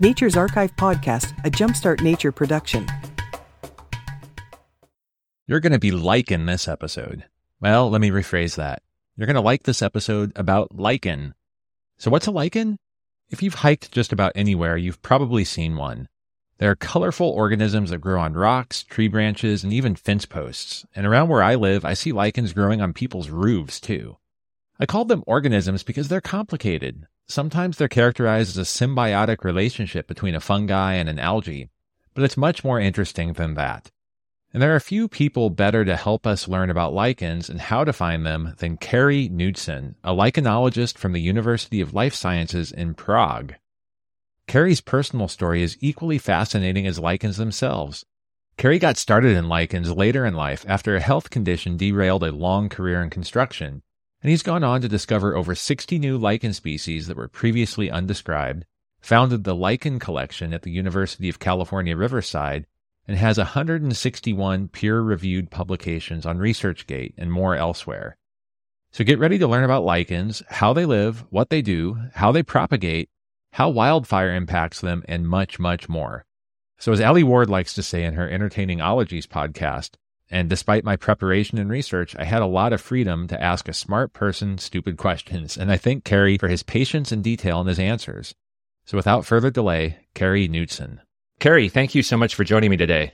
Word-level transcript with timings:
Nature's 0.00 0.36
Archive 0.36 0.74
Podcast, 0.74 1.38
a 1.44 1.50
Jumpstart 1.50 2.00
Nature 2.00 2.32
production. 2.32 2.84
You're 5.46 5.60
going 5.60 5.72
to 5.72 5.78
be 5.78 5.92
liking 5.92 6.46
this 6.46 6.66
episode. 6.66 7.24
Well, 7.60 7.90
let 7.90 8.00
me 8.00 8.10
rephrase 8.10 8.56
that. 8.56 8.82
You're 9.16 9.28
going 9.28 9.36
to 9.36 9.40
like 9.40 9.62
this 9.62 9.82
episode 9.82 10.32
about 10.34 10.76
lichen. 10.76 11.34
So, 11.96 12.10
what's 12.10 12.26
a 12.26 12.32
lichen? 12.32 12.76
If 13.30 13.40
you've 13.40 13.54
hiked 13.54 13.92
just 13.92 14.12
about 14.12 14.32
anywhere, 14.34 14.76
you've 14.76 15.00
probably 15.00 15.44
seen 15.44 15.76
one. 15.76 16.08
They're 16.58 16.74
colorful 16.74 17.28
organisms 17.28 17.90
that 17.90 17.98
grow 17.98 18.20
on 18.20 18.34
rocks, 18.34 18.82
tree 18.82 19.06
branches, 19.06 19.62
and 19.62 19.72
even 19.72 19.94
fence 19.94 20.26
posts. 20.26 20.84
And 20.96 21.06
around 21.06 21.28
where 21.28 21.42
I 21.42 21.54
live, 21.54 21.84
I 21.84 21.94
see 21.94 22.10
lichens 22.10 22.52
growing 22.52 22.80
on 22.80 22.94
people's 22.94 23.28
roofs 23.28 23.78
too. 23.78 24.16
I 24.80 24.86
call 24.86 25.04
them 25.04 25.22
organisms 25.28 25.84
because 25.84 26.08
they're 26.08 26.20
complicated. 26.20 27.06
Sometimes 27.26 27.78
they're 27.78 27.88
characterized 27.88 28.50
as 28.50 28.58
a 28.58 28.84
symbiotic 28.86 29.44
relationship 29.44 30.06
between 30.06 30.34
a 30.34 30.40
fungi 30.40 30.94
and 30.94 31.08
an 31.08 31.18
algae, 31.18 31.70
but 32.12 32.22
it's 32.22 32.36
much 32.36 32.62
more 32.62 32.78
interesting 32.78 33.32
than 33.32 33.54
that. 33.54 33.90
And 34.52 34.62
there 34.62 34.74
are 34.74 34.80
few 34.80 35.08
people 35.08 35.50
better 35.50 35.84
to 35.84 35.96
help 35.96 36.26
us 36.26 36.46
learn 36.46 36.70
about 36.70 36.94
lichens 36.94 37.48
and 37.48 37.60
how 37.60 37.82
to 37.82 37.92
find 37.92 38.24
them 38.24 38.54
than 38.58 38.76
Kerry 38.76 39.28
Knudsen, 39.28 39.96
a 40.04 40.12
lichenologist 40.12 40.96
from 40.96 41.12
the 41.12 41.20
University 41.20 41.80
of 41.80 41.94
Life 41.94 42.14
Sciences 42.14 42.70
in 42.70 42.94
Prague. 42.94 43.54
Kerry's 44.46 44.80
personal 44.80 45.26
story 45.26 45.62
is 45.62 45.78
equally 45.80 46.18
fascinating 46.18 46.86
as 46.86 47.00
lichens 47.00 47.36
themselves. 47.36 48.04
Kerry 48.56 48.78
got 48.78 48.96
started 48.96 49.36
in 49.36 49.48
lichens 49.48 49.90
later 49.90 50.24
in 50.24 50.34
life 50.34 50.64
after 50.68 50.94
a 50.94 51.00
health 51.00 51.30
condition 51.30 51.76
derailed 51.76 52.22
a 52.22 52.30
long 52.30 52.68
career 52.68 53.02
in 53.02 53.10
construction 53.10 53.82
and 54.24 54.30
he's 54.30 54.42
gone 54.42 54.64
on 54.64 54.80
to 54.80 54.88
discover 54.88 55.36
over 55.36 55.54
60 55.54 55.98
new 55.98 56.16
lichen 56.16 56.54
species 56.54 57.08
that 57.08 57.16
were 57.16 57.28
previously 57.28 57.90
undescribed, 57.90 58.64
founded 58.98 59.44
the 59.44 59.54
Lichen 59.54 59.98
Collection 59.98 60.54
at 60.54 60.62
the 60.62 60.70
University 60.70 61.28
of 61.28 61.38
California, 61.38 61.94
Riverside, 61.94 62.64
and 63.06 63.18
has 63.18 63.36
161 63.36 64.68
peer 64.68 65.02
reviewed 65.02 65.50
publications 65.50 66.24
on 66.24 66.38
ResearchGate 66.38 67.12
and 67.18 67.30
more 67.30 67.54
elsewhere. 67.54 68.16
So 68.92 69.04
get 69.04 69.18
ready 69.18 69.36
to 69.36 69.46
learn 69.46 69.62
about 69.62 69.84
lichens, 69.84 70.42
how 70.48 70.72
they 70.72 70.86
live, 70.86 71.26
what 71.28 71.50
they 71.50 71.60
do, 71.60 71.98
how 72.14 72.32
they 72.32 72.42
propagate, 72.42 73.10
how 73.52 73.68
wildfire 73.68 74.34
impacts 74.34 74.80
them, 74.80 75.04
and 75.06 75.28
much, 75.28 75.58
much 75.58 75.86
more. 75.86 76.24
So, 76.78 76.92
as 76.92 77.00
Alie 77.00 77.24
Ward 77.24 77.50
likes 77.50 77.74
to 77.74 77.82
say 77.82 78.04
in 78.04 78.14
her 78.14 78.28
Entertaining 78.28 78.80
Ologies 78.80 79.26
podcast, 79.26 79.96
and 80.30 80.48
despite 80.48 80.84
my 80.84 80.96
preparation 80.96 81.58
and 81.58 81.70
research, 81.70 82.16
I 82.18 82.24
had 82.24 82.42
a 82.42 82.46
lot 82.46 82.72
of 82.72 82.80
freedom 82.80 83.28
to 83.28 83.42
ask 83.42 83.68
a 83.68 83.72
smart 83.72 84.12
person 84.12 84.58
stupid 84.58 84.96
questions. 84.96 85.56
And 85.56 85.70
I 85.70 85.76
thank 85.76 86.04
Kerry 86.04 86.38
for 86.38 86.48
his 86.48 86.62
patience 86.62 87.12
and 87.12 87.22
detail 87.22 87.60
in 87.60 87.66
his 87.66 87.78
answers. 87.78 88.34
So 88.86 88.96
without 88.96 89.26
further 89.26 89.50
delay, 89.50 89.98
Kerry 90.14 90.48
Knudsen. 90.48 91.00
Kerry, 91.40 91.68
thank 91.68 91.94
you 91.94 92.02
so 92.02 92.16
much 92.16 92.34
for 92.34 92.44
joining 92.44 92.70
me 92.70 92.76
today. 92.76 93.12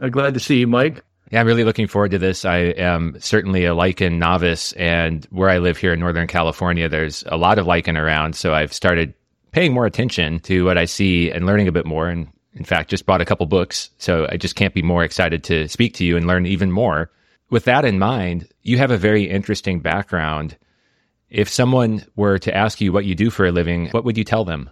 I'm 0.00 0.10
glad 0.10 0.34
to 0.34 0.40
see 0.40 0.58
you, 0.58 0.66
Mike. 0.66 1.02
Yeah, 1.30 1.40
I'm 1.40 1.46
really 1.46 1.64
looking 1.64 1.88
forward 1.88 2.12
to 2.12 2.18
this. 2.18 2.44
I 2.44 2.58
am 2.58 3.16
certainly 3.20 3.66
a 3.66 3.74
lichen 3.74 4.18
novice, 4.18 4.72
and 4.72 5.26
where 5.30 5.50
I 5.50 5.58
live 5.58 5.76
here 5.76 5.92
in 5.92 6.00
Northern 6.00 6.26
California, 6.26 6.88
there's 6.88 7.22
a 7.26 7.36
lot 7.36 7.58
of 7.58 7.66
lichen 7.66 7.96
around. 7.96 8.34
So 8.34 8.54
I've 8.54 8.72
started 8.72 9.12
paying 9.52 9.74
more 9.74 9.86
attention 9.86 10.40
to 10.40 10.64
what 10.64 10.78
I 10.78 10.86
see 10.86 11.30
and 11.30 11.46
learning 11.46 11.68
a 11.68 11.72
bit 11.72 11.84
more. 11.84 12.08
And 12.08 12.28
in 12.58 12.64
fact, 12.64 12.90
just 12.90 13.06
bought 13.06 13.20
a 13.20 13.24
couple 13.24 13.46
books, 13.46 13.90
so 13.98 14.26
I 14.30 14.36
just 14.36 14.56
can't 14.56 14.74
be 14.74 14.82
more 14.82 15.04
excited 15.04 15.44
to 15.44 15.68
speak 15.68 15.94
to 15.94 16.04
you 16.04 16.16
and 16.16 16.26
learn 16.26 16.44
even 16.44 16.72
more. 16.72 17.08
With 17.50 17.64
that 17.64 17.84
in 17.84 18.00
mind, 18.00 18.48
you 18.62 18.78
have 18.78 18.90
a 18.90 18.98
very 18.98 19.30
interesting 19.30 19.78
background. 19.78 20.56
If 21.30 21.48
someone 21.48 22.04
were 22.16 22.36
to 22.40 22.54
ask 22.54 22.80
you 22.80 22.92
what 22.92 23.04
you 23.04 23.14
do 23.14 23.30
for 23.30 23.46
a 23.46 23.52
living, 23.52 23.90
what 23.90 24.04
would 24.04 24.18
you 24.18 24.24
tell 24.24 24.44
them? 24.44 24.70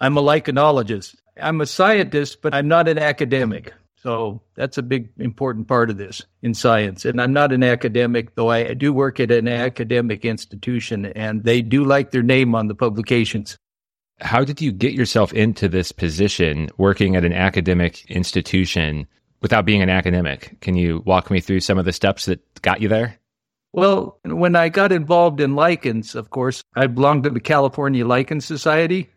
I'm 0.00 0.18
a 0.18 0.22
lichenologist. 0.22 1.16
I'm 1.40 1.62
a 1.62 1.66
scientist, 1.66 2.42
but 2.42 2.54
I'm 2.54 2.68
not 2.68 2.88
an 2.88 2.98
academic. 2.98 3.72
So 3.96 4.42
that's 4.54 4.76
a 4.76 4.82
big 4.82 5.10
important 5.18 5.68
part 5.68 5.88
of 5.88 5.96
this 5.96 6.22
in 6.42 6.52
science. 6.52 7.06
And 7.06 7.22
I'm 7.22 7.32
not 7.32 7.52
an 7.52 7.62
academic, 7.62 8.34
though 8.34 8.50
I 8.50 8.74
do 8.74 8.92
work 8.92 9.18
at 9.18 9.30
an 9.30 9.48
academic 9.48 10.26
institution 10.26 11.06
and 11.06 11.44
they 11.44 11.62
do 11.62 11.84
like 11.84 12.10
their 12.10 12.22
name 12.22 12.54
on 12.54 12.66
the 12.66 12.74
publications. 12.74 13.56
How 14.22 14.44
did 14.44 14.60
you 14.60 14.72
get 14.72 14.92
yourself 14.92 15.32
into 15.32 15.68
this 15.68 15.92
position 15.92 16.70
working 16.78 17.16
at 17.16 17.24
an 17.24 17.32
academic 17.32 18.08
institution 18.10 19.06
without 19.40 19.64
being 19.64 19.82
an 19.82 19.90
academic? 19.90 20.60
Can 20.60 20.76
you 20.76 21.02
walk 21.04 21.30
me 21.30 21.40
through 21.40 21.60
some 21.60 21.78
of 21.78 21.84
the 21.84 21.92
steps 21.92 22.26
that 22.26 22.40
got 22.62 22.80
you 22.80 22.88
there? 22.88 23.18
Well, 23.72 24.18
when 24.24 24.54
I 24.54 24.68
got 24.68 24.92
involved 24.92 25.40
in 25.40 25.56
lichens, 25.56 26.14
of 26.14 26.30
course, 26.30 26.62
I 26.76 26.86
belonged 26.86 27.24
to 27.24 27.30
the 27.30 27.40
California 27.40 28.06
Lichen 28.06 28.40
Society, 28.40 29.08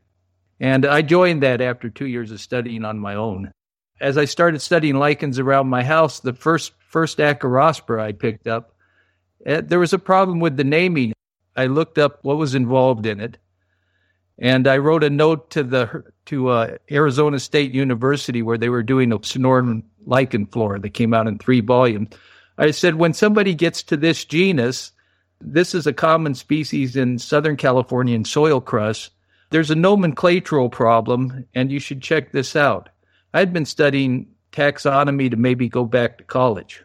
and 0.59 0.85
I 0.85 1.01
joined 1.01 1.43
that 1.43 1.59
after 1.59 1.89
two 1.89 2.07
years 2.07 2.31
of 2.31 2.39
studying 2.39 2.85
on 2.85 2.97
my 2.97 3.15
own. 3.15 3.51
As 3.99 4.17
I 4.17 4.25
started 4.25 4.61
studying 4.61 4.95
lichens 4.95 5.39
around 5.39 5.67
my 5.67 5.83
house, 5.83 6.19
the 6.21 6.33
first 6.33 6.73
first 6.89 7.17
Acarospora 7.17 8.01
I 8.01 8.11
picked 8.13 8.47
up, 8.47 8.73
eh, 9.45 9.61
there 9.61 9.79
was 9.79 9.93
a 9.93 9.99
problem 9.99 10.39
with 10.39 10.55
the 10.55 10.63
naming. 10.63 11.13
I 11.57 11.65
looked 11.65 11.97
up 11.97 12.19
what 12.23 12.37
was 12.37 12.55
involved 12.55 13.05
in 13.05 13.19
it, 13.19 13.37
and 14.39 14.67
I 14.67 14.77
wrote 14.77 15.03
a 15.03 15.09
note 15.09 15.49
to 15.51 15.63
the 15.63 16.03
to 16.25 16.49
uh, 16.49 16.77
Arizona 16.91 17.39
State 17.39 17.73
University 17.73 18.41
where 18.41 18.57
they 18.57 18.69
were 18.69 18.83
doing 18.83 19.11
a 19.11 19.19
Sonoran 19.19 19.83
lichen 20.05 20.45
flora 20.47 20.79
that 20.79 20.93
came 20.93 21.13
out 21.13 21.27
in 21.27 21.37
three 21.37 21.61
volumes. 21.61 22.09
I 22.57 22.71
said, 22.71 22.95
when 22.95 23.13
somebody 23.13 23.53
gets 23.53 23.83
to 23.83 23.97
this 23.97 24.23
genus, 24.25 24.91
this 25.41 25.75
is 25.75 25.85
a 25.85 25.93
common 25.93 26.35
species 26.35 26.95
in 26.95 27.19
Southern 27.19 27.57
Californian 27.57 28.23
soil 28.25 28.61
crust. 28.61 29.11
There's 29.51 29.71
a 29.71 29.75
nomenclatural 29.75 30.71
problem, 30.71 31.45
and 31.53 31.71
you 31.71 31.79
should 31.79 32.01
check 32.01 32.31
this 32.31 32.55
out. 32.55 32.89
I'd 33.33 33.53
been 33.53 33.65
studying 33.65 34.27
taxonomy 34.51 35.29
to 35.29 35.37
maybe 35.37 35.67
go 35.67 35.85
back 35.85 36.17
to 36.17 36.23
college. 36.23 36.83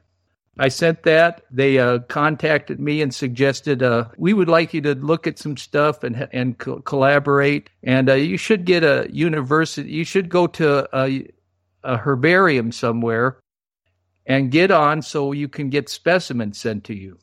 I 0.60 0.69
sent 0.69 1.04
that. 1.04 1.43
They 1.50 1.78
uh, 1.78 2.00
contacted 2.00 2.81
me 2.81 3.00
and 3.00 3.15
suggested 3.15 3.82
uh, 3.82 4.09
we 4.19 4.34
would 4.34 4.50
like 4.50 4.75
you 4.75 4.82
to 4.82 4.94
look 4.94 5.26
at 5.26 5.38
some 5.38 5.56
stuff 5.56 6.04
and 6.04 6.28
and 6.32 6.59
co- 6.59 6.82
collaborate. 6.82 7.71
And 7.82 8.10
uh, 8.10 8.15
you 8.15 8.37
should 8.37 8.66
get 8.66 8.84
a 8.84 9.09
university. 9.10 9.91
You 9.91 10.04
should 10.04 10.28
go 10.28 10.47
to 10.49 10.87
a, 10.94 11.26
a 11.82 11.97
herbarium 11.97 12.72
somewhere 12.72 13.38
and 14.26 14.50
get 14.50 14.70
on 14.70 15.00
so 15.00 15.32
you 15.32 15.49
can 15.49 15.70
get 15.70 15.88
specimens 15.88 16.59
sent 16.59 16.84
to 16.84 16.94
you. 16.94 17.16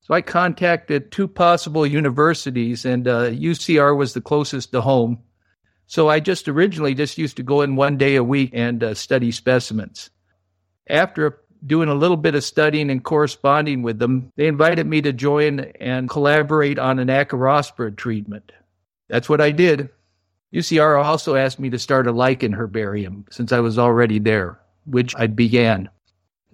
So 0.00 0.14
I 0.14 0.20
contacted 0.20 1.12
two 1.12 1.28
possible 1.28 1.86
universities, 1.86 2.84
and 2.84 3.06
UCR 3.06 3.92
uh, 3.92 3.94
was 3.94 4.12
the 4.12 4.20
closest 4.20 4.72
to 4.72 4.80
home. 4.80 5.22
So 5.86 6.08
I 6.08 6.18
just 6.18 6.48
originally 6.48 6.94
just 6.94 7.16
used 7.16 7.36
to 7.36 7.44
go 7.44 7.60
in 7.60 7.76
one 7.76 7.96
day 7.96 8.16
a 8.16 8.24
week 8.24 8.50
and 8.52 8.82
uh, 8.82 8.94
study 8.94 9.30
specimens. 9.30 10.10
After 10.88 11.41
doing 11.66 11.88
a 11.88 11.94
little 11.94 12.16
bit 12.16 12.34
of 12.34 12.44
studying 12.44 12.90
and 12.90 13.04
corresponding 13.04 13.82
with 13.82 13.98
them, 13.98 14.32
they 14.36 14.46
invited 14.46 14.86
me 14.86 15.00
to 15.02 15.12
join 15.12 15.60
and 15.80 16.08
collaborate 16.08 16.78
on 16.78 16.98
an 16.98 17.08
Acarospora 17.08 17.96
treatment. 17.96 18.52
That's 19.08 19.28
what 19.28 19.40
I 19.40 19.50
did. 19.50 19.90
UCR 20.52 21.02
also 21.02 21.34
asked 21.34 21.58
me 21.58 21.70
to 21.70 21.78
start 21.78 22.06
a 22.06 22.12
lichen 22.12 22.52
herbarium 22.52 23.24
since 23.30 23.52
I 23.52 23.60
was 23.60 23.78
already 23.78 24.18
there, 24.18 24.58
which 24.84 25.14
I 25.16 25.26
began. 25.26 25.88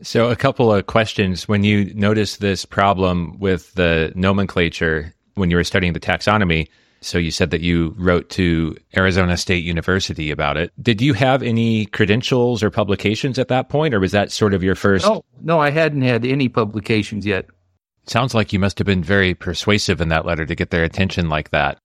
So, 0.02 0.30
a 0.30 0.36
couple 0.36 0.72
of 0.72 0.86
questions. 0.86 1.48
When 1.48 1.64
you 1.64 1.92
noticed 1.94 2.40
this 2.40 2.64
problem 2.64 3.36
with 3.40 3.74
the 3.74 4.12
nomenclature 4.14 5.12
when 5.34 5.50
you 5.50 5.56
were 5.56 5.64
studying 5.64 5.92
the 5.92 6.00
taxonomy, 6.00 6.68
so 7.00 7.18
you 7.18 7.30
said 7.30 7.50
that 7.50 7.60
you 7.60 7.94
wrote 7.96 8.28
to 8.30 8.76
Arizona 8.96 9.36
State 9.36 9.64
University 9.64 10.30
about 10.30 10.56
it. 10.56 10.72
Did 10.82 11.00
you 11.00 11.12
have 11.14 11.42
any 11.42 11.86
credentials 11.86 12.62
or 12.62 12.70
publications 12.70 13.38
at 13.38 13.48
that 13.48 13.68
point, 13.68 13.94
or 13.94 14.00
was 14.00 14.12
that 14.12 14.32
sort 14.32 14.54
of 14.54 14.62
your 14.62 14.74
first? 14.74 15.06
No, 15.06 15.24
no, 15.40 15.60
I 15.60 15.70
hadn't 15.70 16.02
had 16.02 16.24
any 16.24 16.48
publications 16.48 17.24
yet. 17.24 17.46
Sounds 18.06 18.34
like 18.34 18.52
you 18.52 18.58
must 18.58 18.78
have 18.78 18.86
been 18.86 19.04
very 19.04 19.34
persuasive 19.34 20.00
in 20.00 20.08
that 20.08 20.24
letter 20.24 20.46
to 20.46 20.54
get 20.54 20.70
their 20.70 20.84
attention 20.84 21.28
like 21.28 21.50
that. 21.50 21.78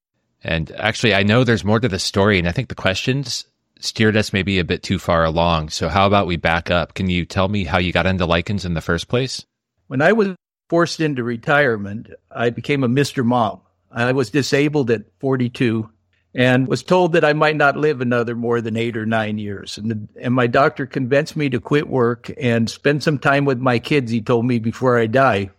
And 0.43 0.71
actually, 0.71 1.13
I 1.13 1.23
know 1.23 1.43
there's 1.43 1.65
more 1.65 1.79
to 1.79 1.87
the 1.87 1.99
story, 1.99 2.39
and 2.39 2.47
I 2.47 2.51
think 2.51 2.69
the 2.69 2.75
questions 2.75 3.45
steered 3.79 4.17
us 4.17 4.33
maybe 4.33 4.59
a 4.59 4.63
bit 4.63 4.83
too 4.83 4.99
far 4.99 5.23
along. 5.25 5.69
So, 5.69 5.89
how 5.89 6.07
about 6.07 6.27
we 6.27 6.37
back 6.37 6.71
up? 6.71 6.93
Can 6.93 7.09
you 7.09 7.25
tell 7.25 7.47
me 7.47 7.63
how 7.65 7.77
you 7.77 7.91
got 7.91 8.05
into 8.05 8.25
lichens 8.25 8.65
in 8.65 8.73
the 8.73 8.81
first 8.81 9.07
place? 9.07 9.45
When 9.87 10.01
I 10.01 10.13
was 10.13 10.35
forced 10.69 10.99
into 10.99 11.23
retirement, 11.23 12.09
I 12.31 12.49
became 12.49 12.83
a 12.83 12.89
Mr. 12.89 13.23
Mom. 13.23 13.61
I 13.93 14.11
was 14.11 14.29
disabled 14.29 14.89
at 14.91 15.05
42 15.19 15.89
and 16.35 16.67
was 16.67 16.81
told 16.81 17.13
that 17.13 17.23
I 17.23 17.33
might 17.33 17.55
not 17.55 17.77
live 17.77 18.01
another 18.01 18.35
more 18.35 18.59
than 18.59 18.75
eight 18.75 18.97
or 18.97 19.05
nine 19.05 19.37
years. 19.37 19.77
And, 19.77 19.91
the, 19.91 20.07
and 20.19 20.33
my 20.33 20.47
doctor 20.47 20.85
convinced 20.85 21.35
me 21.35 21.49
to 21.49 21.59
quit 21.59 21.87
work 21.87 22.31
and 22.39 22.69
spend 22.69 23.03
some 23.03 23.19
time 23.19 23.45
with 23.45 23.59
my 23.59 23.77
kids, 23.77 24.11
he 24.11 24.21
told 24.21 24.45
me, 24.45 24.57
before 24.57 24.97
I 24.97 25.05
die. 25.05 25.51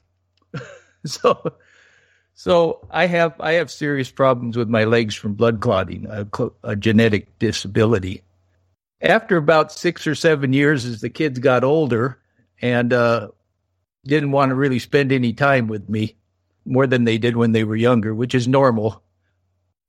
so, 1.06 1.54
so 2.34 2.86
I 2.90 3.06
have, 3.06 3.40
I 3.40 3.52
have 3.52 3.70
serious 3.70 4.10
problems 4.10 4.56
with 4.56 4.68
my 4.68 4.84
legs 4.84 5.14
from 5.14 5.34
blood 5.34 5.60
clotting, 5.60 6.06
a, 6.10 6.26
a 6.64 6.74
genetic 6.74 7.38
disability. 7.38 8.22
After 9.00 9.36
about 9.36 9.70
six 9.70 10.06
or 10.06 10.16
seven 10.16 10.52
years, 10.52 10.84
as 10.84 11.00
the 11.00 11.10
kids 11.10 11.38
got 11.38 11.62
older 11.62 12.18
and 12.60 12.92
uh, 12.92 13.28
didn't 14.04 14.32
want 14.32 14.48
to 14.50 14.56
really 14.56 14.80
spend 14.80 15.12
any 15.12 15.32
time 15.32 15.68
with 15.68 15.88
me, 15.88 16.16
more 16.64 16.86
than 16.86 17.04
they 17.04 17.18
did 17.18 17.36
when 17.36 17.52
they 17.52 17.64
were 17.64 17.76
younger, 17.76 18.14
which 18.14 18.34
is 18.34 18.48
normal. 18.48 19.02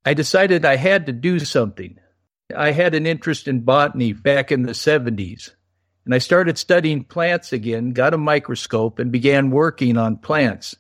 I 0.04 0.14
decided 0.14 0.66
I 0.66 0.76
had 0.76 1.06
to 1.08 1.12
do 1.12 1.40
something. 1.40 2.00
I 2.56 2.72
had 2.72 2.94
an 2.94 3.08
interest 3.08 3.48
in 3.48 3.62
botany 3.62 4.14
back 4.14 4.52
in 4.52 4.64
the 4.64 4.74
70s. 4.74 5.52
And 6.06 6.14
I 6.14 6.20
started 6.20 6.58
studying 6.58 7.04
plants 7.04 7.52
again, 7.52 7.92
got 7.92 8.14
a 8.14 8.18
microscope, 8.18 9.00
and 9.00 9.12
began 9.12 9.50
working 9.50 9.98
on 9.98 10.18
plants. 10.18 10.76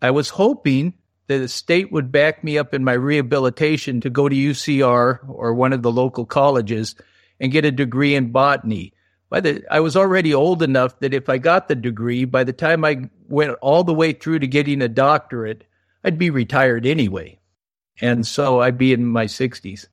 I 0.00 0.12
was 0.12 0.28
hoping 0.30 0.94
that 1.26 1.38
the 1.38 1.48
state 1.48 1.90
would 1.90 2.12
back 2.12 2.44
me 2.44 2.56
up 2.56 2.72
in 2.72 2.84
my 2.84 2.92
rehabilitation 2.92 4.00
to 4.02 4.10
go 4.10 4.28
to 4.28 4.34
UCR 4.34 5.18
or 5.28 5.54
one 5.54 5.72
of 5.72 5.82
the 5.82 5.90
local 5.90 6.24
colleges 6.24 6.94
and 7.40 7.52
get 7.52 7.64
a 7.64 7.72
degree 7.72 8.14
in 8.14 8.30
botany. 8.30 8.92
By 9.30 9.40
the, 9.40 9.62
I 9.70 9.78
was 9.80 9.96
already 9.96 10.34
old 10.34 10.62
enough 10.62 10.98
that 10.98 11.14
if 11.14 11.28
I 11.28 11.38
got 11.38 11.68
the 11.68 11.76
degree, 11.76 12.24
by 12.24 12.42
the 12.42 12.52
time 12.52 12.84
I 12.84 13.08
went 13.28 13.52
all 13.62 13.84
the 13.84 13.94
way 13.94 14.12
through 14.12 14.40
to 14.40 14.46
getting 14.48 14.82
a 14.82 14.88
doctorate, 14.88 15.64
I'd 16.02 16.18
be 16.18 16.30
retired 16.30 16.84
anyway. 16.84 17.38
And 18.00 18.26
so 18.26 18.60
I'd 18.60 18.78
be 18.78 18.92
in 18.92 19.06
my 19.06 19.26
60s. 19.26 19.86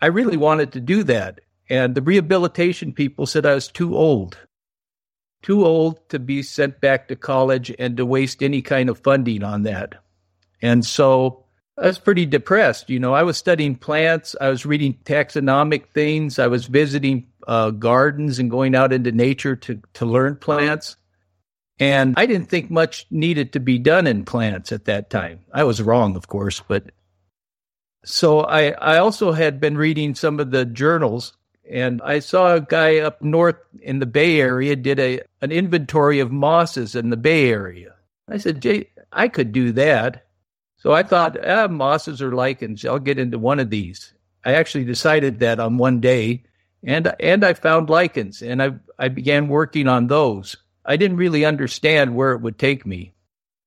I 0.00 0.06
really 0.06 0.36
wanted 0.36 0.72
to 0.72 0.80
do 0.80 1.04
that. 1.04 1.40
And 1.70 1.94
the 1.94 2.02
rehabilitation 2.02 2.92
people 2.92 3.26
said 3.26 3.46
I 3.46 3.54
was 3.54 3.68
too 3.68 3.96
old, 3.96 4.38
too 5.42 5.64
old 5.64 6.08
to 6.08 6.18
be 6.18 6.42
sent 6.42 6.80
back 6.80 7.08
to 7.08 7.16
college 7.16 7.72
and 7.78 7.96
to 7.96 8.06
waste 8.06 8.42
any 8.42 8.62
kind 8.62 8.88
of 8.88 8.98
funding 8.98 9.44
on 9.44 9.62
that. 9.64 9.94
And 10.62 10.84
so 10.84 11.44
I 11.76 11.86
was 11.86 11.98
pretty 11.98 12.26
depressed. 12.26 12.90
You 12.90 12.98
know, 12.98 13.14
I 13.14 13.22
was 13.22 13.36
studying 13.36 13.76
plants, 13.76 14.34
I 14.40 14.48
was 14.48 14.66
reading 14.66 14.98
taxonomic 15.04 15.88
things, 15.88 16.38
I 16.38 16.46
was 16.48 16.66
visiting 16.66 17.26
uh, 17.48 17.70
gardens 17.70 18.38
and 18.38 18.50
going 18.50 18.74
out 18.74 18.92
into 18.92 19.10
nature 19.10 19.56
to, 19.56 19.80
to 19.94 20.06
learn 20.06 20.36
plants. 20.36 20.96
And 21.80 22.14
I 22.16 22.26
didn't 22.26 22.48
think 22.48 22.70
much 22.70 23.06
needed 23.10 23.52
to 23.54 23.60
be 23.60 23.78
done 23.78 24.06
in 24.06 24.24
plants 24.24 24.70
at 24.70 24.84
that 24.84 25.10
time. 25.10 25.40
I 25.52 25.64
was 25.64 25.80
wrong, 25.80 26.14
of 26.14 26.28
course, 26.28 26.60
but 26.60 26.90
so 28.04 28.40
I, 28.40 28.70
I 28.70 28.98
also 28.98 29.32
had 29.32 29.60
been 29.60 29.76
reading 29.76 30.14
some 30.14 30.40
of 30.40 30.50
the 30.50 30.64
journals 30.64 31.32
and 31.68 32.00
I 32.02 32.18
saw 32.20 32.54
a 32.54 32.60
guy 32.60 32.98
up 32.98 33.22
north 33.22 33.56
in 33.80 33.98
the 33.98 34.06
Bay 34.06 34.40
Area 34.40 34.74
did 34.74 34.98
a 34.98 35.20
an 35.42 35.52
inventory 35.52 36.20
of 36.20 36.32
mosses 36.32 36.94
in 36.94 37.10
the 37.10 37.16
Bay 37.16 37.50
Area. 37.50 37.94
I 38.28 38.38
said, 38.38 38.62
Jay, 38.62 38.90
I 39.12 39.28
could 39.28 39.52
do 39.52 39.72
that. 39.72 40.26
So 40.76 40.92
I 40.92 41.02
thought, 41.02 41.36
ah, 41.44 41.68
mosses 41.68 42.22
or 42.22 42.34
lichens. 42.34 42.84
I'll 42.84 42.98
get 42.98 43.18
into 43.18 43.38
one 43.38 43.58
of 43.58 43.70
these. 43.70 44.14
I 44.44 44.54
actually 44.54 44.84
decided 44.84 45.40
that 45.40 45.60
on 45.60 45.76
one 45.76 46.00
day, 46.00 46.44
and 46.84 47.12
and 47.20 47.44
I 47.44 47.54
found 47.54 47.90
lichens, 47.90 48.42
and 48.42 48.62
I 48.62 48.72
I 48.98 49.08
began 49.08 49.48
working 49.48 49.88
on 49.88 50.06
those. 50.06 50.56
I 50.84 50.96
didn't 50.96 51.16
really 51.18 51.44
understand 51.44 52.14
where 52.14 52.32
it 52.32 52.40
would 52.40 52.58
take 52.58 52.86
me. 52.86 53.12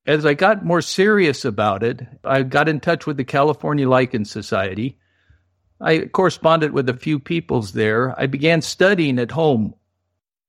As 0.07 0.25
I 0.25 0.33
got 0.33 0.65
more 0.65 0.81
serious 0.81 1.45
about 1.45 1.83
it, 1.83 2.01
I 2.23 2.43
got 2.43 2.67
in 2.67 2.79
touch 2.79 3.05
with 3.05 3.17
the 3.17 3.23
California 3.23 3.87
Lichen 3.87 4.25
Society. 4.25 4.97
I 5.79 6.05
corresponded 6.05 6.71
with 6.71 6.89
a 6.89 6.95
few 6.95 7.19
peoples 7.19 7.73
there. 7.73 8.19
I 8.19 8.27
began 8.27 8.61
studying 8.61 9.19
at 9.19 9.31
home, 9.31 9.75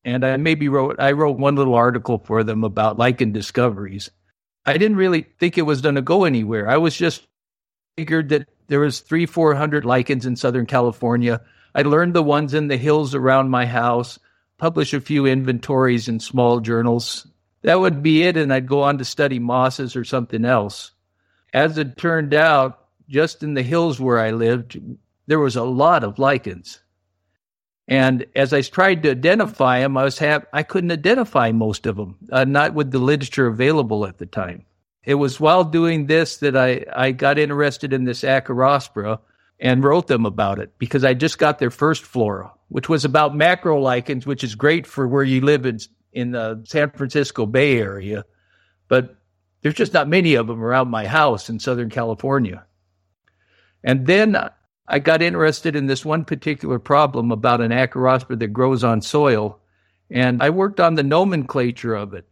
and 0.04 0.24
I 0.24 0.36
maybe 0.36 0.68
wrote 0.68 0.96
I 0.98 1.12
wrote 1.12 1.38
one 1.38 1.56
little 1.56 1.74
article 1.74 2.18
for 2.18 2.44
them 2.44 2.64
about 2.64 2.98
lichen 2.98 3.32
discoveries. 3.32 4.10
I 4.64 4.78
didn't 4.78 4.96
really 4.96 5.26
think 5.38 5.58
it 5.58 5.62
was 5.62 5.80
going 5.80 5.96
to 5.96 6.02
go 6.02 6.24
anywhere. 6.24 6.68
I 6.68 6.76
was 6.76 6.96
just 6.96 7.26
figured 7.96 8.28
that 8.30 8.48
there 8.68 8.80
was 8.80 9.00
three, 9.00 9.26
four 9.26 9.54
hundred 9.54 9.84
lichens 9.84 10.26
in 10.26 10.36
Southern 10.36 10.66
California. 10.66 11.40
I 11.74 11.82
learned 11.82 12.14
the 12.14 12.22
ones 12.22 12.54
in 12.54 12.68
the 12.68 12.76
hills 12.76 13.14
around 13.14 13.50
my 13.50 13.66
house, 13.66 14.18
publish 14.58 14.92
a 14.94 15.00
few 15.00 15.26
inventories 15.26 16.08
in 16.08 16.20
small 16.20 16.60
journals, 16.60 17.26
that 17.62 17.78
would 17.78 18.02
be 18.02 18.24
it, 18.24 18.36
and 18.36 18.52
I'd 18.52 18.66
go 18.66 18.82
on 18.82 18.98
to 18.98 19.04
study 19.04 19.38
mosses 19.38 19.94
or 19.96 20.04
something 20.04 20.44
else. 20.44 20.92
As 21.54 21.78
it 21.78 21.96
turned 21.96 22.34
out, 22.34 22.86
just 23.08 23.42
in 23.42 23.54
the 23.54 23.62
hills 23.62 24.00
where 24.00 24.18
I 24.18 24.32
lived, 24.32 24.80
there 25.26 25.38
was 25.38 25.56
a 25.56 25.62
lot 25.62 26.02
of 26.02 26.18
lichens. 26.18 26.80
And 27.88 28.26
as 28.34 28.52
I 28.52 28.62
tried 28.62 29.02
to 29.02 29.10
identify 29.10 29.80
them, 29.80 29.96
I 29.96 30.04
was 30.04 30.18
have 30.18 30.46
I 30.52 30.62
couldn't 30.62 30.92
identify 30.92 31.52
most 31.52 31.86
of 31.86 31.96
them, 31.96 32.16
uh, 32.30 32.44
not 32.44 32.74
with 32.74 32.90
the 32.90 32.98
literature 32.98 33.46
available 33.46 34.06
at 34.06 34.18
the 34.18 34.26
time. 34.26 34.64
It 35.04 35.14
was 35.14 35.40
while 35.40 35.64
doing 35.64 36.06
this 36.06 36.36
that 36.38 36.56
I, 36.56 36.84
I 36.94 37.10
got 37.12 37.38
interested 37.38 37.92
in 37.92 38.04
this 38.04 38.22
Acarospora 38.22 39.18
and 39.62 39.84
wrote 39.84 40.08
them 40.08 40.26
about 40.26 40.58
it 40.58 40.76
because 40.78 41.04
I 41.04 41.14
just 41.14 41.38
got 41.38 41.60
their 41.60 41.70
first 41.70 42.02
flora, 42.02 42.52
which 42.68 42.88
was 42.88 43.04
about 43.04 43.32
macrolichens, 43.32 44.26
which 44.26 44.42
is 44.42 44.56
great 44.56 44.88
for 44.88 45.06
where 45.06 45.22
you 45.22 45.40
live 45.40 45.64
in 45.64 45.78
in 46.12 46.32
the 46.32 46.62
San 46.66 46.90
Francisco 46.90 47.46
Bay 47.46 47.78
Area, 47.78 48.26
but 48.88 49.16
there's 49.62 49.76
just 49.76 49.94
not 49.94 50.08
many 50.08 50.34
of 50.34 50.46
them 50.46 50.62
around 50.62 50.88
my 50.88 51.06
house 51.06 51.48
in 51.48 51.58
Southern 51.58 51.88
California. 51.88 52.66
And 53.82 54.06
then 54.06 54.36
I 54.86 54.98
got 54.98 55.22
interested 55.22 55.74
in 55.74 55.86
this 55.86 56.04
one 56.04 56.26
particular 56.26 56.78
problem 56.78 57.30
about 57.30 57.62
an 57.62 57.70
Acarospora 57.70 58.38
that 58.40 58.48
grows 58.48 58.84
on 58.84 59.00
soil, 59.00 59.60
and 60.10 60.42
I 60.42 60.50
worked 60.50 60.80
on 60.80 60.96
the 60.96 61.02
nomenclature 61.02 61.94
of 61.94 62.12
it 62.12 62.28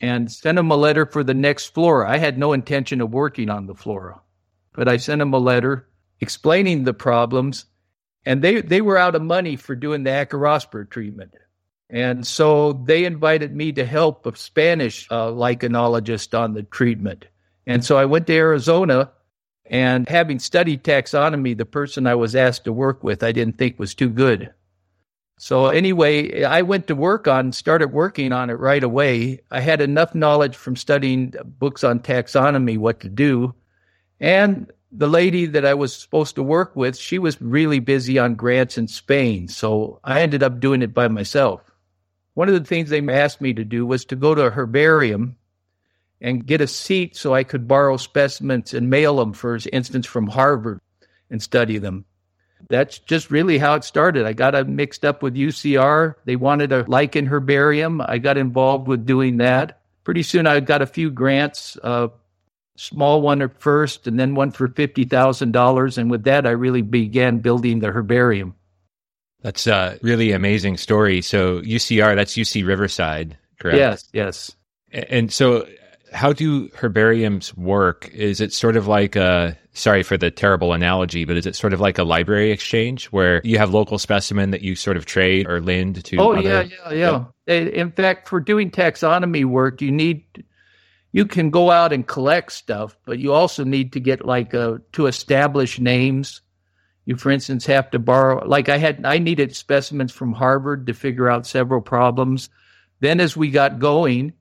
and 0.00 0.30
sent 0.30 0.58
him 0.58 0.70
a 0.70 0.76
letter 0.76 1.06
for 1.06 1.24
the 1.24 1.34
next 1.34 1.74
flora. 1.74 2.08
I 2.08 2.18
had 2.18 2.38
no 2.38 2.52
intention 2.52 3.00
of 3.00 3.12
working 3.12 3.50
on 3.50 3.66
the 3.66 3.74
flora, 3.74 4.20
but 4.72 4.88
I 4.88 4.98
sent 4.98 5.22
him 5.22 5.32
a 5.32 5.38
letter 5.38 5.88
explaining 6.20 6.84
the 6.84 6.94
problems, 6.94 7.66
and 8.24 8.42
they, 8.42 8.60
they 8.60 8.80
were 8.80 8.98
out 8.98 9.14
of 9.14 9.22
money 9.22 9.56
for 9.56 9.74
doing 9.74 10.02
the 10.02 10.10
Acarospora 10.10 10.90
treatment. 10.90 11.34
And 11.88 12.26
so 12.26 12.72
they 12.72 13.04
invited 13.04 13.54
me 13.54 13.72
to 13.72 13.84
help 13.84 14.26
a 14.26 14.36
Spanish 14.36 15.06
uh, 15.10 15.26
lichenologist 15.26 16.36
on 16.36 16.54
the 16.54 16.64
treatment. 16.64 17.26
And 17.66 17.84
so 17.84 17.96
I 17.96 18.04
went 18.04 18.26
to 18.26 18.34
Arizona, 18.34 19.10
and 19.68 20.08
having 20.08 20.38
studied 20.38 20.84
taxonomy, 20.84 21.56
the 21.56 21.66
person 21.66 22.06
I 22.06 22.14
was 22.14 22.34
asked 22.36 22.64
to 22.64 22.72
work 22.72 23.02
with, 23.04 23.22
I 23.22 23.32
didn't 23.32 23.58
think 23.58 23.78
was 23.78 23.94
too 23.94 24.08
good. 24.08 24.52
So 25.38 25.66
anyway, 25.66 26.44
I 26.44 26.62
went 26.62 26.86
to 26.86 26.94
work 26.94 27.28
on, 27.28 27.52
started 27.52 27.92
working 27.92 28.32
on 28.32 28.48
it 28.48 28.54
right 28.54 28.82
away. 28.82 29.40
I 29.50 29.60
had 29.60 29.80
enough 29.80 30.14
knowledge 30.14 30.56
from 30.56 30.76
studying 30.76 31.34
books 31.44 31.84
on 31.84 32.00
taxonomy, 32.00 32.78
what 32.78 33.00
to 33.00 33.08
do. 33.08 33.54
And 34.18 34.72
the 34.92 35.08
lady 35.08 35.46
that 35.46 35.64
I 35.64 35.74
was 35.74 35.94
supposed 35.94 36.36
to 36.36 36.42
work 36.42 36.76
with, 36.76 36.96
she 36.96 37.18
was 37.18 37.40
really 37.40 37.80
busy 37.80 38.18
on 38.18 38.34
grants 38.34 38.78
in 38.78 38.88
Spain. 38.88 39.48
So 39.48 40.00
I 40.04 40.20
ended 40.20 40.42
up 40.42 40.60
doing 40.60 40.82
it 40.82 40.94
by 40.94 41.08
myself. 41.08 41.60
One 42.34 42.48
of 42.48 42.54
the 42.54 42.64
things 42.64 42.90
they 42.90 43.06
asked 43.08 43.40
me 43.40 43.54
to 43.54 43.64
do 43.64 43.86
was 43.86 44.04
to 44.06 44.16
go 44.16 44.34
to 44.34 44.46
a 44.46 44.50
herbarium 44.50 45.36
and 46.20 46.46
get 46.46 46.60
a 46.60 46.66
seat 46.66 47.16
so 47.16 47.34
I 47.34 47.44
could 47.44 47.68
borrow 47.68 47.96
specimens 47.96 48.74
and 48.74 48.90
mail 48.90 49.16
them, 49.16 49.32
for 49.32 49.58
instance, 49.72 50.06
from 50.06 50.26
Harvard 50.26 50.80
and 51.30 51.42
study 51.42 51.78
them. 51.78 52.04
That's 52.68 52.98
just 52.98 53.30
really 53.30 53.58
how 53.58 53.74
it 53.74 53.84
started. 53.84 54.26
I 54.26 54.32
got 54.32 54.68
mixed 54.68 55.04
up 55.04 55.22
with 55.22 55.34
UCR. 55.34 56.14
They 56.24 56.36
wanted 56.36 56.72
a 56.72 56.84
lichen 56.88 57.26
herbarium. 57.26 58.00
I 58.00 58.18
got 58.18 58.38
involved 58.38 58.88
with 58.88 59.06
doing 59.06 59.38
that. 59.38 59.80
Pretty 60.04 60.22
soon 60.22 60.46
I 60.46 60.60
got 60.60 60.82
a 60.82 60.86
few 60.86 61.10
grants, 61.10 61.76
uh, 61.82 62.08
small 62.76 63.22
one 63.22 63.42
at 63.42 63.58
first 63.60 64.06
and 64.06 64.18
then 64.18 64.34
one 64.34 64.50
for 64.50 64.68
$50,000. 64.68 65.98
And 65.98 66.10
with 66.10 66.24
that, 66.24 66.46
I 66.46 66.50
really 66.50 66.82
began 66.82 67.38
building 67.38 67.80
the 67.80 67.90
herbarium. 67.90 68.54
That's 69.42 69.66
a 69.66 69.98
really 70.02 70.32
amazing 70.32 70.76
story. 70.76 71.22
So 71.22 71.60
UCR, 71.60 72.16
that's 72.16 72.34
UC 72.34 72.66
Riverside, 72.66 73.36
correct? 73.60 73.78
Yes, 73.78 74.08
yes. 74.12 74.56
And 74.92 75.32
so 75.32 75.66
how 76.12 76.32
do 76.32 76.68
herbariums 76.68 77.56
work? 77.56 78.08
Is 78.12 78.40
it 78.40 78.52
sort 78.52 78.76
of 78.76 78.86
like 78.86 79.16
a 79.16 79.56
sorry 79.72 80.02
for 80.02 80.16
the 80.16 80.30
terrible 80.30 80.72
analogy, 80.72 81.24
but 81.24 81.36
is 81.36 81.46
it 81.46 81.54
sort 81.54 81.72
of 81.72 81.80
like 81.80 81.98
a 81.98 82.04
library 82.04 82.50
exchange 82.50 83.06
where 83.06 83.42
you 83.44 83.58
have 83.58 83.74
local 83.74 83.98
specimen 83.98 84.50
that 84.50 84.62
you 84.62 84.74
sort 84.74 84.96
of 84.96 85.04
trade 85.04 85.46
or 85.46 85.60
lend 85.60 86.02
to? 86.04 86.16
Oh 86.16 86.32
other, 86.32 86.40
yeah, 86.40 86.62
yeah, 86.90 87.26
yeah. 87.46 87.54
In 87.54 87.92
fact, 87.92 88.26
for 88.28 88.40
doing 88.40 88.70
taxonomy 88.70 89.44
work, 89.44 89.80
you 89.82 89.92
need 89.92 90.24
you 91.16 91.26
can 91.26 91.50
go 91.50 91.70
out 91.70 91.92
and 91.92 92.06
collect 92.06 92.52
stuff, 92.52 92.96
but 93.04 93.18
you 93.18 93.32
also 93.32 93.64
need 93.64 93.92
to 93.94 94.00
get 94.00 94.24
like 94.24 94.54
a, 94.54 94.80
to 94.92 95.06
establish 95.06 95.78
names 95.80 96.42
you, 97.06 97.14
for 97.16 97.30
instance, 97.30 97.64
have 97.66 97.90
to 97.92 98.00
borrow, 98.00 98.44
like 98.46 98.68
I 98.68 98.78
had, 98.78 99.06
I 99.06 99.18
needed 99.18 99.54
specimens 99.54 100.12
from 100.12 100.32
Harvard 100.32 100.88
to 100.88 100.92
figure 100.92 101.30
out 101.30 101.46
several 101.46 101.80
problems. 101.80 102.50
Then 102.98 103.20
as 103.20 103.36
we 103.36 103.50
got 103.50 103.78
going, 103.78 104.32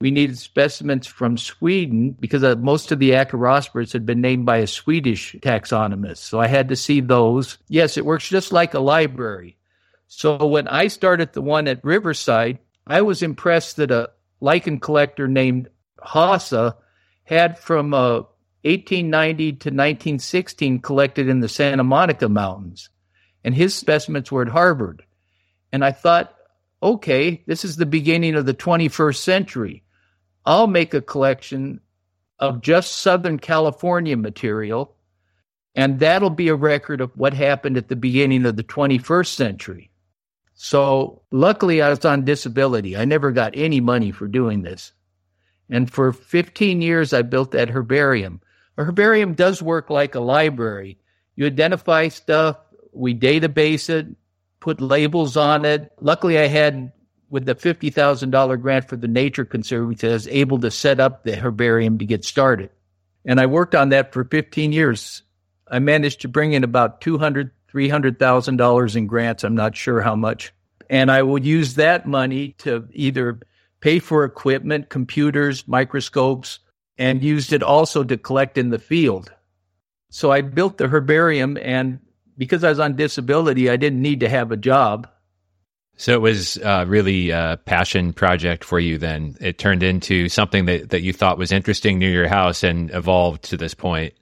we 0.00 0.12
needed 0.12 0.38
specimens 0.38 1.08
from 1.08 1.36
Sweden 1.36 2.16
because 2.18 2.44
uh, 2.44 2.54
most 2.56 2.92
of 2.92 3.00
the 3.00 3.10
Acarosporas 3.10 3.92
had 3.92 4.06
been 4.06 4.20
named 4.20 4.46
by 4.46 4.58
a 4.58 4.68
Swedish 4.68 5.34
taxonomist. 5.40 6.18
So 6.18 6.40
I 6.40 6.46
had 6.46 6.68
to 6.68 6.76
see 6.76 7.00
those. 7.00 7.58
Yes, 7.68 7.96
it 7.96 8.06
works 8.06 8.28
just 8.28 8.52
like 8.52 8.74
a 8.74 8.80
library. 8.80 9.56
So 10.06 10.46
when 10.46 10.68
I 10.68 10.86
started 10.86 11.32
the 11.32 11.42
one 11.42 11.66
at 11.66 11.84
Riverside, 11.84 12.58
I 12.86 13.02
was 13.02 13.22
impressed 13.22 13.76
that 13.76 13.90
a 13.90 14.10
lichen 14.40 14.78
collector 14.78 15.26
named 15.26 15.68
Hasse 16.04 16.74
had 17.24 17.58
from 17.58 17.94
uh, 17.94 17.98
a 17.98 18.26
1890 18.64 19.44
to 19.52 19.68
1916 19.70 20.80
collected 20.80 21.28
in 21.28 21.40
the 21.40 21.48
Santa 21.48 21.84
Monica 21.84 22.28
Mountains. 22.28 22.90
And 23.44 23.54
his 23.54 23.74
specimens 23.74 24.30
were 24.30 24.42
at 24.42 24.48
Harvard. 24.48 25.04
And 25.72 25.84
I 25.84 25.92
thought, 25.92 26.34
okay, 26.82 27.42
this 27.46 27.64
is 27.64 27.76
the 27.76 27.86
beginning 27.86 28.34
of 28.36 28.46
the 28.46 28.54
21st 28.54 29.16
century. 29.16 29.82
I'll 30.44 30.66
make 30.68 30.94
a 30.94 31.00
collection 31.00 31.80
of 32.38 32.60
just 32.60 32.92
Southern 32.98 33.38
California 33.38 34.16
material 34.16 34.96
And 35.74 36.00
that'll 36.00 36.30
be 36.30 36.48
a 36.48 36.54
record 36.54 37.00
of 37.00 37.16
what 37.16 37.34
happened 37.34 37.76
at 37.76 37.88
the 37.88 37.96
beginning 37.96 38.44
of 38.44 38.56
the 38.56 38.64
21st 38.64 39.28
century. 39.28 39.90
So 40.54 41.22
luckily, 41.30 41.80
I 41.82 41.88
was 41.90 42.04
on 42.04 42.24
disability. 42.24 42.96
I 42.96 43.04
never 43.04 43.32
got 43.32 43.56
any 43.56 43.80
money 43.80 44.12
for 44.12 44.28
doing 44.28 44.62
this. 44.62 44.92
And 45.72 45.90
for 45.90 46.12
15 46.12 46.82
years, 46.82 47.14
I 47.14 47.22
built 47.22 47.52
that 47.52 47.70
herbarium. 47.70 48.42
A 48.76 48.84
herbarium 48.84 49.32
does 49.32 49.62
work 49.62 49.88
like 49.88 50.14
a 50.14 50.20
library. 50.20 50.98
You 51.34 51.46
identify 51.46 52.08
stuff, 52.08 52.58
we 52.92 53.14
database 53.14 53.88
it, 53.88 54.06
put 54.60 54.82
labels 54.82 55.34
on 55.38 55.64
it. 55.64 55.90
Luckily, 55.98 56.38
I 56.38 56.46
had 56.46 56.92
with 57.30 57.46
the 57.46 57.54
$50,000 57.54 58.60
grant 58.60 58.86
for 58.86 58.96
the 58.96 59.08
Nature 59.08 59.46
Conservancy, 59.46 60.06
I 60.06 60.12
was 60.12 60.28
able 60.28 60.58
to 60.60 60.70
set 60.70 61.00
up 61.00 61.24
the 61.24 61.36
herbarium 61.36 61.96
to 61.98 62.04
get 62.04 62.26
started. 62.26 62.68
And 63.24 63.40
I 63.40 63.46
worked 63.46 63.74
on 63.74 63.88
that 63.88 64.12
for 64.12 64.24
15 64.24 64.72
years. 64.72 65.22
I 65.66 65.78
managed 65.78 66.20
to 66.20 66.28
bring 66.28 66.52
in 66.52 66.64
about 66.64 67.00
$200,000, 67.00 67.50
$300,000 67.72 68.96
in 68.96 69.06
grants. 69.06 69.42
I'm 69.42 69.54
not 69.54 69.74
sure 69.74 70.02
how 70.02 70.16
much. 70.16 70.52
And 70.90 71.10
I 71.10 71.22
would 71.22 71.46
use 71.46 71.76
that 71.76 72.06
money 72.06 72.56
to 72.58 72.86
either 72.92 73.40
pay 73.82 73.98
for 73.98 74.24
equipment, 74.24 74.88
computers, 74.88 75.68
microscopes, 75.68 76.60
and 76.96 77.22
used 77.22 77.52
it 77.52 77.62
also 77.62 78.04
to 78.04 78.16
collect 78.16 78.56
in 78.56 78.70
the 78.70 78.78
field. 78.78 79.30
So 80.08 80.30
I 80.30 80.40
built 80.40 80.78
the 80.78 80.88
herbarium, 80.88 81.58
and 81.60 81.98
because 82.38 82.64
I 82.64 82.70
was 82.70 82.78
on 82.78 82.96
disability, 82.96 83.68
I 83.68 83.76
didn't 83.76 84.00
need 84.00 84.20
to 84.20 84.28
have 84.28 84.52
a 84.52 84.56
job. 84.56 85.08
So 85.96 86.14
it 86.14 86.20
was 86.20 86.58
uh, 86.58 86.84
really 86.88 87.30
a 87.30 87.58
passion 87.64 88.12
project 88.12 88.64
for 88.64 88.80
you 88.80 88.98
then. 88.98 89.36
It 89.40 89.58
turned 89.58 89.82
into 89.82 90.28
something 90.28 90.64
that, 90.66 90.90
that 90.90 91.02
you 91.02 91.12
thought 91.12 91.36
was 91.36 91.52
interesting 91.52 91.98
near 91.98 92.10
your 92.10 92.28
house 92.28 92.62
and 92.62 92.90
evolved 92.94 93.44
to 93.44 93.56
this 93.56 93.74
point. 93.74 94.14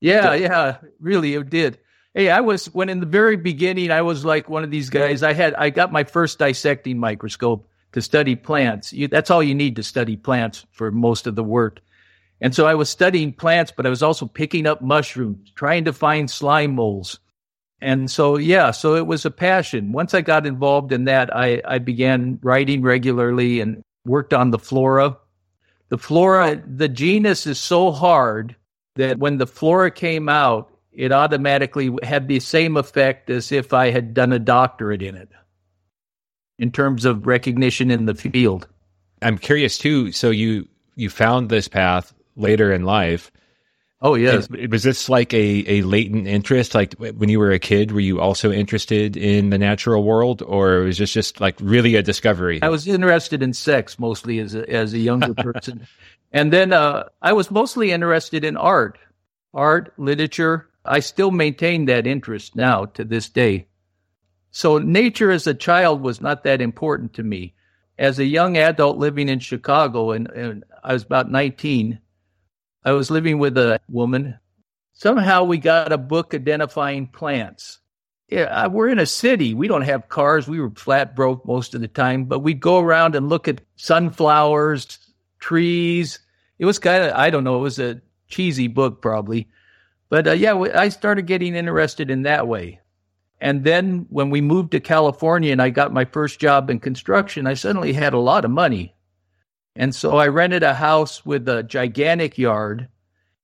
Yeah, 0.00 0.34
yeah, 0.34 0.78
really 1.00 1.34
it 1.34 1.50
did. 1.50 1.78
Hey, 2.14 2.30
I 2.30 2.40
was 2.40 2.66
when 2.74 2.88
in 2.88 3.00
the 3.00 3.06
very 3.06 3.36
beginning 3.36 3.90
I 3.90 4.02
was 4.02 4.24
like 4.24 4.48
one 4.48 4.64
of 4.64 4.70
these 4.70 4.90
guys. 4.90 5.22
I 5.22 5.32
had 5.32 5.54
I 5.54 5.70
got 5.70 5.92
my 5.92 6.04
first 6.04 6.38
dissecting 6.38 6.98
microscope 6.98 7.67
to 7.92 8.02
study 8.02 8.36
plants. 8.36 8.92
You, 8.92 9.08
that's 9.08 9.30
all 9.30 9.42
you 9.42 9.54
need 9.54 9.76
to 9.76 9.82
study 9.82 10.16
plants 10.16 10.66
for 10.72 10.90
most 10.90 11.26
of 11.26 11.36
the 11.36 11.44
work. 11.44 11.80
And 12.40 12.54
so 12.54 12.66
I 12.66 12.74
was 12.74 12.88
studying 12.88 13.32
plants, 13.32 13.72
but 13.74 13.86
I 13.86 13.90
was 13.90 14.02
also 14.02 14.26
picking 14.26 14.66
up 14.66 14.80
mushrooms, 14.80 15.50
trying 15.54 15.84
to 15.86 15.92
find 15.92 16.30
slime 16.30 16.74
molds. 16.74 17.18
And 17.80 18.10
so, 18.10 18.36
yeah, 18.36 18.70
so 18.70 18.96
it 18.96 19.06
was 19.06 19.24
a 19.24 19.30
passion. 19.30 19.92
Once 19.92 20.14
I 20.14 20.20
got 20.20 20.46
involved 20.46 20.92
in 20.92 21.04
that, 21.04 21.34
I, 21.34 21.62
I 21.64 21.78
began 21.78 22.38
writing 22.42 22.82
regularly 22.82 23.60
and 23.60 23.82
worked 24.04 24.34
on 24.34 24.50
the 24.50 24.58
flora. 24.58 25.16
The 25.88 25.98
flora, 25.98 26.62
the 26.66 26.88
genus 26.88 27.46
is 27.46 27.58
so 27.58 27.90
hard 27.90 28.54
that 28.96 29.18
when 29.18 29.38
the 29.38 29.46
flora 29.46 29.90
came 29.90 30.28
out, 30.28 30.70
it 30.92 31.12
automatically 31.12 31.96
had 32.02 32.26
the 32.26 32.40
same 32.40 32.76
effect 32.76 33.30
as 33.30 33.52
if 33.52 33.72
I 33.72 33.90
had 33.90 34.14
done 34.14 34.32
a 34.32 34.40
doctorate 34.40 35.02
in 35.02 35.14
it 35.14 35.30
in 36.58 36.72
terms 36.72 37.04
of 37.04 37.26
recognition 37.26 37.90
in 37.90 38.06
the 38.06 38.14
field. 38.14 38.66
I'm 39.22 39.38
curious 39.38 39.78
too. 39.78 40.12
So 40.12 40.30
you 40.30 40.68
you 40.96 41.10
found 41.10 41.48
this 41.48 41.68
path 41.68 42.12
later 42.36 42.72
in 42.72 42.84
life. 42.84 43.30
Oh 44.00 44.14
yes. 44.14 44.48
Was 44.70 44.84
this 44.84 45.08
like 45.08 45.34
a, 45.34 45.64
a 45.66 45.82
latent 45.82 46.28
interest? 46.28 46.74
Like 46.74 46.94
when 46.94 47.28
you 47.28 47.40
were 47.40 47.50
a 47.50 47.58
kid, 47.58 47.90
were 47.90 48.00
you 48.00 48.20
also 48.20 48.52
interested 48.52 49.16
in 49.16 49.50
the 49.50 49.58
natural 49.58 50.04
world, 50.04 50.40
or 50.42 50.80
was 50.80 50.98
this 50.98 51.12
just 51.12 51.40
like 51.40 51.56
really 51.60 51.96
a 51.96 52.02
discovery? 52.02 52.62
I 52.62 52.68
was 52.68 52.86
interested 52.86 53.42
in 53.42 53.52
sex 53.52 53.98
mostly 53.98 54.38
as 54.38 54.54
a, 54.54 54.68
as 54.70 54.92
a 54.92 54.98
younger 54.98 55.34
person, 55.52 55.86
and 56.32 56.52
then 56.52 56.72
uh, 56.72 57.08
I 57.22 57.32
was 57.32 57.50
mostly 57.50 57.90
interested 57.90 58.44
in 58.44 58.56
art, 58.56 58.98
art, 59.52 59.92
literature. 59.96 60.68
I 60.84 61.00
still 61.00 61.32
maintain 61.32 61.86
that 61.86 62.06
interest 62.06 62.54
now 62.54 62.86
to 62.86 63.04
this 63.04 63.28
day. 63.28 63.66
So 64.58 64.78
nature 64.78 65.30
as 65.30 65.46
a 65.46 65.54
child 65.54 66.02
was 66.02 66.20
not 66.20 66.42
that 66.42 66.60
important 66.60 67.14
to 67.14 67.22
me. 67.22 67.54
As 67.96 68.18
a 68.18 68.24
young 68.24 68.56
adult 68.56 68.98
living 68.98 69.28
in 69.28 69.38
Chicago, 69.38 70.10
and, 70.10 70.26
and 70.30 70.64
I 70.82 70.94
was 70.94 71.04
about 71.04 71.30
19, 71.30 72.00
I 72.84 72.90
was 72.90 73.08
living 73.08 73.38
with 73.38 73.56
a 73.56 73.78
woman. 73.88 74.36
Somehow 74.94 75.44
we 75.44 75.58
got 75.58 75.92
a 75.92 75.96
book 75.96 76.34
identifying 76.34 77.06
plants. 77.06 77.78
Yeah, 78.30 78.66
we're 78.66 78.88
in 78.88 78.98
a 78.98 79.06
city. 79.06 79.54
We 79.54 79.68
don't 79.68 79.82
have 79.82 80.08
cars. 80.08 80.48
We 80.48 80.58
were 80.58 80.70
flat 80.70 81.14
broke 81.14 81.46
most 81.46 81.76
of 81.76 81.80
the 81.80 81.86
time, 81.86 82.24
but 82.24 82.40
we'd 82.40 82.58
go 82.58 82.80
around 82.80 83.14
and 83.14 83.28
look 83.28 83.46
at 83.46 83.60
sunflowers, 83.76 84.98
trees. 85.38 86.18
It 86.58 86.64
was 86.64 86.80
kind 86.80 87.04
of, 87.04 87.12
I 87.12 87.30
don't 87.30 87.44
know, 87.44 87.58
it 87.58 87.62
was 87.62 87.78
a 87.78 88.02
cheesy 88.26 88.66
book 88.66 89.02
probably. 89.02 89.46
But 90.08 90.26
uh, 90.26 90.32
yeah, 90.32 90.58
I 90.74 90.88
started 90.88 91.28
getting 91.28 91.54
interested 91.54 92.10
in 92.10 92.22
that 92.22 92.48
way. 92.48 92.80
And 93.40 93.64
then 93.64 94.06
when 94.10 94.30
we 94.30 94.40
moved 94.40 94.72
to 94.72 94.80
California 94.80 95.52
and 95.52 95.62
I 95.62 95.70
got 95.70 95.92
my 95.92 96.04
first 96.04 96.40
job 96.40 96.70
in 96.70 96.80
construction, 96.80 97.46
I 97.46 97.54
suddenly 97.54 97.92
had 97.92 98.12
a 98.12 98.18
lot 98.18 98.44
of 98.44 98.50
money. 98.50 98.94
And 99.76 99.94
so 99.94 100.16
I 100.16 100.26
rented 100.26 100.64
a 100.64 100.74
house 100.74 101.24
with 101.24 101.48
a 101.48 101.62
gigantic 101.62 102.36
yard. 102.36 102.88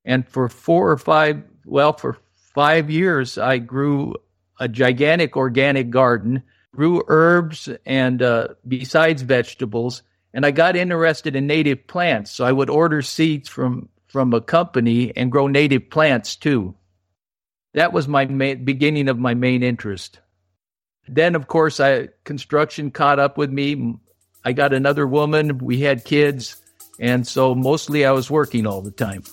And 0.05 0.29
for 0.29 0.49
four 0.49 0.91
or 0.91 0.99
five, 0.99 1.43
well, 1.65 1.93
for 1.93 2.19
five 2.55 2.91
years, 2.91 3.39
I 3.39 3.59
grew 3.59 4.15
a 4.59 4.69
gigantic 4.69 5.37
organic 5.37 5.91
garden, 5.91 6.43
grew 6.75 7.05
herbs 7.07 7.69
and 7.87 8.21
uh, 8.21 8.49
besides 8.67 9.23
vegetables. 9.23 10.03
And 10.33 10.45
I 10.45 10.51
got 10.51 10.75
interested 10.75 11.37
in 11.37 11.47
native 11.47 11.87
plants. 11.87 12.33
So 12.33 12.45
I 12.45 12.51
would 12.51 12.69
order 12.69 13.01
seeds 13.01 13.49
from, 13.49 13.89
from 14.09 14.35
a 14.35 14.41
company 14.41 15.17
and 15.17 15.31
grow 15.31 15.47
native 15.47 15.89
plants 15.89 16.35
too. 16.35 16.75
That 17.75 17.93
was 17.93 18.07
my 18.09 18.25
main, 18.25 18.65
beginning 18.65 19.09
of 19.09 19.19
my 19.19 19.35
main 19.35 19.63
interest. 19.63 20.21
Then, 21.09 21.35
of 21.35 21.49
course, 21.49 21.81
I 21.81 22.09
construction 22.25 22.91
caught 22.91 23.19
up 23.19 23.37
with 23.37 23.51
me. 23.51 23.99
I 24.45 24.53
got 24.53 24.73
another 24.73 25.07
woman. 25.07 25.59
We 25.59 25.81
had 25.81 26.05
kids, 26.05 26.63
and 26.99 27.27
so 27.27 27.55
mostly 27.55 28.05
I 28.05 28.13
was 28.13 28.31
working 28.31 28.67
all 28.67 28.81
the 28.81 28.91
time. 28.91 29.25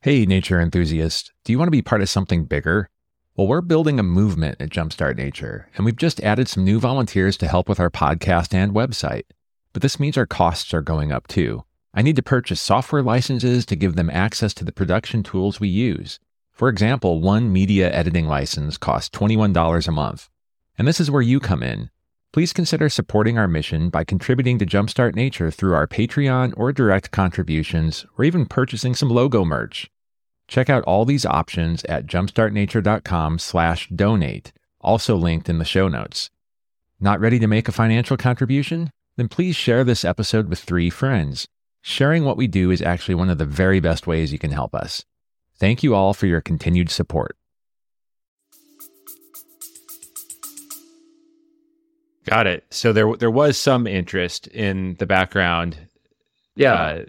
Hey, 0.00 0.26
nature 0.26 0.60
enthusiast, 0.60 1.32
do 1.44 1.52
you 1.52 1.58
want 1.58 1.68
to 1.68 1.72
be 1.72 1.82
part 1.82 2.02
of 2.02 2.10
something 2.10 2.44
bigger? 2.44 2.88
Well, 3.36 3.46
we're 3.46 3.62
building 3.62 3.98
a 3.98 4.02
movement 4.02 4.60
at 4.60 4.70
Jumpstart 4.70 5.16
Nature, 5.16 5.68
and 5.76 5.84
we've 5.84 5.96
just 5.96 6.20
added 6.20 6.48
some 6.48 6.64
new 6.64 6.78
volunteers 6.78 7.36
to 7.38 7.48
help 7.48 7.68
with 7.68 7.80
our 7.80 7.90
podcast 7.90 8.54
and 8.54 8.72
website. 8.72 9.24
But 9.72 9.82
this 9.82 9.98
means 9.98 10.16
our 10.16 10.26
costs 10.26 10.72
are 10.72 10.82
going 10.82 11.10
up 11.10 11.26
too. 11.26 11.64
I 11.96 12.02
need 12.02 12.16
to 12.16 12.22
purchase 12.22 12.60
software 12.60 13.02
licenses 13.02 13.64
to 13.66 13.76
give 13.76 13.94
them 13.94 14.10
access 14.10 14.52
to 14.54 14.64
the 14.64 14.72
production 14.72 15.22
tools 15.22 15.60
we 15.60 15.68
use. 15.68 16.18
For 16.50 16.68
example, 16.68 17.20
one 17.20 17.52
media 17.52 17.88
editing 17.92 18.26
license 18.26 18.76
costs 18.76 19.16
$21 19.16 19.86
a 19.86 19.92
month. 19.92 20.28
And 20.76 20.88
this 20.88 20.98
is 20.98 21.08
where 21.08 21.22
you 21.22 21.38
come 21.38 21.62
in. 21.62 21.90
Please 22.32 22.52
consider 22.52 22.88
supporting 22.88 23.38
our 23.38 23.46
mission 23.46 23.90
by 23.90 24.02
contributing 24.02 24.58
to 24.58 24.66
Jumpstart 24.66 25.14
Nature 25.14 25.52
through 25.52 25.74
our 25.74 25.86
Patreon 25.86 26.52
or 26.56 26.72
direct 26.72 27.12
contributions, 27.12 28.04
or 28.18 28.24
even 28.24 28.44
purchasing 28.44 28.96
some 28.96 29.08
logo 29.08 29.44
merch. 29.44 29.88
Check 30.48 30.68
out 30.68 30.82
all 30.82 31.04
these 31.04 31.24
options 31.24 31.84
at 31.84 32.06
jumpstartnature.com/donate, 32.06 34.52
also 34.80 35.16
linked 35.16 35.48
in 35.48 35.58
the 35.58 35.64
show 35.64 35.86
notes. 35.86 36.30
Not 36.98 37.20
ready 37.20 37.38
to 37.38 37.46
make 37.46 37.68
a 37.68 37.72
financial 37.72 38.16
contribution? 38.16 38.90
Then 39.16 39.28
please 39.28 39.54
share 39.54 39.84
this 39.84 40.04
episode 40.04 40.48
with 40.48 40.58
3 40.58 40.90
friends. 40.90 41.46
Sharing 41.86 42.24
what 42.24 42.38
we 42.38 42.46
do 42.46 42.70
is 42.70 42.80
actually 42.80 43.14
one 43.14 43.28
of 43.28 43.36
the 43.36 43.44
very 43.44 43.78
best 43.78 44.06
ways 44.06 44.32
you 44.32 44.38
can 44.38 44.50
help 44.50 44.74
us. 44.74 45.04
Thank 45.58 45.82
you 45.82 45.94
all 45.94 46.14
for 46.14 46.26
your 46.26 46.40
continued 46.40 46.88
support. 46.88 47.36
Got 52.24 52.46
it. 52.46 52.64
So 52.70 52.94
there 52.94 53.14
there 53.16 53.30
was 53.30 53.58
some 53.58 53.86
interest 53.86 54.46
in 54.46 54.96
the 54.98 55.04
background. 55.04 55.76
Yeah. 56.56 56.72
Uh, 56.72 57.04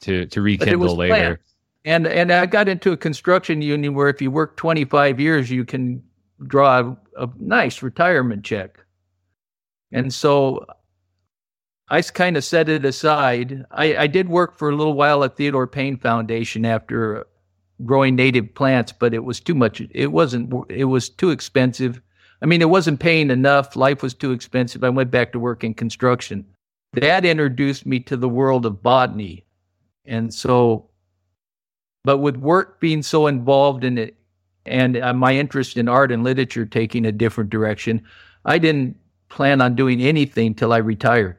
to 0.00 0.24
to 0.24 0.40
rekindle 0.40 0.96
later. 0.96 1.12
Planned. 1.12 1.38
And 1.84 2.06
and 2.06 2.32
I 2.32 2.46
got 2.46 2.66
into 2.66 2.92
a 2.92 2.96
construction 2.96 3.60
union 3.60 3.92
where 3.92 4.08
if 4.08 4.22
you 4.22 4.30
work 4.30 4.56
25 4.56 5.20
years 5.20 5.50
you 5.50 5.66
can 5.66 6.02
draw 6.46 6.80
a, 6.80 7.24
a 7.24 7.28
nice 7.38 7.82
retirement 7.82 8.42
check. 8.42 8.78
And 9.92 10.14
so 10.14 10.64
I 11.94 12.02
kind 12.02 12.36
of 12.36 12.42
set 12.42 12.68
it 12.68 12.84
aside. 12.84 13.64
I, 13.70 13.96
I 13.96 14.06
did 14.08 14.28
work 14.28 14.58
for 14.58 14.68
a 14.68 14.74
little 14.74 14.94
while 14.94 15.22
at 15.22 15.36
Theodore 15.36 15.68
Payne 15.68 15.96
Foundation 15.96 16.64
after 16.64 17.24
growing 17.84 18.16
native 18.16 18.52
plants, 18.52 18.90
but 18.90 19.14
it 19.14 19.22
was 19.22 19.38
too 19.38 19.54
much. 19.54 19.80
It 19.92 20.10
wasn't, 20.10 20.52
it 20.68 20.86
was 20.86 21.08
too 21.08 21.30
expensive. 21.30 22.00
I 22.42 22.46
mean, 22.46 22.62
it 22.62 22.68
wasn't 22.68 22.98
paying 22.98 23.30
enough. 23.30 23.76
Life 23.76 24.02
was 24.02 24.12
too 24.12 24.32
expensive. 24.32 24.82
I 24.82 24.88
went 24.88 25.12
back 25.12 25.30
to 25.32 25.38
work 25.38 25.62
in 25.62 25.72
construction. 25.72 26.44
That 26.94 27.24
introduced 27.24 27.86
me 27.86 28.00
to 28.00 28.16
the 28.16 28.28
world 28.28 28.66
of 28.66 28.82
botany. 28.82 29.44
And 30.04 30.34
so, 30.34 30.90
but 32.02 32.18
with 32.18 32.36
work 32.36 32.80
being 32.80 33.04
so 33.04 33.28
involved 33.28 33.84
in 33.84 33.98
it 33.98 34.16
and 34.66 34.96
uh, 34.96 35.14
my 35.14 35.36
interest 35.36 35.76
in 35.76 35.88
art 35.88 36.10
and 36.10 36.24
literature 36.24 36.66
taking 36.66 37.06
a 37.06 37.12
different 37.12 37.50
direction, 37.50 38.02
I 38.44 38.58
didn't 38.58 38.96
plan 39.28 39.60
on 39.60 39.76
doing 39.76 40.00
anything 40.00 40.56
till 40.56 40.72
I 40.72 40.78
retired. 40.78 41.36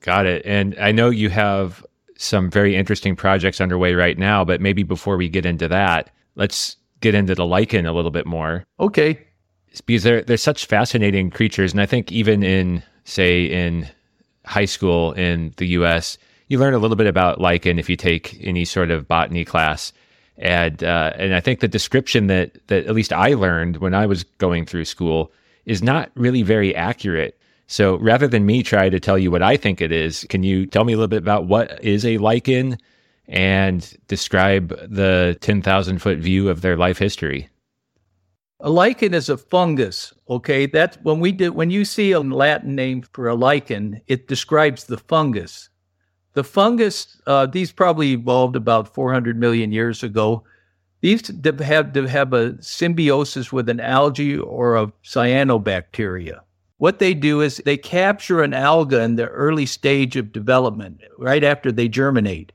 Got 0.00 0.26
it. 0.26 0.42
And 0.44 0.76
I 0.80 0.92
know 0.92 1.10
you 1.10 1.28
have 1.28 1.84
some 2.20 2.50
very 2.50 2.76
interesting 2.76 3.16
projects 3.16 3.60
underway 3.60 3.94
right 3.94 4.18
now. 4.18 4.44
But 4.44 4.60
maybe 4.60 4.82
before 4.82 5.16
we 5.16 5.28
get 5.28 5.46
into 5.46 5.68
that, 5.68 6.10
let's 6.34 6.76
get 7.00 7.14
into 7.14 7.34
the 7.34 7.46
lichen 7.46 7.86
a 7.86 7.92
little 7.92 8.10
bit 8.10 8.26
more. 8.26 8.64
Okay. 8.78 9.18
Because 9.86 10.02
they're, 10.02 10.22
they're 10.22 10.36
such 10.36 10.66
fascinating 10.66 11.30
creatures. 11.30 11.72
And 11.72 11.80
I 11.80 11.86
think 11.86 12.12
even 12.12 12.42
in, 12.42 12.82
say, 13.04 13.44
in 13.44 13.88
high 14.44 14.66
school 14.66 15.12
in 15.12 15.54
the 15.56 15.68
US, 15.68 16.18
you 16.48 16.58
learn 16.58 16.74
a 16.74 16.78
little 16.78 16.96
bit 16.96 17.06
about 17.06 17.40
lichen 17.40 17.78
if 17.78 17.88
you 17.88 17.96
take 17.96 18.36
any 18.42 18.66
sort 18.66 18.90
of 18.90 19.08
botany 19.08 19.44
class. 19.44 19.92
And, 20.36 20.84
uh, 20.84 21.12
and 21.16 21.34
I 21.34 21.40
think 21.40 21.60
the 21.60 21.68
description 21.68 22.26
that, 22.26 22.58
that 22.66 22.86
at 22.86 22.94
least 22.94 23.12
I 23.12 23.34
learned 23.34 23.78
when 23.78 23.94
I 23.94 24.06
was 24.06 24.24
going 24.24 24.66
through 24.66 24.84
school 24.84 25.32
is 25.64 25.82
not 25.82 26.10
really 26.14 26.42
very 26.42 26.74
accurate. 26.74 27.39
So 27.70 27.98
rather 27.98 28.26
than 28.26 28.46
me 28.46 28.64
try 28.64 28.90
to 28.90 28.98
tell 28.98 29.16
you 29.16 29.30
what 29.30 29.44
I 29.44 29.56
think 29.56 29.80
it 29.80 29.92
is, 29.92 30.26
can 30.28 30.42
you 30.42 30.66
tell 30.66 30.82
me 30.82 30.92
a 30.92 30.96
little 30.96 31.06
bit 31.06 31.22
about 31.22 31.46
what 31.46 31.82
is 31.84 32.04
a 32.04 32.18
lichen 32.18 32.76
and 33.28 33.96
describe 34.08 34.70
the 34.90 35.38
10,000 35.40 35.98
foot 36.00 36.18
view 36.18 36.48
of 36.48 36.62
their 36.62 36.76
life 36.76 36.98
history? 36.98 37.48
A 38.58 38.68
lichen 38.68 39.14
is 39.14 39.28
a 39.28 39.36
fungus. 39.36 40.12
Okay, 40.28 40.66
that's 40.66 40.98
when 41.04 41.20
we 41.20 41.30
did 41.30 41.50
when 41.50 41.70
you 41.70 41.84
see 41.84 42.10
a 42.10 42.18
Latin 42.18 42.74
name 42.74 43.02
for 43.12 43.28
a 43.28 43.36
lichen, 43.36 44.00
it 44.08 44.26
describes 44.26 44.86
the 44.86 44.98
fungus. 44.98 45.68
The 46.32 46.42
fungus, 46.42 47.22
uh, 47.28 47.46
these 47.46 47.70
probably 47.70 48.14
evolved 48.14 48.56
about 48.56 48.92
400 48.92 49.38
million 49.38 49.70
years 49.70 50.02
ago. 50.02 50.42
These 51.02 51.28
have 51.60 51.92
to 51.92 52.06
have 52.08 52.32
a 52.32 52.60
symbiosis 52.60 53.52
with 53.52 53.68
an 53.68 53.78
algae 53.78 54.38
or 54.38 54.76
a 54.76 54.88
cyanobacteria. 55.04 56.40
What 56.80 56.98
they 56.98 57.12
do 57.12 57.42
is 57.42 57.58
they 57.58 57.76
capture 57.76 58.42
an 58.42 58.54
alga 58.54 59.02
in 59.02 59.16
the 59.16 59.26
early 59.26 59.66
stage 59.66 60.16
of 60.16 60.32
development, 60.32 61.02
right 61.18 61.44
after 61.44 61.70
they 61.70 61.88
germinate, 61.88 62.52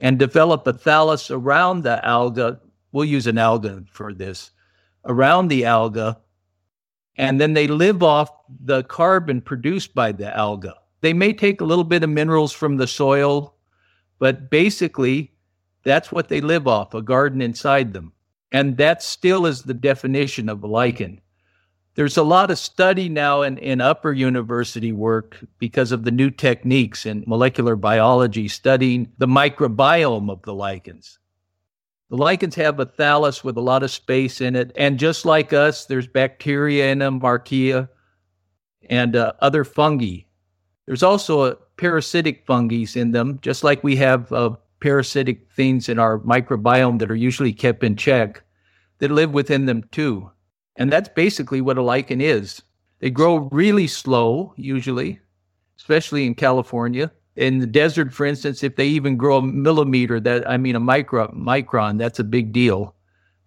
and 0.00 0.18
develop 0.18 0.66
a 0.66 0.72
thallus 0.72 1.30
around 1.30 1.84
the 1.84 2.04
alga. 2.04 2.58
We'll 2.90 3.04
use 3.04 3.28
an 3.28 3.38
alga 3.38 3.84
for 3.92 4.12
this 4.12 4.50
around 5.04 5.46
the 5.46 5.66
alga, 5.66 6.18
and 7.16 7.40
then 7.40 7.52
they 7.52 7.68
live 7.68 8.02
off 8.02 8.30
the 8.48 8.82
carbon 8.82 9.40
produced 9.40 9.94
by 9.94 10.10
the 10.10 10.36
alga. 10.36 10.74
They 11.00 11.12
may 11.12 11.32
take 11.32 11.60
a 11.60 11.64
little 11.64 11.84
bit 11.84 12.02
of 12.02 12.10
minerals 12.10 12.52
from 12.52 12.76
the 12.76 12.88
soil, 12.88 13.54
but 14.18 14.50
basically, 14.50 15.30
that's 15.84 16.10
what 16.10 16.26
they 16.26 16.40
live 16.40 16.66
off 16.66 16.92
a 16.92 17.02
garden 17.02 17.40
inside 17.40 17.92
them. 17.92 18.14
And 18.50 18.78
that 18.78 19.00
still 19.00 19.46
is 19.46 19.62
the 19.62 19.74
definition 19.74 20.48
of 20.48 20.64
a 20.64 20.66
lichen. 20.66 21.20
There's 21.96 22.16
a 22.16 22.22
lot 22.22 22.50
of 22.50 22.58
study 22.58 23.08
now 23.08 23.42
in, 23.42 23.58
in 23.58 23.80
upper 23.80 24.12
university 24.12 24.92
work 24.92 25.38
because 25.58 25.90
of 25.90 26.04
the 26.04 26.10
new 26.10 26.30
techniques 26.30 27.04
in 27.04 27.24
molecular 27.26 27.76
biology 27.76 28.46
studying 28.48 29.12
the 29.18 29.26
microbiome 29.26 30.30
of 30.30 30.42
the 30.42 30.54
lichens. 30.54 31.18
The 32.10 32.16
lichens 32.16 32.54
have 32.56 32.78
a 32.80 32.86
thallus 32.86 33.44
with 33.44 33.56
a 33.56 33.60
lot 33.60 33.82
of 33.82 33.90
space 33.90 34.40
in 34.40 34.56
it. 34.56 34.72
And 34.76 34.98
just 34.98 35.24
like 35.24 35.52
us, 35.52 35.86
there's 35.86 36.06
bacteria 36.06 36.90
in 36.90 36.98
them, 36.98 37.20
archaea, 37.20 37.88
and 38.88 39.14
uh, 39.14 39.32
other 39.40 39.64
fungi. 39.64 40.22
There's 40.86 41.02
also 41.02 41.44
a 41.44 41.56
parasitic 41.76 42.46
fungi 42.46 42.84
in 42.94 43.12
them, 43.12 43.38
just 43.42 43.62
like 43.62 43.84
we 43.84 43.96
have 43.96 44.32
uh, 44.32 44.50
parasitic 44.80 45.50
things 45.52 45.88
in 45.88 45.98
our 45.98 46.18
microbiome 46.20 46.98
that 46.98 47.10
are 47.10 47.16
usually 47.16 47.52
kept 47.52 47.84
in 47.84 47.96
check 47.96 48.42
that 48.98 49.10
live 49.10 49.32
within 49.32 49.66
them 49.66 49.84
too. 49.92 50.30
And 50.80 50.92
that's 50.92 51.08
basically 51.08 51.60
what 51.60 51.78
a 51.78 51.82
lichen 51.82 52.20
is. 52.20 52.60
They 52.98 53.10
grow 53.10 53.48
really 53.52 53.86
slow, 53.86 54.52
usually, 54.56 55.20
especially 55.78 56.26
in 56.26 56.34
California 56.34 57.12
in 57.36 57.58
the 57.58 57.66
desert, 57.66 58.12
for 58.12 58.26
instance, 58.26 58.62
if 58.62 58.76
they 58.76 58.86
even 58.86 59.16
grow 59.16 59.38
a 59.38 59.42
millimeter, 59.42 60.20
that 60.20 60.48
I 60.48 60.56
mean 60.56 60.76
a 60.76 60.80
micro 60.80 61.28
micron, 61.32 61.98
that's 61.98 62.18
a 62.18 62.24
big 62.24 62.52
deal. 62.52 62.94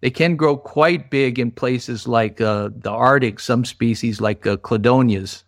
They 0.00 0.10
can 0.10 0.36
grow 0.36 0.56
quite 0.56 1.10
big 1.10 1.38
in 1.38 1.50
places 1.50 2.06
like 2.06 2.40
uh, 2.40 2.70
the 2.76 2.90
Arctic, 2.90 3.40
some 3.40 3.64
species 3.64 4.20
like 4.20 4.46
uh, 4.46 4.56
cladonias. 4.56 5.44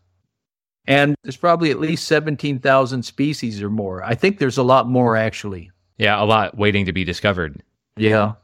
And 0.86 1.16
there's 1.24 1.36
probably 1.36 1.70
at 1.70 1.80
least 1.80 2.06
17,000 2.06 3.02
species 3.02 3.60
or 3.60 3.68
more. 3.68 4.02
I 4.04 4.14
think 4.14 4.38
there's 4.38 4.56
a 4.56 4.62
lot 4.62 4.88
more 4.88 5.16
actually. 5.16 5.70
Yeah, 5.98 6.22
a 6.22 6.24
lot 6.24 6.56
waiting 6.56 6.86
to 6.86 6.92
be 6.92 7.04
discovered. 7.04 7.60
Yeah. 7.96 8.34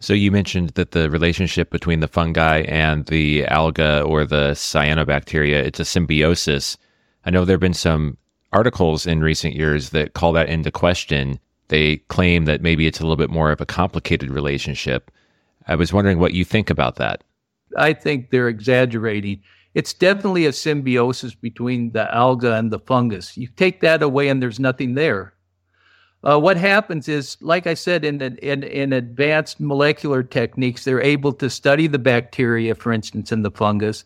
So 0.00 0.12
you 0.12 0.30
mentioned 0.30 0.70
that 0.70 0.90
the 0.90 1.08
relationship 1.08 1.70
between 1.70 2.00
the 2.00 2.08
fungi 2.08 2.60
and 2.62 3.06
the 3.06 3.46
alga 3.46 4.02
or 4.02 4.24
the 4.24 4.50
cyanobacteria, 4.52 5.64
it's 5.64 5.80
a 5.80 5.84
symbiosis. 5.84 6.76
I 7.24 7.30
know 7.30 7.44
there 7.44 7.54
have 7.54 7.60
been 7.60 7.74
some 7.74 8.18
articles 8.52 9.06
in 9.06 9.22
recent 9.22 9.54
years 9.54 9.90
that 9.90 10.12
call 10.12 10.32
that 10.32 10.48
into 10.48 10.70
question. 10.70 11.38
They 11.68 11.96
claim 12.08 12.44
that 12.44 12.60
maybe 12.60 12.86
it's 12.86 13.00
a 13.00 13.02
little 13.02 13.16
bit 13.16 13.30
more 13.30 13.50
of 13.50 13.60
a 13.60 13.66
complicated 13.66 14.30
relationship. 14.30 15.10
I 15.66 15.74
was 15.74 15.92
wondering 15.92 16.18
what 16.18 16.34
you 16.34 16.44
think 16.44 16.70
about 16.70 16.96
that. 16.96 17.24
I 17.76 17.94
think 17.94 18.30
they're 18.30 18.48
exaggerating. 18.48 19.42
It's 19.74 19.92
definitely 19.92 20.46
a 20.46 20.52
symbiosis 20.52 21.34
between 21.34 21.92
the 21.92 22.14
alga 22.14 22.54
and 22.54 22.70
the 22.70 22.78
fungus. 22.78 23.36
You 23.36 23.48
take 23.56 23.80
that 23.80 24.02
away, 24.02 24.28
and 24.28 24.40
there's 24.40 24.60
nothing 24.60 24.94
there. 24.94 25.34
Uh, 26.24 26.40
what 26.40 26.56
happens 26.56 27.06
is, 27.06 27.36
like 27.42 27.66
I 27.66 27.74
said, 27.74 28.04
in, 28.04 28.20
in, 28.22 28.62
in 28.62 28.92
advanced 28.94 29.60
molecular 29.60 30.22
techniques, 30.22 30.84
they're 30.84 31.00
able 31.00 31.34
to 31.34 31.50
study 31.50 31.86
the 31.86 31.98
bacteria, 31.98 32.74
for 32.74 32.92
instance, 32.92 33.30
in 33.30 33.42
the 33.42 33.50
fungus, 33.50 34.04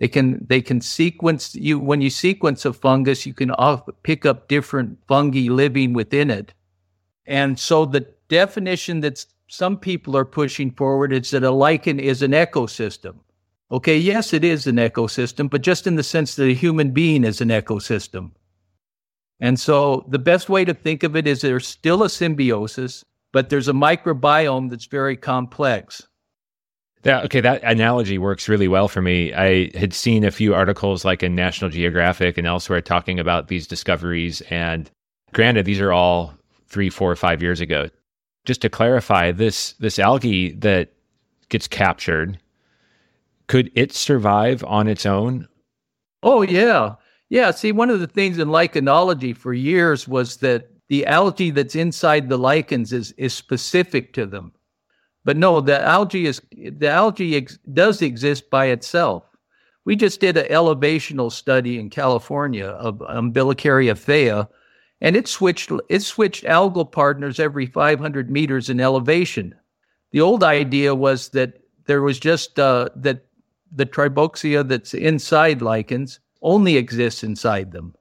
they 0.00 0.08
can 0.08 0.44
they 0.48 0.62
can 0.62 0.80
sequence 0.80 1.54
you 1.54 1.78
when 1.78 2.00
you 2.00 2.08
sequence 2.08 2.64
a 2.64 2.72
fungus, 2.72 3.26
you 3.26 3.34
can 3.34 3.52
pick 4.02 4.24
up 4.24 4.48
different 4.48 4.98
fungi 5.06 5.50
living 5.50 5.92
within 5.92 6.30
it. 6.30 6.54
And 7.26 7.60
so 7.60 7.84
the 7.84 8.06
definition 8.28 9.00
that 9.00 9.24
some 9.46 9.76
people 9.76 10.16
are 10.16 10.24
pushing 10.24 10.70
forward 10.70 11.12
is 11.12 11.30
that 11.30 11.44
a 11.44 11.50
lichen 11.50 12.00
is 12.00 12.22
an 12.22 12.32
ecosystem. 12.32 13.16
Okay, 13.70 13.98
yes, 13.98 14.32
it 14.32 14.42
is 14.42 14.66
an 14.66 14.76
ecosystem, 14.76 15.50
but 15.50 15.60
just 15.60 15.86
in 15.86 15.96
the 15.96 16.02
sense 16.02 16.34
that 16.34 16.48
a 16.48 16.54
human 16.54 16.92
being 16.92 17.22
is 17.22 17.42
an 17.42 17.50
ecosystem. 17.50 18.30
And 19.40 19.58
so 19.58 20.04
the 20.08 20.18
best 20.18 20.48
way 20.48 20.64
to 20.64 20.74
think 20.74 21.02
of 21.02 21.16
it 21.16 21.26
is 21.26 21.40
there's 21.40 21.66
still 21.66 22.02
a 22.02 22.10
symbiosis, 22.10 23.04
but 23.32 23.48
there's 23.48 23.68
a 23.68 23.72
microbiome 23.72 24.70
that's 24.70 24.86
very 24.86 25.16
complex. 25.16 26.06
Yeah, 27.02 27.22
okay, 27.22 27.40
that 27.40 27.62
analogy 27.62 28.18
works 28.18 28.48
really 28.48 28.68
well 28.68 28.86
for 28.86 29.00
me. 29.00 29.32
I 29.32 29.70
had 29.76 29.94
seen 29.94 30.22
a 30.22 30.30
few 30.30 30.54
articles 30.54 31.02
like 31.04 31.22
in 31.22 31.34
National 31.34 31.70
Geographic 31.70 32.36
and 32.36 32.46
elsewhere 32.46 32.82
talking 32.82 33.18
about 33.18 33.48
these 33.48 33.66
discoveries. 33.66 34.42
And 34.50 34.90
granted, 35.32 35.64
these 35.64 35.80
are 35.80 35.92
all 35.92 36.34
three, 36.68 36.90
four, 36.90 37.16
five 37.16 37.40
years 37.40 37.60
ago. 37.60 37.88
Just 38.44 38.60
to 38.62 38.68
clarify, 38.68 39.32
this 39.32 39.72
this 39.74 39.98
algae 39.98 40.52
that 40.56 40.92
gets 41.48 41.66
captured, 41.66 42.38
could 43.46 43.70
it 43.74 43.92
survive 43.92 44.62
on 44.64 44.86
its 44.86 45.06
own? 45.06 45.48
Oh 46.22 46.42
yeah. 46.42 46.96
Yeah. 47.30 47.52
See, 47.52 47.72
one 47.72 47.90
of 47.90 48.00
the 48.00 48.06
things 48.08 48.38
in 48.38 48.48
lichenology 48.48 49.34
for 49.34 49.54
years 49.54 50.06
was 50.06 50.36
that 50.38 50.68
the 50.88 51.06
algae 51.06 51.50
that's 51.50 51.76
inside 51.76 52.28
the 52.28 52.36
lichens 52.36 52.92
is 52.92 53.12
is 53.12 53.32
specific 53.32 54.12
to 54.14 54.26
them. 54.26 54.52
But 55.24 55.36
no, 55.36 55.60
the 55.60 55.80
algae 55.80 56.26
is 56.26 56.42
the 56.50 56.88
algae 56.88 57.36
ex, 57.36 57.58
does 57.72 58.02
exist 58.02 58.50
by 58.50 58.66
itself. 58.66 59.24
We 59.84 59.94
just 59.96 60.20
did 60.20 60.36
an 60.36 60.46
elevational 60.46 61.30
study 61.30 61.78
in 61.78 61.88
California 61.88 62.66
of 62.66 62.98
Umbilicaria 62.98 63.94
phaea, 63.94 64.48
and 65.00 65.14
it 65.14 65.28
switched 65.28 65.70
it 65.88 66.02
switched 66.02 66.44
algal 66.44 66.90
partners 66.90 67.38
every 67.38 67.66
500 67.66 68.28
meters 68.28 68.68
in 68.68 68.80
elevation. 68.80 69.54
The 70.10 70.20
old 70.20 70.42
idea 70.42 70.96
was 70.96 71.28
that 71.28 71.60
there 71.86 72.02
was 72.02 72.18
just 72.18 72.58
uh, 72.58 72.88
that 72.96 73.26
the 73.70 73.86
trebouxia 73.86 74.66
that's 74.66 74.94
inside 74.94 75.62
lichens 75.62 76.18
only 76.42 76.76
exists 76.76 77.22
inside 77.22 77.72
them, 77.72 77.94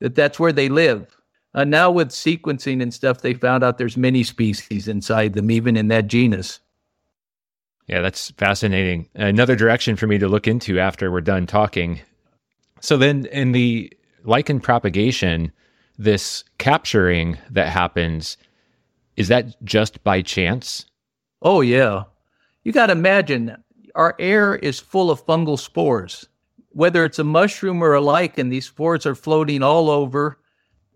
that 0.00 0.14
that's 0.14 0.38
where 0.38 0.52
they 0.52 0.68
live. 0.68 1.16
Uh, 1.54 1.64
now 1.64 1.90
with 1.90 2.10
sequencing 2.10 2.82
and 2.82 2.92
stuff, 2.92 3.22
they 3.22 3.32
found 3.32 3.64
out 3.64 3.78
there's 3.78 3.96
many 3.96 4.22
species 4.22 4.88
inside 4.88 5.32
them, 5.32 5.50
even 5.50 5.76
in 5.76 5.88
that 5.88 6.06
genus. 6.06 6.60
Yeah, 7.86 8.02
that's 8.02 8.30
fascinating. 8.32 9.08
Another 9.14 9.56
direction 9.56 9.96
for 9.96 10.06
me 10.06 10.18
to 10.18 10.28
look 10.28 10.46
into 10.46 10.78
after 10.78 11.10
we're 11.10 11.20
done 11.20 11.46
talking. 11.46 12.00
So 12.80 12.96
then, 12.96 13.26
in 13.26 13.52
the 13.52 13.92
lichen 14.24 14.60
propagation, 14.60 15.52
this 15.96 16.44
capturing 16.58 17.38
that 17.50 17.68
happens, 17.68 18.36
is 19.16 19.28
that 19.28 19.62
just 19.64 20.02
by 20.04 20.20
chance? 20.20 20.84
Oh 21.40 21.60
yeah, 21.62 22.04
you 22.64 22.72
got 22.72 22.86
to 22.86 22.92
imagine 22.92 23.56
our 23.94 24.14
air 24.18 24.56
is 24.56 24.78
full 24.78 25.10
of 25.10 25.24
fungal 25.24 25.58
spores. 25.58 26.28
Whether 26.76 27.04
it's 27.04 27.18
a 27.18 27.24
mushroom 27.24 27.82
or 27.82 27.94
a 27.94 28.00
lichen, 28.00 28.50
these 28.50 28.66
spores 28.66 29.06
are 29.06 29.14
floating 29.14 29.62
all 29.62 29.90
over 29.90 30.38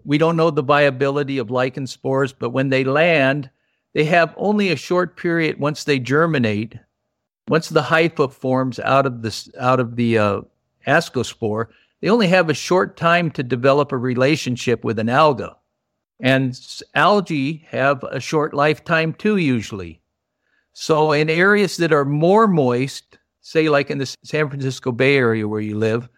we 0.04 0.18
don't 0.18 0.36
know 0.36 0.50
the 0.50 0.62
viability 0.62 1.38
of 1.38 1.50
lichen 1.50 1.86
spores, 1.86 2.32
but 2.32 2.50
when 2.50 2.68
they 2.68 2.84
land, 2.84 3.50
they 3.92 4.04
have 4.04 4.34
only 4.36 4.70
a 4.70 4.76
short 4.76 5.16
period 5.16 5.58
once 5.58 5.84
they 5.84 5.98
germinate. 5.98 6.76
Once 7.48 7.68
the 7.68 7.82
hypha 7.82 8.30
forms 8.32 8.78
out 8.78 9.06
of 9.06 9.22
the 9.22 9.52
out 9.58 9.80
of 9.80 9.96
the 9.96 10.18
uh, 10.18 10.40
ascospore, 10.86 11.66
they 12.00 12.08
only 12.08 12.28
have 12.28 12.48
a 12.48 12.54
short 12.54 12.96
time 12.96 13.30
to 13.32 13.42
develop 13.42 13.92
a 13.92 13.98
relationship 13.98 14.84
with 14.84 14.98
an 14.98 15.08
alga. 15.08 15.56
And 16.20 16.58
algae 16.94 17.64
have 17.68 18.04
a 18.04 18.20
short 18.20 18.54
lifetime 18.54 19.14
too, 19.14 19.36
usually. 19.36 20.00
So, 20.72 21.12
in 21.12 21.28
areas 21.28 21.76
that 21.78 21.92
are 21.92 22.04
more 22.04 22.46
moist, 22.46 23.18
say 23.40 23.68
like 23.68 23.90
in 23.90 23.98
the 23.98 24.16
San 24.24 24.48
Francisco 24.48 24.92
Bay 24.92 25.16
Area 25.16 25.46
where 25.46 25.60
you 25.60 25.76
live, 25.76 26.08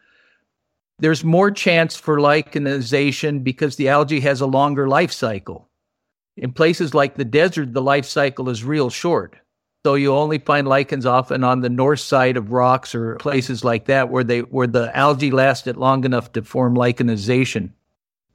there's 0.98 1.24
more 1.24 1.50
chance 1.50 1.96
for 1.96 2.18
lichenization 2.18 3.42
because 3.42 3.76
the 3.76 3.88
algae 3.88 4.20
has 4.20 4.40
a 4.40 4.46
longer 4.46 4.88
life 4.88 5.12
cycle. 5.12 5.68
In 6.37 6.52
places 6.52 6.94
like 6.94 7.16
the 7.16 7.24
desert, 7.24 7.72
the 7.72 7.82
life 7.82 8.06
cycle 8.06 8.48
is 8.48 8.64
real 8.64 8.88
short. 8.88 9.37
So 9.85 9.94
you 9.94 10.14
only 10.14 10.38
find 10.38 10.68
lichens 10.68 11.04
often 11.04 11.42
on 11.42 11.61
the 11.61 11.68
north 11.68 11.98
side 11.98 12.37
of 12.37 12.52
rocks 12.52 12.94
or 12.94 13.16
places 13.16 13.64
like 13.64 13.87
that 13.87 14.11
where 14.11 14.22
they 14.22 14.40
where 14.40 14.68
the 14.68 14.96
algae 14.96 15.32
lasted 15.32 15.76
long 15.76 16.04
enough 16.04 16.32
to 16.32 16.42
form 16.42 16.76
lichenization. 16.76 17.70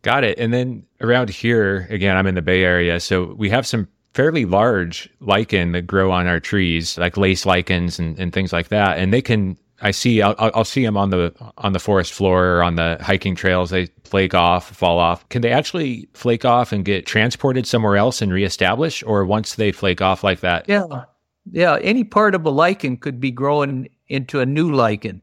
Got 0.02 0.26
it. 0.26 0.38
And 0.38 0.54
then 0.54 0.86
around 1.00 1.30
here, 1.30 1.88
again, 1.89 2.17
I'm 2.17 2.28
in 2.28 2.36
the 2.36 2.41
Bay 2.41 2.63
Area, 2.63 3.00
so 3.00 3.34
we 3.38 3.50
have 3.50 3.65
some 3.65 3.88
fairly 4.13 4.46
large 4.46 5.10
lichen 5.20 5.72
that 5.74 5.88
grow 5.88 6.12
on 6.12 6.28
our 6.28 6.39
trees, 6.39 6.98
like 6.98 7.17
lace 7.17 7.46
lichens 7.46 8.00
and, 8.00 8.17
and 8.20 8.34
things 8.34 8.52
like 8.52 8.70
that. 8.70 8.98
And 8.98 9.13
they 9.13 9.22
can, 9.22 9.58
I 9.82 9.91
see, 9.91 10.22
I'll, 10.22 10.36
I'll 10.38 10.65
see 10.65 10.84
them 10.84 10.98
on 10.98 11.12
the 11.12 11.34
on 11.58 11.74
the 11.74 11.80
forest 11.80 12.13
floor 12.13 12.56
or 12.56 12.63
on 12.63 12.76
the 12.76 12.98
hiking 13.00 13.36
trails. 13.36 13.70
They 13.70 13.88
flake 14.06 14.34
off, 14.34 14.76
fall 14.76 14.98
off. 14.98 15.28
Can 15.30 15.43
they 15.43 15.52
actually 15.52 16.10
flake 16.13 16.46
off 16.46 16.72
and 16.72 16.84
get 16.84 17.06
transported 17.06 17.67
somewhere 17.67 17.96
else 17.96 18.22
and 18.22 18.34
reestablish, 18.34 19.04
or 19.04 19.24
once 19.24 19.56
they 19.56 19.72
flake 19.72 20.02
off 20.02 20.24
like 20.24 20.39
that? 20.39 20.67
Yeah, 20.67 21.06
yeah. 21.52 21.78
Any 21.82 22.04
part 22.04 22.34
of 22.34 22.46
a 22.46 22.50
lichen 22.50 22.98
could 22.98 23.20
be 23.20 23.30
growing 23.30 23.88
into 24.08 24.39
a 24.39 24.46
new 24.46 24.72
lichen. 24.72 25.22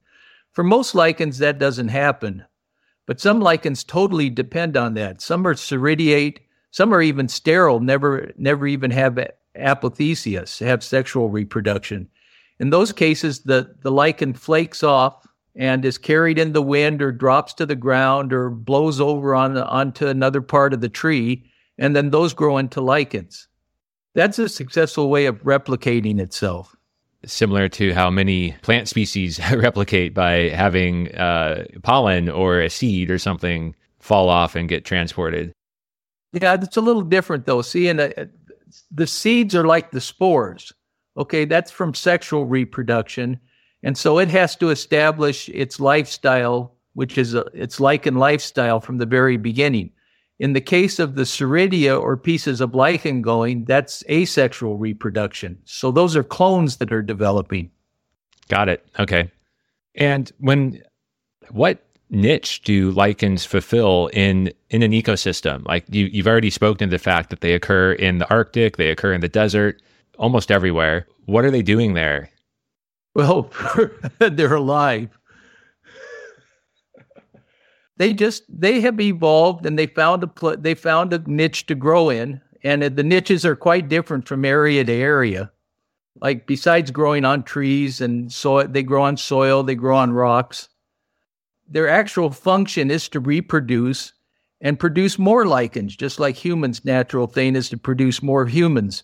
For 0.52 0.62
most 0.62 0.94
lichens, 0.94 1.38
that 1.38 1.58
doesn't 1.58 1.88
happen. 1.88 2.44
But 3.06 3.20
some 3.20 3.40
lichens 3.40 3.82
totally 3.82 4.30
depend 4.30 4.76
on 4.76 4.94
that. 4.94 5.20
Some 5.20 5.46
are 5.46 5.54
sorediate, 5.54 6.38
some 6.74 6.92
are 6.92 7.00
even 7.00 7.28
sterile, 7.28 7.78
never 7.78 8.32
never 8.36 8.66
even 8.66 8.90
have 8.90 9.16
apothecia, 9.56 10.58
have 10.66 10.82
sexual 10.82 11.30
reproduction. 11.30 12.08
In 12.58 12.70
those 12.70 12.92
cases, 12.92 13.42
the, 13.42 13.72
the 13.82 13.92
lichen 13.92 14.34
flakes 14.34 14.82
off 14.82 15.24
and 15.54 15.84
is 15.84 15.98
carried 15.98 16.36
in 16.36 16.52
the 16.52 16.60
wind 16.60 17.00
or 17.00 17.12
drops 17.12 17.54
to 17.54 17.66
the 17.66 17.76
ground 17.76 18.32
or 18.32 18.50
blows 18.50 19.00
over 19.00 19.36
on 19.36 19.56
onto 19.56 20.08
another 20.08 20.40
part 20.40 20.72
of 20.72 20.80
the 20.80 20.88
tree, 20.88 21.48
and 21.78 21.94
then 21.94 22.10
those 22.10 22.34
grow 22.34 22.58
into 22.58 22.80
lichens. 22.80 23.46
That's 24.14 24.40
a 24.40 24.48
successful 24.48 25.10
way 25.10 25.26
of 25.26 25.44
replicating 25.44 26.18
itself 26.18 26.74
similar 27.24 27.68
to 27.68 27.94
how 27.94 28.10
many 28.10 28.50
plant 28.62 28.88
species 28.88 29.38
replicate 29.52 30.12
by 30.12 30.48
having 30.48 31.14
uh, 31.14 31.66
pollen 31.84 32.28
or 32.28 32.60
a 32.60 32.68
seed 32.68 33.12
or 33.12 33.18
something 33.18 33.76
fall 34.00 34.28
off 34.28 34.56
and 34.56 34.68
get 34.68 34.84
transported. 34.84 35.53
Yeah, 36.34 36.54
it's 36.54 36.76
a 36.76 36.80
little 36.80 37.02
different 37.02 37.46
though. 37.46 37.62
See, 37.62 37.88
and 37.88 38.00
uh, 38.00 38.10
the 38.90 39.06
seeds 39.06 39.54
are 39.54 39.64
like 39.64 39.90
the 39.90 40.00
spores. 40.00 40.72
Okay, 41.16 41.44
that's 41.44 41.70
from 41.70 41.94
sexual 41.94 42.44
reproduction, 42.44 43.38
and 43.84 43.96
so 43.96 44.18
it 44.18 44.28
has 44.30 44.56
to 44.56 44.70
establish 44.70 45.48
its 45.50 45.78
lifestyle, 45.78 46.74
which 46.94 47.16
is 47.16 47.34
a, 47.34 47.42
its 47.54 47.78
lichen 47.78 48.16
lifestyle 48.16 48.80
from 48.80 48.98
the 48.98 49.06
very 49.06 49.36
beginning. 49.36 49.90
In 50.40 50.52
the 50.54 50.60
case 50.60 50.98
of 50.98 51.14
the 51.14 51.22
soredia 51.22 52.00
or 52.00 52.16
pieces 52.16 52.60
of 52.60 52.74
lichen 52.74 53.22
going, 53.22 53.64
that's 53.64 54.02
asexual 54.10 54.76
reproduction. 54.76 55.56
So 55.64 55.92
those 55.92 56.16
are 56.16 56.24
clones 56.24 56.78
that 56.78 56.92
are 56.92 57.02
developing. 57.02 57.70
Got 58.48 58.68
it. 58.68 58.84
Okay. 58.98 59.30
And 59.94 60.32
when 60.38 60.82
what 61.50 61.86
niche 62.10 62.62
do 62.62 62.90
lichens 62.90 63.44
fulfill 63.44 64.08
in 64.12 64.52
in 64.70 64.82
an 64.82 64.92
ecosystem? 64.92 65.66
Like 65.66 65.84
you 65.88 66.06
you've 66.06 66.26
already 66.26 66.50
spoken 66.50 66.88
to 66.88 66.94
the 66.94 67.02
fact 67.02 67.30
that 67.30 67.40
they 67.40 67.54
occur 67.54 67.92
in 67.92 68.18
the 68.18 68.30
Arctic, 68.30 68.76
they 68.76 68.90
occur 68.90 69.12
in 69.12 69.20
the 69.20 69.28
desert, 69.28 69.82
almost 70.18 70.50
everywhere. 70.50 71.06
What 71.26 71.44
are 71.44 71.50
they 71.50 71.62
doing 71.62 71.94
there? 71.94 72.30
Well, 73.14 73.50
they're 74.18 74.54
alive 74.54 75.08
they 77.96 78.12
just 78.12 78.44
they 78.48 78.80
have 78.80 79.00
evolved 79.00 79.66
and 79.66 79.78
they 79.78 79.86
found 79.86 80.22
a 80.22 80.26
pl- 80.26 80.56
they 80.56 80.74
found 80.74 81.12
a 81.12 81.22
niche 81.26 81.66
to 81.66 81.74
grow 81.74 82.10
in 82.10 82.40
and 82.62 82.82
the 82.82 83.02
niches 83.02 83.44
are 83.44 83.56
quite 83.56 83.88
different 83.88 84.26
from 84.26 84.44
area 84.44 84.84
to 84.84 84.92
area 84.92 85.50
like 86.20 86.46
besides 86.46 86.90
growing 86.90 87.24
on 87.24 87.42
trees 87.42 88.00
and 88.00 88.32
soil 88.32 88.66
they 88.68 88.82
grow 88.82 89.02
on 89.02 89.16
soil 89.16 89.62
they 89.62 89.74
grow 89.74 89.96
on 89.96 90.12
rocks 90.12 90.68
their 91.74 91.88
actual 91.88 92.30
function 92.30 92.90
is 92.90 93.08
to 93.10 93.20
reproduce 93.20 94.14
and 94.60 94.80
produce 94.80 95.18
more 95.18 95.44
lichens 95.44 95.94
just 95.94 96.18
like 96.18 96.36
humans 96.36 96.84
natural 96.84 97.26
thing 97.26 97.54
is 97.54 97.68
to 97.68 97.76
produce 97.76 98.22
more 98.22 98.46
humans 98.46 99.02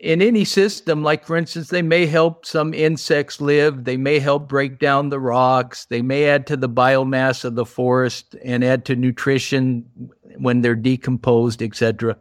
in 0.00 0.22
any 0.22 0.44
system, 0.44 1.02
like 1.02 1.24
for 1.24 1.36
instance, 1.36 1.68
they 1.68 1.82
may 1.82 2.06
help 2.06 2.46
some 2.46 2.72
insects 2.72 3.40
live, 3.40 3.84
they 3.84 3.96
may 3.96 4.18
help 4.18 4.48
break 4.48 4.78
down 4.78 5.08
the 5.08 5.20
rocks, 5.20 5.86
they 5.86 6.02
may 6.02 6.28
add 6.28 6.46
to 6.46 6.56
the 6.56 6.68
biomass 6.68 7.44
of 7.44 7.56
the 7.56 7.66
forest 7.66 8.36
and 8.44 8.62
add 8.62 8.84
to 8.86 8.96
nutrition 8.96 9.84
when 10.36 10.60
they're 10.60 10.76
decomposed, 10.76 11.62
etc. 11.62 12.16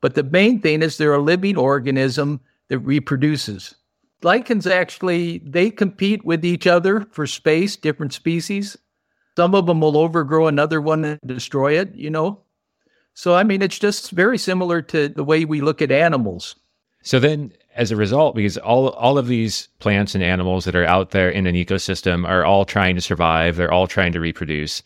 But 0.00 0.14
the 0.14 0.22
main 0.22 0.60
thing 0.60 0.82
is 0.82 0.96
they're 0.96 1.14
a 1.14 1.20
living 1.20 1.56
organism 1.56 2.40
that 2.68 2.78
reproduces. 2.80 3.74
Lichens 4.22 4.66
actually 4.66 5.38
they 5.38 5.70
compete 5.70 6.24
with 6.24 6.44
each 6.44 6.66
other 6.66 7.06
for 7.10 7.26
space, 7.26 7.76
different 7.76 8.12
species. 8.12 8.76
Some 9.38 9.54
of 9.54 9.66
them 9.66 9.80
will 9.80 9.96
overgrow 9.96 10.48
another 10.48 10.80
one 10.80 11.04
and 11.04 11.20
destroy 11.24 11.78
it, 11.78 11.94
you 11.94 12.10
know. 12.10 12.40
So 13.14 13.36
I 13.36 13.44
mean 13.44 13.62
it's 13.62 13.78
just 13.78 14.10
very 14.10 14.36
similar 14.36 14.82
to 14.82 15.08
the 15.08 15.22
way 15.22 15.44
we 15.44 15.60
look 15.60 15.80
at 15.80 15.92
animals. 15.92 16.56
So 17.04 17.20
then 17.20 17.52
as 17.76 17.92
a 17.92 17.96
result, 17.96 18.34
because 18.34 18.58
all 18.58 18.88
all 18.88 19.16
of 19.16 19.28
these 19.28 19.68
plants 19.78 20.16
and 20.16 20.24
animals 20.24 20.64
that 20.64 20.74
are 20.74 20.84
out 20.84 21.12
there 21.12 21.30
in 21.30 21.46
an 21.46 21.54
ecosystem 21.54 22.26
are 22.26 22.44
all 22.44 22.64
trying 22.64 22.96
to 22.96 23.00
survive, 23.00 23.54
they're 23.54 23.72
all 23.72 23.86
trying 23.86 24.10
to 24.10 24.18
reproduce. 24.18 24.82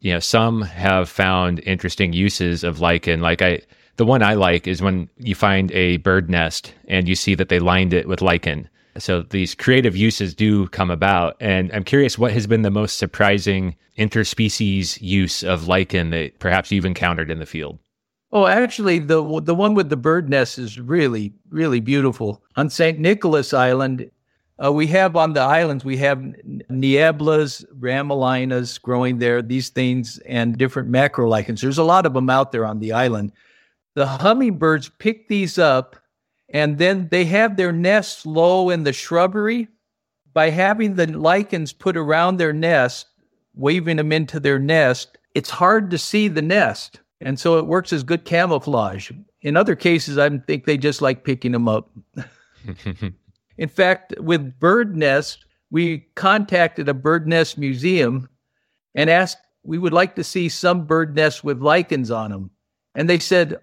You 0.00 0.12
know, 0.12 0.20
some 0.20 0.60
have 0.60 1.08
found 1.08 1.60
interesting 1.60 2.12
uses 2.12 2.62
of 2.62 2.80
lichen. 2.80 3.22
Like 3.22 3.40
I 3.40 3.62
the 3.96 4.04
one 4.04 4.22
I 4.22 4.34
like 4.34 4.66
is 4.66 4.82
when 4.82 5.08
you 5.16 5.34
find 5.34 5.72
a 5.72 5.96
bird 5.96 6.28
nest 6.28 6.74
and 6.88 7.08
you 7.08 7.14
see 7.14 7.34
that 7.36 7.48
they 7.48 7.58
lined 7.58 7.94
it 7.94 8.06
with 8.06 8.20
lichen. 8.20 8.68
So 8.98 9.22
these 9.22 9.54
creative 9.54 9.96
uses 9.96 10.34
do 10.34 10.68
come 10.68 10.90
about. 10.90 11.36
And 11.40 11.72
I'm 11.72 11.84
curious 11.84 12.18
what 12.18 12.32
has 12.32 12.46
been 12.46 12.62
the 12.62 12.70
most 12.70 12.98
surprising 12.98 13.76
interspecies 13.98 15.00
use 15.00 15.42
of 15.42 15.68
lichen 15.68 16.10
that 16.10 16.38
perhaps 16.38 16.70
you've 16.70 16.84
encountered 16.84 17.30
in 17.30 17.38
the 17.38 17.46
field. 17.46 17.78
Oh, 18.32 18.46
actually, 18.46 18.98
the 18.98 19.40
the 19.42 19.54
one 19.54 19.74
with 19.74 19.90
the 19.90 19.96
bird 19.96 20.28
nest 20.28 20.58
is 20.58 20.80
really 20.80 21.32
really 21.50 21.78
beautiful. 21.78 22.42
On 22.56 22.68
San 22.68 23.00
Nicolas 23.00 23.54
Island, 23.54 24.10
uh, 24.62 24.72
we 24.72 24.88
have 24.88 25.14
on 25.14 25.34
the 25.34 25.40
islands 25.40 25.84
we 25.84 25.96
have 25.98 26.20
nieblas, 26.68 27.64
ramalinas 27.78 28.80
growing 28.80 29.18
there. 29.18 29.40
These 29.40 29.68
things 29.68 30.18
and 30.26 30.58
different 30.58 30.90
macrolichens. 30.90 31.60
There's 31.60 31.78
a 31.78 31.84
lot 31.84 32.06
of 32.06 32.14
them 32.14 32.28
out 32.28 32.50
there 32.50 32.66
on 32.66 32.80
the 32.80 32.92
island. 32.92 33.30
The 33.94 34.06
hummingbirds 34.06 34.90
pick 34.98 35.28
these 35.28 35.56
up, 35.56 35.94
and 36.54 36.78
then 36.78 37.08
they 37.10 37.26
have 37.26 37.56
their 37.56 37.72
nests 37.72 38.24
low 38.24 38.70
in 38.70 38.84
the 38.84 38.94
shrubbery. 38.94 39.68
By 40.32 40.50
having 40.50 40.94
the 40.94 41.06
lichens 41.06 41.72
put 41.72 41.96
around 41.96 42.38
their 42.38 42.52
nest, 42.52 43.06
waving 43.54 43.98
them 43.98 44.10
into 44.10 44.40
their 44.40 44.58
nest, 44.58 45.18
it's 45.34 45.50
hard 45.50 45.90
to 45.90 45.98
see 45.98 46.26
the 46.26 46.42
nest 46.42 47.00
and 47.24 47.40
so 47.40 47.58
it 47.58 47.66
works 47.66 47.92
as 47.92 48.02
good 48.02 48.24
camouflage. 48.24 49.10
In 49.42 49.56
other 49.56 49.74
cases, 49.74 50.18
I 50.18 50.28
think 50.38 50.64
they 50.64 50.76
just 50.76 51.02
like 51.02 51.24
picking 51.24 51.52
them 51.52 51.68
up. 51.68 51.90
In 53.58 53.68
fact, 53.68 54.14
with 54.18 54.58
bird 54.60 54.94
nests, 54.94 55.38
we 55.70 56.06
contacted 56.14 56.88
a 56.88 56.94
bird 56.94 57.26
nest 57.26 57.56
museum 57.56 58.28
and 58.94 59.08
asked, 59.08 59.38
we 59.62 59.78
would 59.78 59.94
like 59.94 60.14
to 60.16 60.24
see 60.24 60.48
some 60.48 60.86
bird 60.86 61.16
nests 61.16 61.42
with 61.42 61.62
lichens 61.62 62.10
on 62.10 62.30
them. 62.30 62.50
And 62.94 63.08
they 63.08 63.18
said, 63.18 63.58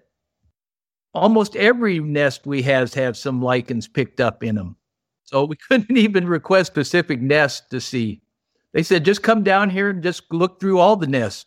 almost 1.14 1.56
every 1.56 1.98
nest 2.00 2.46
we 2.46 2.62
have 2.62 2.92
has 2.94 3.18
some 3.18 3.42
lichens 3.42 3.88
picked 3.88 4.20
up 4.20 4.42
in 4.42 4.54
them. 4.54 4.76
So 5.24 5.44
we 5.44 5.56
couldn't 5.68 5.96
even 5.96 6.26
request 6.26 6.72
specific 6.72 7.20
nests 7.20 7.62
to 7.70 7.80
see. 7.80 8.22
They 8.72 8.82
said, 8.82 9.04
just 9.04 9.22
come 9.22 9.42
down 9.42 9.70
here 9.70 9.90
and 9.90 10.02
just 10.02 10.32
look 10.32 10.58
through 10.58 10.78
all 10.78 10.96
the 10.96 11.06
nests. 11.06 11.44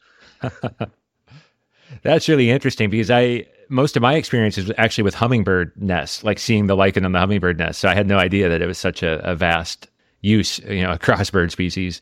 That's 2.04 2.30
really 2.30 2.50
interesting 2.50 2.90
because 2.90 3.10
I 3.10 3.48
most 3.70 3.96
of 3.96 4.02
my 4.02 4.16
experience 4.16 4.58
is 4.60 4.72
actually 4.78 5.04
with 5.04 5.16
hummingbird 5.16 5.72
nests, 5.76 6.24
like 6.24 6.38
seeing 6.38 6.68
the 6.68 6.76
lichen 6.76 7.04
on 7.04 7.14
the 7.14 7.20
hummingbird 7.20 7.58
nest. 7.58 7.80
So 7.80 7.90
I 7.90 7.96
had 7.96 8.08
no 8.08 8.18
idea 8.18 8.48
that 8.48 8.62
it 8.62 8.68
was 8.68 8.78
such 8.78 9.02
a, 9.02 9.20
a 9.28 9.36
vast 9.36 9.88
use, 10.22 10.60
you 10.60 10.84
know, 10.84 10.92
across 10.92 11.30
bird 11.30 11.52
species. 11.52 12.02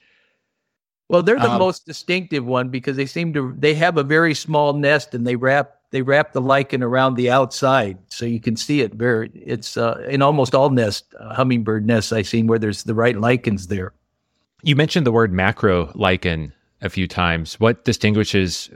Well, 1.09 1.23
they're 1.23 1.39
the 1.39 1.51
um, 1.51 1.59
most 1.59 1.85
distinctive 1.85 2.45
one 2.45 2.69
because 2.69 2.97
they 2.97 3.05
seem 3.05 3.33
to 3.33 3.53
they 3.57 3.73
have 3.75 3.97
a 3.97 4.03
very 4.03 4.33
small 4.33 4.73
nest 4.73 5.13
and 5.13 5.27
they 5.27 5.35
wrap 5.35 5.75
they 5.93 6.01
wrap 6.01 6.33
the 6.33 6.41
lichen 6.41 6.81
around 6.81 7.13
the 7.13 7.29
outside 7.29 7.99
so 8.09 8.25
you 8.25 8.39
can 8.39 8.57
see 8.57 8.81
it 8.81 8.95
very 8.95 9.29
it's 9.35 9.77
uh, 9.77 10.03
in 10.09 10.23
almost 10.23 10.55
all 10.55 10.71
nests 10.71 11.07
uh, 11.19 11.35
hummingbird 11.35 11.85
nests 11.85 12.11
I've 12.11 12.27
seen 12.27 12.47
where 12.47 12.59
there's 12.59 12.83
the 12.83 12.95
right 12.95 13.15
lichens 13.15 13.67
there. 13.67 13.93
You 14.63 14.75
mentioned 14.75 15.05
the 15.05 15.11
word 15.11 15.31
macro 15.31 15.91
lichen 15.93 16.51
a 16.81 16.89
few 16.89 17.07
times. 17.07 17.59
What 17.59 17.85
distinguishes 17.85 18.71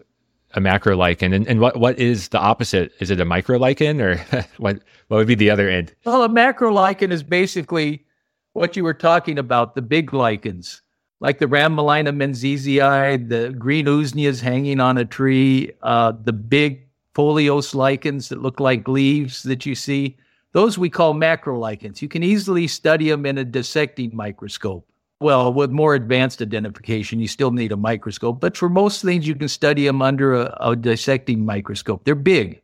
a 0.53 0.61
macro 0.61 0.95
lichen, 0.95 1.33
and, 1.33 1.47
and 1.47 1.59
what 1.59 1.77
what 1.77 1.97
is 1.97 2.29
the 2.29 2.39
opposite? 2.39 2.91
Is 2.99 3.09
it 3.09 3.19
a 3.19 3.25
micro 3.25 3.57
lichen, 3.57 3.99
or 3.99 4.17
what 4.57 4.79
what 5.07 5.17
would 5.17 5.27
be 5.27 5.35
the 5.35 5.49
other 5.49 5.67
end? 5.67 5.93
Well, 6.05 6.23
a 6.23 6.29
macro 6.29 6.71
lichen 6.71 7.11
is 7.11 7.23
basically 7.23 8.05
what 8.53 8.75
you 8.75 8.83
were 8.83 8.93
talking 8.93 9.39
about, 9.39 9.75
the 9.75 9.81
big 9.81 10.13
lichens, 10.13 10.81
like 11.19 11.39
the 11.39 11.47
Ramalina 11.47 12.15
menziesii, 12.15 13.17
the 13.17 13.55
green 13.57 13.85
usneas 13.85 14.41
hanging 14.41 14.79
on 14.79 14.97
a 14.97 15.05
tree, 15.05 15.71
uh, 15.81 16.13
the 16.23 16.33
big 16.33 16.86
foliose 17.17 17.73
lichens 17.73 18.29
that 18.29 18.43
look 18.43 18.59
like 18.59 18.87
leaves 18.87 19.41
that 19.43 19.65
you 19.65 19.73
see. 19.73 20.15
Those 20.51 20.77
we 20.77 20.89
call 20.89 21.15
macro 21.15 21.57
lichens. 21.57 22.01
You 22.01 22.07
can 22.07 22.21
easily 22.21 22.67
study 22.67 23.09
them 23.09 23.25
in 23.25 23.39
a 23.39 23.43
dissecting 23.43 24.15
microscope. 24.15 24.87
Well, 25.19 25.51
with 25.51 25.71
more 25.71 25.95
advanced 25.95 26.43
identification, 26.43 27.19
you 27.19 27.27
still 27.27 27.49
need 27.49 27.71
a 27.71 27.77
microscope, 27.77 28.39
but 28.39 28.55
for 28.55 28.69
most 28.69 29.01
things, 29.01 29.27
you 29.27 29.33
can 29.33 29.47
study 29.47 29.83
them 29.83 29.99
under 30.03 30.35
a, 30.35 30.57
a 30.61 30.75
dissecting 30.75 31.43
microscope. 31.43 32.03
They're 32.05 32.13
big. 32.13 32.61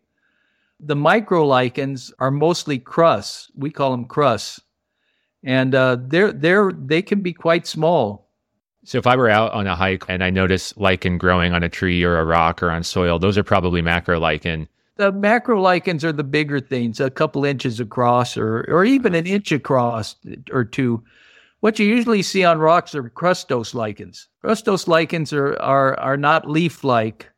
The 0.80 0.96
microlichens 0.96 2.14
are 2.20 2.30
mostly 2.30 2.78
crusts. 2.78 3.50
We 3.56 3.72
call 3.72 3.90
them 3.90 4.06
crusts, 4.06 4.62
and 5.44 5.74
uh, 5.74 5.98
they're 6.00 6.32
they're 6.32 6.72
they 6.72 7.02
can 7.02 7.22
be 7.22 7.34
quite 7.34 7.66
small. 7.66 8.23
So 8.86 8.98
if 8.98 9.08
I 9.08 9.16
were 9.16 9.30
out 9.30 9.54
on 9.54 9.66
a 9.66 9.76
hike 9.76 10.04
and 10.10 10.24
I 10.24 10.30
notice 10.30 10.76
lichen 10.78 11.18
growing 11.18 11.54
on 11.54 11.64
a 11.64 11.70
tree 11.70 12.04
or 12.04 12.18
a 12.18 12.26
rock 12.26 12.62
or 12.62 12.70
on 12.70 12.84
soil, 12.84 13.18
those 13.18 13.38
are 13.38 13.44
probably 13.44 13.82
macro 13.82 14.20
lichen. 14.20 14.68
The 14.98 15.12
macro 15.12 15.60
lichens 15.60 16.04
are 16.04 16.12
the 16.12 16.24
bigger 16.24 16.60
things, 16.60 17.00
a 17.00 17.10
couple 17.10 17.46
inches 17.46 17.80
across, 17.80 18.38
or 18.38 18.66
or 18.70 18.86
even 18.86 19.16
an 19.16 19.26
inch 19.26 19.52
across 19.52 20.16
or 20.52 20.64
two. 20.64 21.04
What 21.62 21.80
you 21.80 21.88
usually 21.88 22.22
see 22.22 22.44
on 22.44 22.60
rocks 22.60 22.94
are 22.94 23.10
crustose 23.10 23.74
lichens. 23.74 24.28
Crustose 24.44 24.88
lichens 24.88 25.34
are 25.34 25.60
are 25.62 26.00
are 26.00 26.18
not 26.18 26.50
leaf-like. 26.50 27.32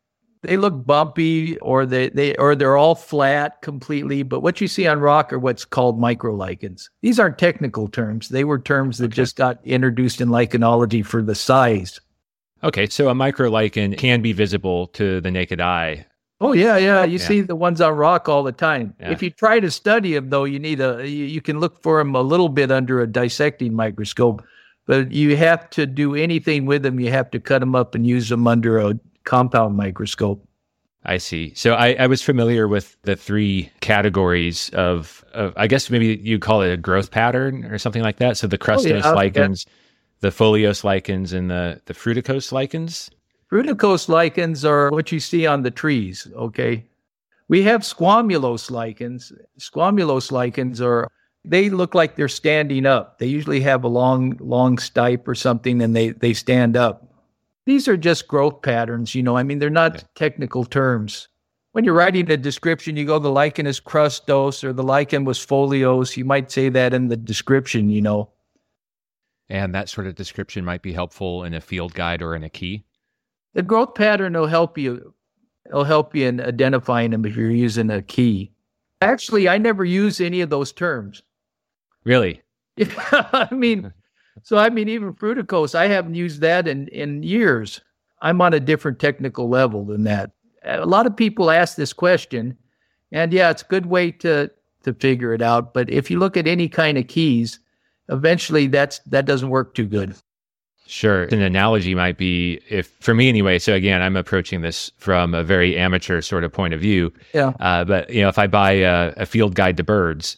They 0.45 0.57
look 0.57 0.85
bumpy, 0.85 1.57
or 1.59 1.85
they 1.85 2.09
they 2.09 2.35
or 2.35 2.55
they're 2.55 2.77
all 2.77 2.95
flat 2.95 3.61
completely. 3.61 4.23
But 4.23 4.41
what 4.41 4.61
you 4.61 4.67
see 4.67 4.87
on 4.87 4.99
rock 4.99 5.33
are 5.33 5.39
what's 5.39 5.65
called 5.65 5.99
microlichens. 5.99 6.89
These 7.01 7.19
aren't 7.19 7.37
technical 7.37 7.87
terms. 7.87 8.29
They 8.29 8.43
were 8.43 8.59
terms 8.59 8.97
that 8.99 9.05
okay. 9.05 9.15
just 9.15 9.35
got 9.35 9.59
introduced 9.63 10.21
in 10.21 10.29
lichenology 10.29 11.05
for 11.05 11.21
the 11.21 11.35
size. 11.35 11.99
Okay, 12.63 12.87
so 12.87 13.09
a 13.09 13.13
microlichen 13.13 13.97
can 13.97 14.21
be 14.21 14.33
visible 14.33 14.87
to 14.87 15.21
the 15.21 15.29
naked 15.29 15.61
eye 15.61 16.05
Oh 16.41 16.51
yeah, 16.51 16.77
yeah. 16.77 17.03
You 17.05 17.17
yeah. 17.17 17.25
see 17.25 17.41
the 17.41 17.55
ones 17.55 17.79
on 17.79 17.95
rock 17.95 18.27
all 18.27 18.43
the 18.43 18.51
time. 18.51 18.93
Yeah. 18.99 19.11
If 19.11 19.23
you 19.23 19.29
try 19.29 19.59
to 19.59 19.71
study 19.71 20.13
them, 20.13 20.29
though, 20.29 20.43
you 20.43 20.59
need 20.59 20.81
a 20.81 21.07
you, 21.07 21.25
you 21.25 21.41
can 21.41 21.59
look 21.59 21.81
for 21.81 21.97
them 21.99 22.13
a 22.13 22.21
little 22.21 22.49
bit 22.49 22.71
under 22.71 23.01
a 23.01 23.07
dissecting 23.07 23.73
microscope, 23.73 24.43
but 24.85 25.11
you 25.11 25.37
have 25.37 25.69
to 25.71 25.85
do 25.85 26.13
anything 26.15 26.65
with 26.65 26.83
them. 26.83 26.99
You 26.99 27.09
have 27.11 27.31
to 27.31 27.39
cut 27.39 27.59
them 27.59 27.73
up 27.73 27.95
and 27.95 28.05
use 28.05 28.27
them 28.27 28.47
under 28.47 28.79
a 28.79 28.99
compound 29.25 29.75
microscope. 29.75 30.47
I 31.03 31.17
see. 31.17 31.53
So 31.53 31.75
I, 31.75 31.93
I 31.99 32.07
was 32.07 32.23
familiar 32.23 32.67
with 32.67 32.97
the 33.03 33.15
three 33.15 33.71
categories 33.79 34.69
of, 34.73 35.23
of, 35.33 35.53
I 35.55 35.67
guess 35.67 35.89
maybe 35.91 36.19
you 36.23 36.39
call 36.39 36.63
it 36.63 36.73
a 36.73 36.77
growth 36.77 37.11
pattern 37.11 37.65
or 37.65 37.77
something 37.77 38.01
like 38.01 38.17
that. 38.17 38.37
So 38.37 38.47
the 38.47 38.57
oh, 38.57 38.65
crustose 38.65 39.03
oh, 39.03 39.09
yeah, 39.09 39.13
lichens, 39.13 39.65
the 40.21 40.29
foliose 40.29 40.83
lichens, 40.83 41.31
and 41.31 41.51
the 41.51 41.81
the 41.85 41.93
fruticose 41.93 42.51
lichens. 42.51 43.11
Fruticose 43.51 44.09
lichens 44.09 44.65
are 44.65 44.89
what 44.89 45.11
you 45.11 45.19
see 45.19 45.45
on 45.45 45.61
the 45.61 45.69
trees, 45.69 46.27
okay? 46.35 46.83
We 47.47 47.61
have 47.63 47.81
squamulose 47.81 48.71
lichens. 48.71 49.31
Squamulose 49.59 50.31
lichens 50.31 50.81
are 50.81 51.07
they 51.43 51.69
look 51.69 51.93
like 51.93 52.15
they're 52.15 52.27
standing 52.27 52.87
up. 52.87 53.19
They 53.19 53.27
usually 53.27 53.61
have 53.61 53.83
a 53.83 53.87
long 53.87 54.37
long 54.39 54.77
stipe 54.77 55.27
or 55.27 55.35
something 55.35 55.81
and 55.81 55.95
they 55.95 56.09
they 56.09 56.33
stand 56.33 56.75
up. 56.75 57.07
These 57.65 57.87
are 57.87 57.97
just 57.97 58.27
growth 58.27 58.61
patterns, 58.61 59.15
you 59.15 59.23
know. 59.23 59.37
I 59.37 59.43
mean, 59.43 59.59
they're 59.59 59.69
not 59.69 59.95
okay. 59.95 60.05
technical 60.15 60.65
terms. 60.65 61.27
When 61.71 61.83
you're 61.83 61.93
writing 61.93 62.29
a 62.31 62.37
description, 62.37 62.95
you 62.95 63.05
go 63.05 63.19
the 63.19 63.29
lichen 63.29 63.67
is 63.67 63.81
crustose 63.81 64.63
or 64.63 64.71
the 64.71 64.83
lichen 64.83 65.25
was 65.25 65.43
foliose. 65.43 66.15
You 66.15 66.25
might 66.25 66.51
say 66.51 66.69
that 66.69 66.93
in 66.93 67.09
the 67.09 67.17
description, 67.17 67.89
you 67.89 68.01
know. 68.01 68.29
And 69.49 69.75
that 69.75 69.89
sort 69.89 70.07
of 70.07 70.15
description 70.15 70.63
might 70.63 70.81
be 70.81 70.93
helpful 70.93 71.43
in 71.43 71.53
a 71.53 71.61
field 71.61 71.93
guide 71.93 72.21
or 72.21 72.35
in 72.35 72.43
a 72.43 72.49
key 72.49 72.85
the 73.55 73.63
growth 73.63 73.95
pattern 73.95 74.33
will 74.33 74.45
help 74.45 74.77
you. 74.77 75.13
It'll 75.65 75.85
help 75.85 76.15
you 76.15 76.27
in 76.27 76.39
identifying 76.39 77.09
them 77.09 77.25
if 77.25 77.35
you're 77.35 77.49
using 77.49 77.89
a 77.89 78.03
key. 78.03 78.51
Actually, 79.01 79.49
I 79.49 79.57
never 79.57 79.83
use 79.83 80.21
any 80.21 80.41
of 80.41 80.51
those 80.51 80.71
terms. 80.71 81.23
Really? 82.03 82.43
I 82.77 83.47
mean, 83.51 83.91
so 84.43 84.57
I 84.57 84.69
mean, 84.69 84.89
even 84.89 85.13
fruticose, 85.13 85.75
I 85.75 85.87
haven't 85.87 86.15
used 86.15 86.41
that 86.41 86.67
in 86.67 86.87
in 86.89 87.23
years. 87.23 87.81
I'm 88.21 88.41
on 88.41 88.53
a 88.53 88.59
different 88.59 88.99
technical 88.99 89.49
level 89.49 89.85
than 89.85 90.03
that. 90.05 90.31
A 90.63 90.85
lot 90.85 91.05
of 91.05 91.15
people 91.15 91.51
ask 91.51 91.75
this 91.75 91.93
question, 91.93 92.57
and 93.11 93.31
yeah, 93.33 93.51
it's 93.51 93.61
a 93.61 93.67
good 93.67 93.85
way 93.85 94.11
to 94.11 94.49
to 94.83 94.93
figure 94.93 95.33
it 95.33 95.41
out. 95.41 95.73
But 95.73 95.89
if 95.89 96.09
you 96.11 96.19
look 96.19 96.37
at 96.37 96.47
any 96.47 96.69
kind 96.69 96.97
of 96.97 97.07
keys, 97.07 97.59
eventually 98.09 98.67
that's 98.67 98.99
that 99.07 99.25
doesn't 99.25 99.49
work 99.49 99.73
too 99.75 99.85
good. 99.85 100.15
Sure. 100.87 101.23
An 101.23 101.41
analogy 101.41 101.95
might 101.95 102.15
be 102.15 102.61
if, 102.69 102.87
for 102.99 103.15
me 103.15 103.27
anyway, 103.27 103.57
so 103.57 103.73
again, 103.73 104.03
I'm 104.03 104.15
approaching 104.15 104.61
this 104.61 104.91
from 104.97 105.33
a 105.33 105.43
very 105.43 105.75
amateur 105.75 106.21
sort 106.21 106.43
of 106.43 106.53
point 106.53 106.75
of 106.75 106.79
view. 106.79 107.11
Yeah. 107.33 107.53
Uh, 107.59 107.83
but, 107.85 108.09
you 108.11 108.21
know, 108.21 108.29
if 108.29 108.37
I 108.37 108.45
buy 108.45 108.73
a, 108.73 109.11
a 109.17 109.25
field 109.25 109.55
guide 109.55 109.77
to 109.77 109.83
birds, 109.83 110.37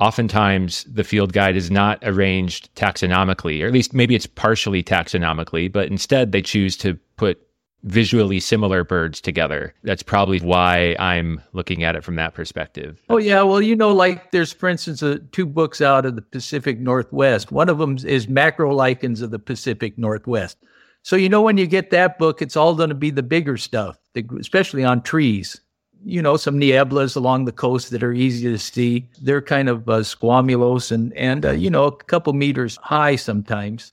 oftentimes 0.00 0.84
the 0.84 1.04
field 1.04 1.32
guide 1.32 1.56
is 1.56 1.70
not 1.70 1.98
arranged 2.02 2.74
taxonomically, 2.74 3.62
or 3.62 3.66
at 3.66 3.72
least 3.72 3.94
maybe 3.94 4.14
it's 4.14 4.26
partially 4.26 4.82
taxonomically, 4.82 5.70
but 5.70 5.88
instead 5.88 6.32
they 6.32 6.42
choose 6.42 6.76
to 6.78 6.98
put 7.16 7.46
visually 7.84 8.40
similar 8.40 8.84
birds 8.84 9.20
together. 9.20 9.74
That's 9.84 10.02
probably 10.02 10.38
why 10.40 10.96
I'm 10.98 11.40
looking 11.52 11.82
at 11.84 11.96
it 11.96 12.04
from 12.04 12.16
that 12.16 12.34
perspective. 12.34 13.00
Oh 13.08 13.18
yeah, 13.18 13.42
well 13.42 13.62
you 13.62 13.76
know 13.76 13.92
like 13.92 14.32
there's 14.32 14.52
for 14.52 14.68
instance 14.68 15.02
uh, 15.02 15.18
two 15.32 15.46
books 15.46 15.80
out 15.80 16.04
of 16.04 16.16
the 16.16 16.22
Pacific 16.22 16.78
Northwest. 16.78 17.52
One 17.52 17.68
of 17.68 17.78
them 17.78 17.96
is 18.04 18.26
Macrolichens 18.26 19.22
of 19.22 19.30
the 19.30 19.38
Pacific 19.38 19.96
Northwest. 19.98 20.58
So 21.02 21.16
you 21.16 21.28
know 21.28 21.40
when 21.40 21.56
you 21.56 21.66
get 21.66 21.90
that 21.90 22.18
book 22.18 22.42
it's 22.42 22.56
all 22.56 22.74
going 22.74 22.90
to 22.90 22.94
be 22.94 23.10
the 23.10 23.22
bigger 23.22 23.56
stuff, 23.56 23.98
especially 24.38 24.84
on 24.84 25.02
trees. 25.02 25.60
You 26.02 26.22
know 26.22 26.36
some 26.36 26.58
nieblas 26.58 27.14
along 27.14 27.44
the 27.44 27.52
coast 27.52 27.90
that 27.90 28.02
are 28.02 28.12
easy 28.12 28.48
to 28.50 28.58
see. 28.58 29.08
They're 29.20 29.42
kind 29.42 29.68
of 29.68 29.88
uh, 29.88 29.98
squamulose 29.98 30.90
and 30.90 31.12
and 31.14 31.44
uh, 31.44 31.52
you 31.52 31.70
know 31.70 31.84
a 31.84 31.96
couple 31.96 32.32
meters 32.32 32.78
high 32.82 33.16
sometimes. 33.16 33.92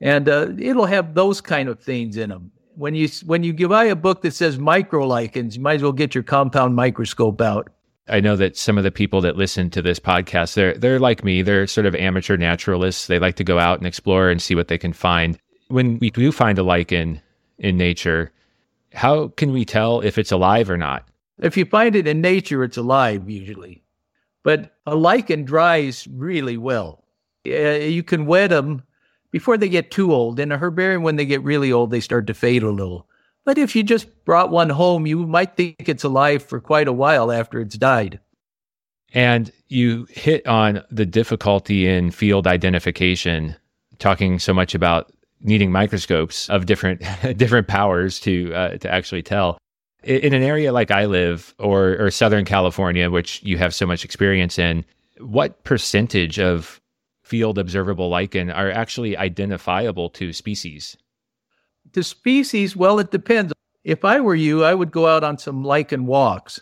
And 0.00 0.28
uh, 0.28 0.48
it'll 0.58 0.86
have 0.86 1.14
those 1.14 1.40
kind 1.40 1.68
of 1.68 1.80
things 1.80 2.16
in 2.16 2.30
them 2.30 2.50
when 2.76 2.94
you 2.94 3.08
when 3.24 3.42
you 3.42 3.68
buy 3.68 3.84
a 3.84 3.96
book 3.96 4.22
that 4.22 4.34
says 4.34 4.58
microlichens, 4.58 5.54
you 5.54 5.60
might 5.60 5.76
as 5.76 5.82
well 5.82 5.92
get 5.92 6.14
your 6.14 6.24
compound 6.24 6.74
microscope 6.74 7.40
out. 7.40 7.70
I 8.08 8.20
know 8.20 8.36
that 8.36 8.56
some 8.56 8.76
of 8.76 8.84
the 8.84 8.90
people 8.90 9.22
that 9.22 9.36
listen 9.36 9.70
to 9.70 9.82
this 9.82 9.98
podcast, 9.98 10.54
they're 10.54 10.74
they're 10.74 10.98
like 10.98 11.24
me. 11.24 11.42
They're 11.42 11.66
sort 11.66 11.86
of 11.86 11.94
amateur 11.94 12.36
naturalists. 12.36 13.06
They 13.06 13.18
like 13.18 13.36
to 13.36 13.44
go 13.44 13.58
out 13.58 13.78
and 13.78 13.86
explore 13.86 14.28
and 14.30 14.42
see 14.42 14.54
what 14.54 14.68
they 14.68 14.78
can 14.78 14.92
find. 14.92 15.38
When 15.68 15.98
we 15.98 16.10
do 16.10 16.30
find 16.30 16.58
a 16.58 16.62
lichen 16.62 17.20
in 17.58 17.76
nature, 17.76 18.32
how 18.92 19.28
can 19.28 19.52
we 19.52 19.64
tell 19.64 20.00
if 20.00 20.18
it's 20.18 20.32
alive 20.32 20.68
or 20.68 20.76
not? 20.76 21.06
If 21.38 21.56
you 21.56 21.64
find 21.64 21.96
it 21.96 22.06
in 22.06 22.20
nature, 22.20 22.62
it's 22.62 22.76
alive 22.76 23.28
usually. 23.28 23.82
But 24.42 24.76
a 24.86 24.94
lichen 24.94 25.44
dries 25.44 26.06
really 26.08 26.56
well. 26.56 27.04
You 27.44 28.02
can 28.02 28.26
wet 28.26 28.50
them 28.50 28.82
before 29.30 29.56
they 29.56 29.68
get 29.68 29.90
too 29.90 30.12
old. 30.12 30.38
In 30.38 30.52
a 30.52 30.58
herbarium, 30.58 31.02
when 31.02 31.16
they 31.16 31.26
get 31.26 31.42
really 31.42 31.72
old, 31.72 31.90
they 31.90 32.00
start 32.00 32.26
to 32.28 32.34
fade 32.34 32.62
a 32.62 32.70
little. 32.70 33.08
But 33.44 33.58
if 33.58 33.74
you 33.74 33.82
just 33.82 34.24
brought 34.24 34.50
one 34.50 34.70
home, 34.70 35.06
you 35.06 35.26
might 35.26 35.56
think 35.56 35.88
it's 35.88 36.04
alive 36.04 36.42
for 36.42 36.60
quite 36.60 36.88
a 36.88 36.92
while 36.92 37.30
after 37.30 37.60
it's 37.60 37.76
died. 37.76 38.20
And 39.12 39.52
you 39.68 40.06
hit 40.10 40.46
on 40.46 40.82
the 40.90 41.06
difficulty 41.06 41.86
in 41.86 42.10
field 42.10 42.46
identification, 42.46 43.54
talking 43.98 44.38
so 44.38 44.52
much 44.54 44.74
about 44.74 45.12
needing 45.40 45.70
microscopes 45.70 46.48
of 46.48 46.66
different 46.66 47.02
different 47.36 47.68
powers 47.68 48.18
to 48.20 48.52
uh, 48.54 48.78
to 48.78 48.92
actually 48.92 49.22
tell. 49.22 49.58
In 50.04 50.34
an 50.34 50.42
area 50.42 50.72
like 50.72 50.90
I 50.90 51.06
live, 51.06 51.54
or 51.58 51.96
or 51.98 52.10
Southern 52.10 52.44
California, 52.44 53.10
which 53.10 53.42
you 53.42 53.56
have 53.58 53.74
so 53.74 53.86
much 53.86 54.04
experience 54.04 54.58
in, 54.58 54.84
what 55.18 55.64
percentage 55.64 56.38
of 56.38 56.80
field 57.22 57.58
observable 57.58 58.10
lichen 58.10 58.50
are 58.50 58.70
actually 58.70 59.16
identifiable 59.16 60.10
to 60.10 60.32
species? 60.32 60.96
To 61.92 62.02
species, 62.02 62.76
well, 62.76 62.98
it 62.98 63.10
depends. 63.10 63.52
If 63.82 64.04
I 64.04 64.20
were 64.20 64.34
you, 64.34 64.64
I 64.64 64.74
would 64.74 64.90
go 64.90 65.06
out 65.06 65.24
on 65.24 65.38
some 65.38 65.64
lichen 65.64 66.06
walks. 66.06 66.60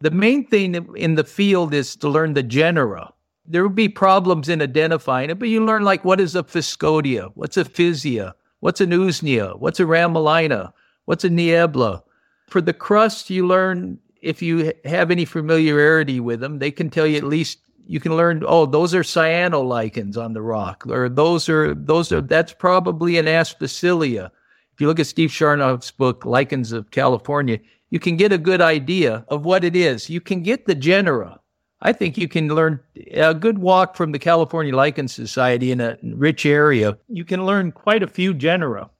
The 0.00 0.10
main 0.10 0.46
thing 0.46 0.74
in 0.96 1.14
the 1.14 1.24
field 1.24 1.72
is 1.72 1.96
to 1.96 2.08
learn 2.08 2.34
the 2.34 2.42
genera. 2.42 3.12
There 3.46 3.62
will 3.62 3.70
be 3.70 3.88
problems 3.88 4.48
in 4.48 4.62
identifying 4.62 5.30
it, 5.30 5.38
but 5.38 5.48
you 5.48 5.64
learn 5.64 5.84
like 5.84 6.04
what 6.04 6.20
is 6.20 6.34
a 6.34 6.42
Physconia, 6.42 7.30
what's 7.34 7.56
a 7.56 7.64
Physcia, 7.64 8.34
what's 8.60 8.80
an 8.80 8.90
Usnea, 8.90 9.58
what's 9.58 9.80
a 9.80 9.84
Ramalina, 9.84 10.72
what's 11.04 11.24
a 11.24 11.30
Niebla. 11.30 12.02
For 12.48 12.60
the 12.60 12.72
crust, 12.72 13.30
you 13.30 13.46
learn 13.46 13.98
if 14.22 14.40
you 14.40 14.72
have 14.84 15.10
any 15.10 15.24
familiarity 15.24 16.20
with 16.20 16.40
them, 16.40 16.58
they 16.58 16.70
can 16.70 16.88
tell 16.90 17.06
you 17.06 17.16
at 17.16 17.24
least 17.24 17.58
you 17.86 18.00
can 18.00 18.16
learn 18.16 18.42
oh 18.46 18.64
those 18.64 18.94
are 18.94 19.02
cyanolichens 19.02 20.16
on 20.16 20.32
the 20.32 20.40
rock 20.40 20.84
or 20.88 21.10
those 21.10 21.50
are 21.50 21.74
those 21.74 22.10
are 22.12 22.22
that's 22.22 22.54
probably 22.54 23.18
an 23.18 23.28
aspicilia 23.28 24.32
If 24.74 24.80
you 24.80 24.88
look 24.88 24.98
at 24.98 25.06
Steve 25.06 25.30
Sharnoff's 25.30 25.92
book, 25.92 26.24
Lichens 26.24 26.72
of 26.72 26.90
California, 26.90 27.60
you 27.90 28.00
can 28.00 28.16
get 28.16 28.32
a 28.32 28.38
good 28.38 28.60
idea 28.60 29.24
of 29.28 29.44
what 29.44 29.62
it 29.62 29.76
is. 29.76 30.10
You 30.10 30.20
can 30.20 30.42
get 30.42 30.66
the 30.66 30.74
genera. 30.74 31.38
I 31.80 31.92
think 31.92 32.18
you 32.18 32.26
can 32.26 32.48
learn 32.48 32.80
a 33.12 33.34
good 33.34 33.58
walk 33.58 33.94
from 33.94 34.10
the 34.10 34.18
California 34.18 34.74
Lichen 34.74 35.06
Society 35.06 35.70
in 35.70 35.80
a 35.80 35.96
rich 36.02 36.44
area. 36.44 36.98
You 37.08 37.24
can 37.24 37.46
learn 37.46 37.70
quite 37.70 38.02
a 38.02 38.08
few 38.08 38.34
genera. 38.34 38.90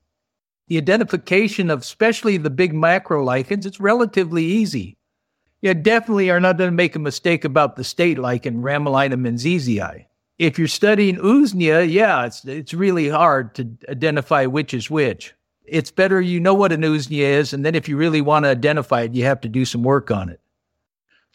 The 0.67 0.77
identification 0.77 1.69
of 1.69 1.81
especially 1.81 2.37
the 2.37 2.49
big 2.49 2.73
macro 2.73 3.23
lichens, 3.23 3.65
it's 3.65 3.79
relatively 3.79 4.43
easy. 4.43 4.97
You 5.61 5.73
definitely 5.73 6.29
are 6.29 6.39
not 6.39 6.57
going 6.57 6.69
to 6.69 6.75
make 6.75 6.95
a 6.95 6.99
mistake 6.99 7.43
about 7.43 7.75
the 7.75 7.83
state 7.83 8.17
lichen 8.19 8.61
Ramalina 8.61 9.17
menziesii. 9.19 10.05
If 10.37 10.59
you're 10.59 10.67
studying 10.67 11.17
Usnea, 11.17 11.89
yeah, 11.89 12.25
it's 12.25 12.43
it's 12.45 12.73
really 12.73 13.09
hard 13.09 13.55
to 13.55 13.69
identify 13.89 14.45
which 14.45 14.73
is 14.73 14.91
which. 14.91 15.33
It's 15.63 15.91
better 15.91 16.19
you 16.19 16.39
know 16.39 16.53
what 16.53 16.71
an 16.71 16.81
Usnea 16.81 17.39
is, 17.39 17.53
and 17.53 17.65
then 17.65 17.73
if 17.73 17.87
you 17.87 17.97
really 17.97 18.21
want 18.21 18.45
to 18.45 18.49
identify 18.49 19.01
it, 19.01 19.15
you 19.15 19.23
have 19.23 19.41
to 19.41 19.49
do 19.49 19.65
some 19.65 19.81
work 19.81 20.11
on 20.11 20.29
it. 20.29 20.39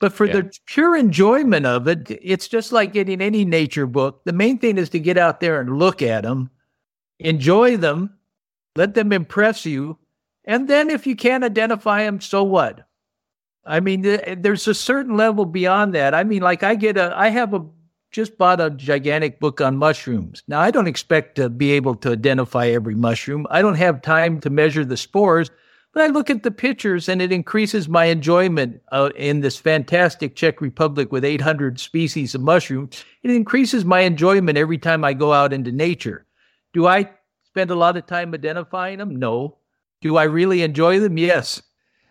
But 0.00 0.12
for 0.12 0.26
yeah. 0.26 0.32
the 0.34 0.58
pure 0.66 0.96
enjoyment 0.96 1.66
of 1.66 1.88
it, 1.88 2.10
it's 2.22 2.48
just 2.48 2.72
like 2.72 2.92
getting 2.92 3.20
any 3.20 3.44
nature 3.44 3.86
book. 3.86 4.22
The 4.24 4.32
main 4.32 4.58
thing 4.58 4.78
is 4.78 4.90
to 4.90 5.00
get 5.00 5.18
out 5.18 5.40
there 5.40 5.60
and 5.60 5.78
look 5.78 6.02
at 6.02 6.22
them, 6.22 6.50
enjoy 7.18 7.76
them, 7.76 8.14
let 8.76 8.94
them 8.94 9.12
impress 9.12 9.66
you, 9.66 9.98
and 10.44 10.68
then 10.68 10.90
if 10.90 11.06
you 11.06 11.16
can't 11.16 11.44
identify 11.44 12.04
them, 12.04 12.20
so 12.20 12.42
what? 12.42 12.86
I 13.64 13.80
mean, 13.80 14.02
there's 14.02 14.66
a 14.66 14.74
certain 14.74 15.16
level 15.16 15.44
beyond 15.44 15.94
that. 15.94 16.14
I 16.14 16.24
mean, 16.24 16.42
like 16.42 16.62
I 16.62 16.74
get 16.74 16.96
a, 16.96 17.16
I 17.16 17.28
have 17.28 17.54
a 17.54 17.64
just 18.10 18.36
bought 18.36 18.60
a 18.60 18.70
gigantic 18.70 19.38
book 19.38 19.60
on 19.60 19.76
mushrooms. 19.76 20.42
Now, 20.48 20.60
I 20.60 20.70
don't 20.70 20.88
expect 20.88 21.36
to 21.36 21.48
be 21.48 21.72
able 21.72 21.94
to 21.96 22.12
identify 22.12 22.66
every 22.66 22.96
mushroom. 22.96 23.46
I 23.50 23.62
don't 23.62 23.76
have 23.76 24.02
time 24.02 24.40
to 24.40 24.50
measure 24.50 24.84
the 24.84 24.96
spores, 24.96 25.50
but 25.92 26.02
I 26.02 26.06
look 26.08 26.30
at 26.30 26.42
the 26.42 26.50
pictures 26.50 27.08
and 27.08 27.22
it 27.22 27.30
increases 27.30 27.88
my 27.88 28.06
enjoyment 28.06 28.80
uh, 28.90 29.10
in 29.14 29.40
this 29.40 29.56
fantastic 29.58 30.34
Czech 30.34 30.60
Republic 30.60 31.12
with 31.12 31.24
800 31.24 31.78
species 31.78 32.34
of 32.34 32.40
mushrooms. 32.40 33.04
It 33.22 33.30
increases 33.30 33.84
my 33.84 34.00
enjoyment 34.00 34.58
every 34.58 34.78
time 34.78 35.04
I 35.04 35.12
go 35.12 35.32
out 35.32 35.52
into 35.52 35.70
nature. 35.70 36.26
Do 36.72 36.86
I 36.86 37.10
spend 37.50 37.70
a 37.70 37.74
lot 37.74 37.96
of 37.96 38.06
time 38.06 38.32
identifying 38.32 38.98
them? 38.98 39.16
No. 39.16 39.56
Do 40.00 40.16
I 40.16 40.24
really 40.24 40.62
enjoy 40.62 41.00
them? 41.00 41.18
Yes. 41.18 41.60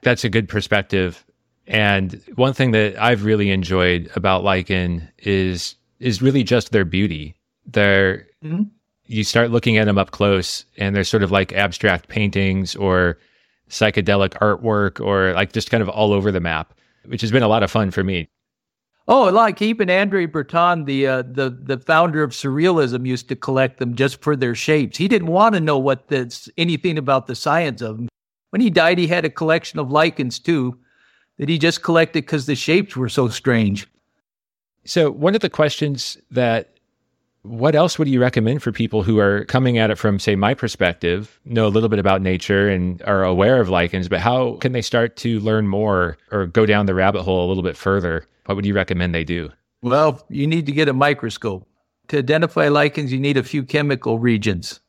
That's 0.04 0.24
a 0.24 0.30
good 0.30 0.48
perspective. 0.48 1.26
And 1.68 2.22
one 2.36 2.54
thing 2.54 2.72
that 2.72 3.02
I've 3.02 3.24
really 3.24 3.52
enjoyed 3.52 4.10
about 4.16 4.44
lichen 4.44 5.08
is 5.20 5.76
is 6.00 6.22
really 6.22 6.44
just 6.44 6.72
their 6.72 6.86
beauty. 6.86 7.36
They're 7.66 8.28
mm-hmm. 8.44 8.64
you 9.06 9.24
start 9.24 9.52
looking 9.52 9.78
at 9.78 9.86
them 9.86 9.98
up 9.98 10.12
close, 10.12 10.66
and 10.78 10.96
they're 10.96 11.04
sort 11.04 11.24
of 11.24 11.32
like 11.32 11.54
abstract 11.54 12.08
paintings 12.08 12.76
or 12.76 13.20
psychedelic 13.70 14.30
artwork, 14.40 15.04
or 15.04 15.34
like 15.34 15.54
just 15.54 15.70
kind 15.70 15.84
of 15.84 15.90
all 15.90 16.12
over 16.12 16.32
the 16.32 16.40
map, 16.40 16.74
which 17.06 17.22
has 17.22 17.32
been 17.32 17.44
a 17.44 17.48
lot 17.48 17.62
of 17.62 17.70
fun 17.70 17.92
for 17.92 18.04
me. 18.04 18.28
Oh, 19.12 19.24
like 19.24 19.60
even 19.60 19.90
Andre 19.90 20.28
Breton, 20.28 20.86
the 20.86 21.08
uh, 21.08 21.24
the 21.24 21.50
the 21.50 21.80
founder 21.80 22.22
of 22.22 22.30
Surrealism, 22.30 23.08
used 23.08 23.28
to 23.30 23.36
collect 23.36 23.80
them 23.80 23.96
just 23.96 24.22
for 24.22 24.36
their 24.36 24.54
shapes. 24.54 25.00
He 25.00 25.08
didn't 25.08 25.30
want 25.30 25.56
to 25.56 25.60
know 25.60 25.80
what 25.80 26.10
the, 26.10 26.52
anything 26.60 26.96
about 27.00 27.26
the 27.26 27.34
science 27.34 27.82
of 27.82 27.98
them. 27.98 28.10
When 28.52 28.62
he 28.62 28.70
died, 28.70 29.00
he 29.00 29.08
had 29.08 29.26
a 29.26 29.30
collection 29.32 29.80
of 29.80 29.92
lichens 29.92 30.38
too, 30.38 30.78
that 31.40 31.50
he 31.50 31.58
just 31.58 31.82
collected 31.82 32.24
because 32.26 32.46
the 32.46 32.54
shapes 32.54 32.96
were 32.96 33.10
so 33.10 33.30
strange. 33.30 33.88
So, 34.86 35.10
one 35.10 35.34
of 35.34 35.42
the 35.42 35.50
questions 35.50 36.16
that 36.30 36.78
what 37.42 37.74
else 37.74 37.98
would 37.98 38.08
you 38.08 38.22
recommend 38.22 38.62
for 38.62 38.72
people 38.72 39.02
who 39.02 39.18
are 39.18 39.44
coming 39.46 39.80
at 39.80 39.90
it 39.90 39.98
from, 39.98 40.20
say, 40.20 40.36
my 40.36 40.54
perspective, 40.54 41.40
know 41.46 41.66
a 41.66 41.70
little 41.70 41.90
bit 41.90 41.98
about 41.98 42.22
nature 42.22 42.70
and 42.70 43.02
are 43.04 43.24
aware 43.24 43.60
of 43.60 43.70
lichens, 43.70 44.08
but 44.08 44.20
how 44.20 44.58
can 44.58 44.74
they 44.74 44.84
start 44.84 45.16
to 45.16 45.40
learn 45.40 45.68
more 45.68 46.20
or 46.32 46.46
go 46.46 46.68
down 46.68 46.86
the 46.86 46.94
rabbit 46.94 47.24
hole 47.24 47.48
a 47.48 47.48
little 47.48 47.64
bit 47.64 47.76
further? 47.76 48.28
What 48.50 48.56
would 48.56 48.66
you 48.66 48.74
recommend 48.74 49.14
they 49.14 49.24
do? 49.24 49.52
Well, 49.84 50.26
you 50.30 50.48
need 50.48 50.66
to 50.66 50.72
get 50.72 50.90
a 50.90 50.94
microscope. 50.94 51.70
To 52.08 52.18
identify 52.18 52.68
lichens, 52.68 53.14
you 53.14 53.20
need 53.20 53.38
a 53.38 53.44
few 53.44 53.64
chemical 53.64 54.18
reagents, 54.18 54.80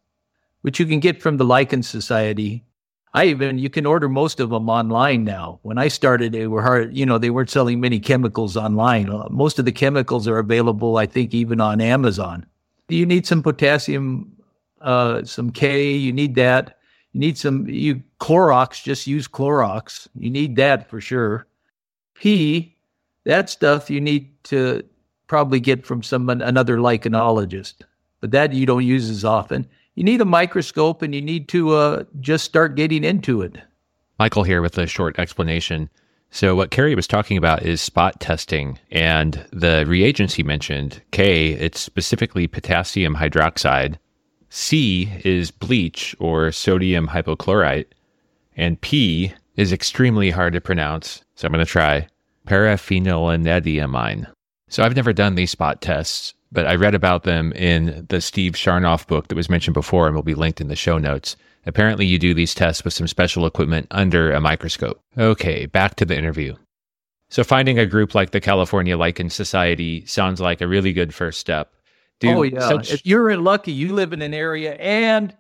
which 0.63 0.81
you 0.81 0.87
can 0.87 0.99
get 0.99 1.21
from 1.21 1.37
the 1.37 1.45
Lichen 1.45 1.83
Society 1.83 2.65
I 3.13 3.27
even 3.27 3.59
you 3.59 3.71
can 3.71 3.87
order 3.87 4.09
most 4.09 4.39
of 4.39 4.51
them 4.51 4.69
online 4.69 5.25
now. 5.25 5.59
When 5.63 5.79
I 5.79 5.89
started, 5.89 6.33
they 6.33 6.47
were 6.47 6.63
hard. 6.63 6.97
You 6.97 7.05
know, 7.05 7.19
they 7.19 7.31
weren't 7.31 7.51
selling 7.51 7.81
many 7.81 7.99
chemicals 7.99 8.57
online. 8.57 9.11
Uh, 9.11 9.27
most 9.31 9.59
of 9.59 9.65
the 9.65 9.73
chemicals 9.73 10.29
are 10.29 10.39
available, 10.39 10.97
I 10.97 11.07
think, 11.07 11.35
even 11.35 11.61
on 11.61 11.81
Amazon. 11.81 12.47
You 12.89 13.07
need 13.07 13.27
some 13.27 13.43
potassium, 13.43 14.33
uh, 14.81 15.25
some 15.25 15.51
K. 15.51 15.93
You 15.93 16.13
need 16.13 16.37
that. 16.37 16.79
You 17.13 17.21
need 17.21 17.37
some 17.37 17.69
you 17.69 18.01
Clorox. 18.21 18.83
Just 18.83 19.09
use 19.09 19.27
Clorox. 19.27 20.07
You 20.15 20.31
need 20.31 20.55
that 20.57 20.89
for 20.89 21.01
sure. 21.01 21.49
P, 22.15 22.77
that 23.25 23.51
stuff 23.51 23.91
you 23.91 24.01
need 24.01 24.31
to 24.45 24.83
probably 25.27 25.61
get 25.61 25.87
from 25.87 26.03
some 26.03 26.29
another 26.29 26.79
lichenologist, 26.79 27.75
but 28.21 28.31
that 28.33 28.53
you 28.53 28.67
don't 28.67 28.85
use 28.85 29.09
as 29.09 29.25
often 29.25 29.67
you 29.95 30.05
need 30.05 30.21
a 30.21 30.25
microscope 30.25 31.03
and 31.03 31.15
you 31.15 31.21
need 31.21 31.49
to 31.49 31.75
uh, 31.75 32.05
just 32.21 32.45
start 32.45 32.75
getting 32.75 33.05
into 33.05 33.43
it. 33.43 33.59
Michael 34.19 34.45
here 34.45 34.63
with 34.63 34.79
a 34.79 34.87
short 34.87 35.19
explanation. 35.19 35.91
So, 36.31 36.55
what 36.55 36.71
Kerry 36.71 36.95
was 36.95 37.09
talking 37.09 37.37
about 37.37 37.65
is 37.65 37.81
spot 37.81 38.21
testing, 38.21 38.79
and 38.93 39.45
the 39.53 39.85
reagents 39.87 40.35
he 40.35 40.45
mentioned 40.45 41.03
K, 41.11 41.49
it's 41.49 41.81
specifically 41.81 42.47
potassium 42.47 43.17
hydroxide, 43.17 43.97
C 44.49 45.11
is 45.25 45.51
bleach 45.51 46.15
or 46.21 46.53
sodium 46.53 47.09
hypochlorite, 47.09 47.87
and 48.57 48.81
P 48.81 49.35
is 49.57 49.73
extremely 49.73 50.31
hard 50.31 50.53
to 50.53 50.61
pronounce, 50.61 51.25
so 51.35 51.47
I'm 51.47 51.53
going 51.53 51.65
to 51.65 51.71
try 51.71 52.07
paraphenylenediamine. 52.47 54.31
So, 54.69 54.83
I've 54.83 54.97
never 54.97 55.13
done 55.13 55.35
these 55.35 55.51
spot 55.51 55.83
tests, 55.83 56.35
but 56.53 56.67
I 56.67 56.77
read 56.77 56.95
about 56.95 57.25
them 57.25 57.53
in 57.53 58.07
the 58.09 58.21
Steve 58.21 58.53
Sharnoff 58.53 59.07
book 59.07 59.29
that 59.29 59.35
was 59.35 59.51
mentioned 59.51 59.75
before 59.75 60.07
and 60.07 60.15
will 60.15 60.23
be 60.23 60.35
linked 60.35 60.61
in 60.61 60.69
the 60.69 60.77
show 60.77 60.99
notes. 60.99 61.37
Apparently, 61.67 62.07
you 62.07 62.19
do 62.19 62.35
these 62.35 62.55
tests 62.55 62.85
with 62.85 62.95
some 62.95 63.07
special 63.07 63.47
equipment 63.47 63.87
under 63.91 64.33
a 64.33 64.41
microscope. 64.41 65.01
Okay, 65.19 65.67
back 65.67 65.97
to 65.97 66.05
the 66.05 66.17
interview. 66.17 66.55
So, 67.31 67.45
finding 67.45 67.79
a 67.79 67.87
group 67.87 68.15
like 68.15 68.31
the 68.31 68.41
California 68.41 68.97
Lichen 68.97 69.31
Society 69.31 70.05
sounds 70.07 70.41
like 70.41 70.61
a 70.61 70.69
really 70.69 70.93
good 70.93 71.15
first 71.15 71.39
step. 71.39 71.73
Do 72.19 72.29
oh, 72.29 72.43
yeah. 72.43 72.69
Such... 72.69 73.05
You're 73.05 73.37
lucky. 73.39 73.73
You 73.73 73.95
live 73.95 74.13
in 74.13 74.21
an 74.21 74.35
area 74.35 74.75
and 74.75 75.35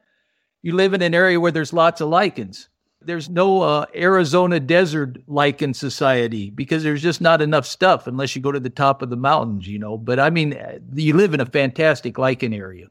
you 0.62 0.74
live 0.74 0.94
in 0.94 1.02
an 1.02 1.14
area 1.14 1.38
where 1.38 1.52
there's 1.52 1.72
lots 1.72 2.00
of 2.00 2.08
lichens. 2.08 2.69
There's 3.02 3.30
no 3.30 3.62
uh, 3.62 3.86
Arizona 3.94 4.60
Desert 4.60 5.18
Lichen 5.26 5.72
Society 5.72 6.50
because 6.50 6.82
there's 6.82 7.02
just 7.02 7.20
not 7.20 7.40
enough 7.40 7.66
stuff 7.66 8.06
unless 8.06 8.36
you 8.36 8.42
go 8.42 8.52
to 8.52 8.60
the 8.60 8.70
top 8.70 9.00
of 9.00 9.08
the 9.08 9.16
mountains, 9.16 9.66
you 9.66 9.78
know. 9.78 9.96
But 9.96 10.20
I 10.20 10.30
mean, 10.30 10.58
you 10.94 11.14
live 11.14 11.32
in 11.32 11.40
a 11.40 11.46
fantastic 11.46 12.18
lichen 12.18 12.52
area. 12.52 12.88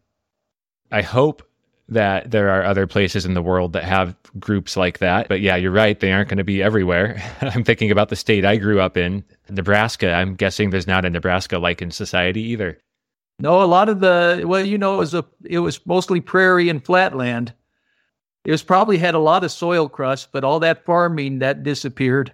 I 0.92 1.04
hope 1.04 1.44
that 1.90 2.30
there 2.30 2.50
are 2.50 2.64
other 2.64 2.88
places 2.88 3.26
in 3.26 3.34
the 3.34 3.42
world 3.42 3.74
that 3.74 3.84
have 3.84 4.16
groups 4.40 4.78
like 4.78 5.00
that. 5.00 5.28
But 5.28 5.42
yeah, 5.42 5.56
you're 5.56 5.72
right. 5.72 6.00
They 6.00 6.12
aren't 6.12 6.30
going 6.30 6.38
to 6.38 6.44
be 6.44 6.62
everywhere. 6.62 7.22
I'm 7.42 7.64
thinking 7.64 7.92
about 7.92 8.10
the 8.10 8.16
state 8.16 8.46
I 8.46 8.58
grew 8.58 8.80
up 8.80 8.96
in, 8.96 9.24
Nebraska. 9.50 10.14
I'm 10.14 10.36
guessing 10.36 10.70
there's 10.70 10.88
not 10.88 11.06
a 11.06 11.10
Nebraska 11.10 11.58
Lichen 11.58 11.92
Society 11.92 12.42
either. 12.42 12.78
No, 13.40 13.62
a 13.62 13.66
lot 13.66 13.90
of 13.90 14.02
the 14.02 14.44
well, 14.46 14.66
you 14.66 14.78
know, 14.78 14.96
it 14.96 14.98
was 14.98 15.14
a 15.14 15.26
it 15.46 15.60
was 15.60 15.86
mostly 15.86 16.20
prairie 16.20 16.70
and 16.70 16.84
flatland. 16.84 17.54
It 18.46 18.52
was 18.52 18.64
probably 18.64 18.98
had 18.98 19.16
a 19.16 19.20
lot 19.20 19.44
of 19.44 19.52
soil 19.52 19.90
crust, 19.90 20.30
but 20.32 20.44
all 20.44 20.60
that 20.62 20.86
farming 20.86 21.40
that 21.40 21.64
disappeared. 21.64 22.34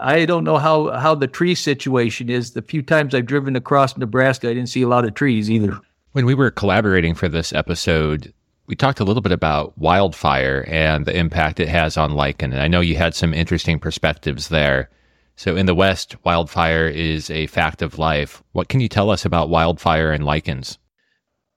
I 0.00 0.24
don't 0.24 0.44
know 0.44 0.58
how, 0.58 0.90
how 0.90 1.14
the 1.14 1.26
tree 1.26 1.54
situation 1.54 2.28
is. 2.28 2.52
The 2.52 2.62
few 2.62 2.82
times 2.82 3.14
I've 3.14 3.26
driven 3.26 3.54
across 3.54 3.96
Nebraska, 3.96 4.48
I 4.48 4.54
didn't 4.54 4.70
see 4.70 4.82
a 4.82 4.88
lot 4.88 5.04
of 5.04 5.14
trees 5.14 5.50
either. 5.50 5.78
When 6.12 6.26
we 6.26 6.34
were 6.34 6.50
collaborating 6.50 7.14
for 7.14 7.28
this 7.28 7.52
episode, 7.52 8.32
we 8.66 8.74
talked 8.74 9.00
a 9.00 9.04
little 9.04 9.22
bit 9.22 9.32
about 9.32 9.76
wildfire 9.76 10.64
and 10.68 11.04
the 11.04 11.16
impact 11.16 11.60
it 11.60 11.68
has 11.68 11.96
on 11.96 12.12
lichen. 12.12 12.52
And 12.52 12.62
I 12.62 12.68
know 12.68 12.80
you 12.80 12.96
had 12.96 13.14
some 13.14 13.34
interesting 13.34 13.78
perspectives 13.78 14.48
there. 14.48 14.90
So 15.36 15.56
in 15.56 15.66
the 15.66 15.74
West, 15.74 16.16
wildfire 16.24 16.86
is 16.88 17.30
a 17.30 17.46
fact 17.48 17.82
of 17.82 17.98
life. 17.98 18.42
What 18.52 18.68
can 18.68 18.80
you 18.80 18.88
tell 18.88 19.10
us 19.10 19.24
about 19.24 19.50
wildfire 19.50 20.12
and 20.12 20.24
lichens? 20.24 20.78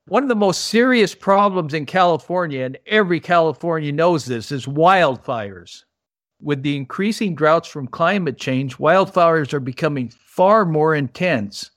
One 0.08 0.24
of 0.24 0.30
the 0.30 0.36
most 0.36 0.66
serious 0.66 1.14
problems 1.14 1.74
in 1.74 1.86
California, 1.86 2.64
and 2.64 2.78
every 2.86 3.20
Californian 3.20 3.98
knows 3.98 4.24
this, 4.24 4.54
is 4.54 4.66
wildfires. 4.66 5.84
With 6.42 6.64
the 6.64 6.78
increasing 6.78 7.36
droughts 7.36 7.68
from 7.68 7.88
climate 7.88 8.38
change, 8.38 8.78
wildfires 8.78 9.52
are 9.52 9.60
becoming 9.60 10.08
far 10.08 10.64
more 10.64 10.96
intense. 10.96 11.72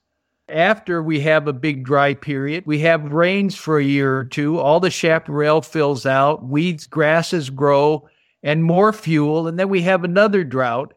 After 0.47 1.03
we 1.03 1.19
have 1.19 1.49
a 1.49 1.53
big 1.53 1.83
dry 1.83 2.13
period, 2.13 2.65
we 2.65 2.79
have 2.79 3.11
rains 3.11 3.55
for 3.55 3.79
a 3.79 3.83
year 3.83 4.19
or 4.19 4.23
two, 4.23 4.59
all 4.59 4.79
the 4.79 4.89
chaparral 4.89 5.61
fills 5.61 6.05
out, 6.05 6.41
weeds, 6.45 6.87
grasses 6.87 7.49
grow, 7.49 8.07
and 8.43 8.63
more 8.63 8.93
fuel, 8.93 9.49
and 9.49 9.59
then 9.59 9.67
we 9.67 9.81
have 9.81 10.05
another 10.05 10.45
drought. 10.45 10.93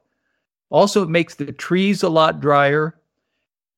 Also, 0.71 1.03
it 1.03 1.09
makes 1.09 1.35
the 1.35 1.51
trees 1.51 2.05
a 2.05 2.09
lot 2.09 2.41
drier. 2.41 2.97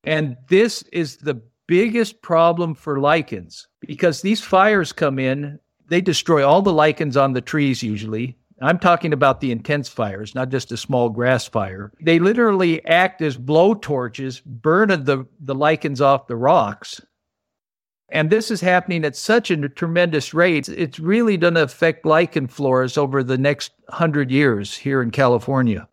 And 0.03 0.37
this 0.47 0.83
is 0.91 1.17
the 1.17 1.41
biggest 1.67 2.21
problem 2.21 2.73
for 2.73 2.99
lichens 2.99 3.67
because 3.81 4.21
these 4.21 4.41
fires 4.41 4.91
come 4.93 5.19
in 5.19 5.59
They 5.89 6.01
destroy 6.01 6.45
all 6.45 6.61
the 6.61 6.73
lichens 6.73 7.15
on 7.15 7.33
the 7.33 7.41
trees 7.41 7.81
usually. 7.81 8.37
I'm 8.59 8.79
talking 8.79 9.13
about 9.13 9.39
the 9.39 9.51
intense 9.51 9.87
fires, 9.87 10.33
not 10.33 10.49
just 10.49 10.71
a 10.71 10.77
small 10.77 11.09
grass 11.09 11.47
fire. 11.47 11.91
They 12.01 12.19
literally 12.19 12.83
act 12.85 13.21
as 13.21 13.37
blow 13.37 13.75
torches, 13.75 14.41
burning 14.41 15.03
the, 15.03 15.25
the 15.39 15.53
lichens 15.53 16.01
off 16.01 16.27
the 16.27 16.35
rocks. 16.35 16.99
And 18.09 18.29
this 18.29 18.49
is 18.49 18.61
happening 18.61 19.05
at 19.05 19.15
such 19.15 19.51
a 19.51 19.69
tremendous 19.69 20.33
rate. 20.33 20.69
It's 20.69 20.99
really 20.99 21.37
going 21.37 21.53
to 21.53 21.63
affect 21.63 22.05
lichen 22.05 22.47
floras 22.47 22.97
over 22.97 23.21
the 23.21 23.37
next 23.37 23.73
hundred 23.89 24.31
years 24.31 24.75
here 24.75 25.01
in 25.01 25.11
California. 25.11 25.87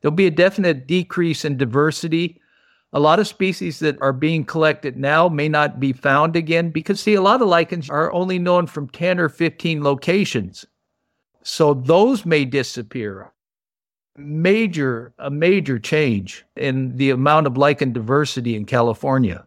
There'll 0.00 0.14
be 0.14 0.26
a 0.26 0.30
definite 0.30 0.86
decrease 0.86 1.44
in 1.44 1.56
diversity. 1.56 2.37
A 2.92 3.00
lot 3.00 3.18
of 3.18 3.28
species 3.28 3.80
that 3.80 4.00
are 4.00 4.14
being 4.14 4.44
collected 4.44 4.96
now 4.96 5.28
may 5.28 5.48
not 5.48 5.78
be 5.78 5.92
found 5.92 6.36
again 6.36 6.70
because, 6.70 7.00
see, 7.00 7.14
a 7.14 7.22
lot 7.22 7.42
of 7.42 7.48
lichens 7.48 7.90
are 7.90 8.10
only 8.12 8.38
known 8.38 8.66
from 8.66 8.88
10 8.88 9.20
or 9.20 9.28
15 9.28 9.84
locations. 9.84 10.64
So 11.42 11.74
those 11.74 12.24
may 12.24 12.44
disappear. 12.46 13.32
Major, 14.16 15.12
a 15.18 15.30
major 15.30 15.78
change 15.78 16.44
in 16.56 16.96
the 16.96 17.10
amount 17.10 17.46
of 17.46 17.58
lichen 17.58 17.92
diversity 17.92 18.56
in 18.56 18.64
California. 18.64 19.46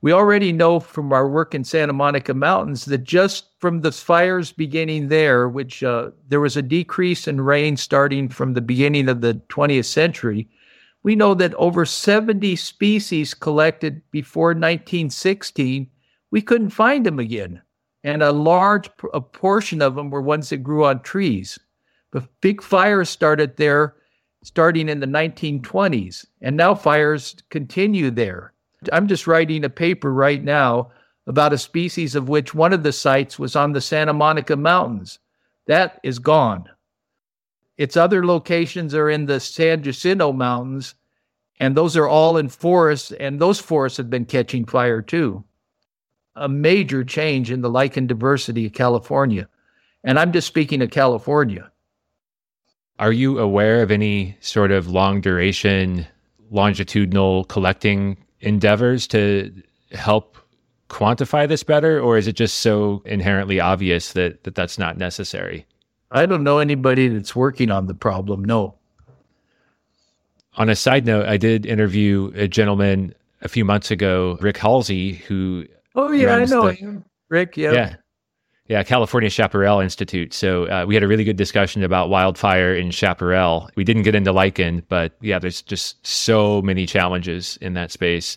We 0.00 0.12
already 0.12 0.52
know 0.52 0.78
from 0.78 1.12
our 1.12 1.28
work 1.28 1.54
in 1.54 1.64
Santa 1.64 1.92
Monica 1.92 2.34
Mountains 2.34 2.84
that 2.84 3.02
just 3.04 3.46
from 3.58 3.80
the 3.80 3.90
fires 3.90 4.52
beginning 4.52 5.08
there, 5.08 5.48
which 5.48 5.82
uh, 5.82 6.10
there 6.28 6.40
was 6.40 6.56
a 6.56 6.62
decrease 6.62 7.26
in 7.26 7.40
rain 7.40 7.76
starting 7.76 8.28
from 8.28 8.54
the 8.54 8.60
beginning 8.60 9.08
of 9.08 9.20
the 9.20 9.40
20th 9.48 9.86
century, 9.86 10.48
we 11.02 11.14
know 11.14 11.34
that 11.34 11.54
over 11.54 11.84
70 11.84 12.56
species 12.56 13.34
collected 13.34 14.02
before 14.10 14.48
1916, 14.48 15.88
we 16.30 16.42
couldn't 16.42 16.70
find 16.70 17.06
them 17.06 17.18
again. 17.18 17.62
And 18.04 18.22
a 18.22 18.32
large 18.32 18.88
a 19.12 19.20
portion 19.20 19.82
of 19.82 19.94
them 19.94 20.10
were 20.10 20.22
ones 20.22 20.50
that 20.50 20.58
grew 20.58 20.84
on 20.84 21.02
trees. 21.02 21.58
But 22.10 22.28
big 22.40 22.62
fires 22.62 23.08
started 23.08 23.56
there 23.56 23.96
starting 24.44 24.88
in 24.88 25.00
the 25.00 25.06
1920s, 25.06 26.24
and 26.40 26.56
now 26.56 26.74
fires 26.74 27.36
continue 27.50 28.10
there. 28.10 28.54
I'm 28.92 29.08
just 29.08 29.26
writing 29.26 29.64
a 29.64 29.70
paper 29.70 30.12
right 30.12 30.42
now 30.42 30.92
about 31.26 31.52
a 31.52 31.58
species 31.58 32.14
of 32.14 32.28
which 32.28 32.54
one 32.54 32.72
of 32.72 32.82
the 32.82 32.92
sites 32.92 33.38
was 33.38 33.56
on 33.56 33.72
the 33.72 33.80
Santa 33.80 34.12
Monica 34.12 34.56
Mountains. 34.56 35.18
That 35.66 36.00
is 36.02 36.18
gone. 36.18 36.68
Its 37.78 37.96
other 37.96 38.26
locations 38.26 38.92
are 38.92 39.08
in 39.08 39.26
the 39.26 39.38
San 39.38 39.82
Jacinto 39.84 40.32
Mountains, 40.32 40.96
and 41.60 41.76
those 41.76 41.96
are 41.96 42.08
all 42.08 42.36
in 42.36 42.48
forests, 42.48 43.12
and 43.12 43.40
those 43.40 43.60
forests 43.60 43.96
have 43.96 44.10
been 44.10 44.24
catching 44.24 44.64
fire 44.64 45.00
too. 45.00 45.44
A 46.34 46.48
major 46.48 47.04
change 47.04 47.50
in 47.52 47.62
the 47.62 47.70
lichen 47.70 48.08
diversity 48.08 48.66
of 48.66 48.72
California. 48.72 49.48
And 50.04 50.18
I'm 50.18 50.32
just 50.32 50.46
speaking 50.46 50.82
of 50.82 50.90
California. 50.90 51.70
Are 52.98 53.12
you 53.12 53.38
aware 53.38 53.82
of 53.82 53.92
any 53.92 54.36
sort 54.40 54.72
of 54.72 54.88
long 54.88 55.20
duration, 55.20 56.06
longitudinal 56.50 57.44
collecting 57.44 58.16
endeavors 58.40 59.06
to 59.08 59.52
help 59.92 60.36
quantify 60.88 61.46
this 61.48 61.62
better, 61.62 62.00
or 62.00 62.16
is 62.16 62.26
it 62.26 62.34
just 62.34 62.60
so 62.60 63.02
inherently 63.04 63.60
obvious 63.60 64.12
that, 64.12 64.42
that 64.44 64.54
that's 64.56 64.78
not 64.78 64.96
necessary? 64.96 65.66
I 66.10 66.26
don't 66.26 66.42
know 66.42 66.58
anybody 66.58 67.08
that's 67.08 67.36
working 67.36 67.70
on 67.70 67.86
the 67.86 67.94
problem. 67.94 68.44
No. 68.44 68.74
On 70.54 70.68
a 70.68 70.74
side 70.74 71.06
note, 71.06 71.26
I 71.26 71.36
did 71.36 71.66
interview 71.66 72.32
a 72.34 72.48
gentleman 72.48 73.14
a 73.42 73.48
few 73.48 73.64
months 73.64 73.90
ago, 73.90 74.38
Rick 74.40 74.56
Halsey, 74.56 75.14
who. 75.14 75.66
Oh, 75.94 76.10
yeah, 76.10 76.36
I 76.36 76.44
know 76.44 76.66
the, 76.66 76.72
him. 76.72 77.04
Rick, 77.28 77.56
yeah. 77.56 77.72
Yeah. 77.72 77.96
Yeah, 78.68 78.82
California 78.82 79.30
Chaparral 79.30 79.80
Institute. 79.80 80.34
So 80.34 80.66
uh, 80.66 80.84
we 80.86 80.94
had 80.94 81.02
a 81.02 81.08
really 81.08 81.24
good 81.24 81.36
discussion 81.38 81.82
about 81.82 82.10
wildfire 82.10 82.74
in 82.74 82.90
chaparral. 82.90 83.70
We 83.76 83.84
didn't 83.84 84.02
get 84.02 84.14
into 84.14 84.30
lichen, 84.30 84.82
but 84.90 85.12
yeah, 85.22 85.38
there's 85.38 85.62
just 85.62 86.06
so 86.06 86.60
many 86.60 86.84
challenges 86.84 87.56
in 87.62 87.72
that 87.74 87.90
space. 87.90 88.36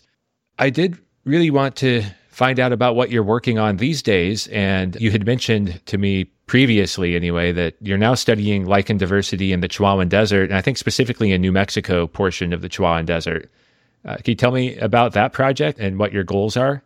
I 0.58 0.70
did 0.70 0.98
really 1.24 1.50
want 1.50 1.76
to 1.76 2.02
find 2.32 2.58
out 2.58 2.72
about 2.72 2.96
what 2.96 3.10
you're 3.10 3.22
working 3.22 3.58
on 3.58 3.76
these 3.76 4.02
days. 4.02 4.48
And 4.48 4.96
you 5.00 5.10
had 5.10 5.24
mentioned 5.24 5.80
to 5.86 5.98
me 5.98 6.24
previously, 6.46 7.14
anyway, 7.14 7.52
that 7.52 7.76
you're 7.80 7.98
now 7.98 8.14
studying 8.14 8.66
lichen 8.66 8.96
diversity 8.96 9.52
in 9.52 9.60
the 9.60 9.68
Chihuahuan 9.68 10.08
Desert, 10.08 10.44
and 10.44 10.54
I 10.54 10.62
think 10.62 10.78
specifically 10.78 11.30
in 11.30 11.40
New 11.40 11.52
Mexico 11.52 12.06
portion 12.06 12.52
of 12.52 12.62
the 12.62 12.68
Chihuahuan 12.68 13.06
Desert. 13.06 13.50
Uh, 14.04 14.16
can 14.16 14.24
you 14.26 14.34
tell 14.34 14.50
me 14.50 14.76
about 14.78 15.12
that 15.12 15.32
project 15.32 15.78
and 15.78 15.98
what 15.98 16.12
your 16.12 16.24
goals 16.24 16.56
are? 16.56 16.82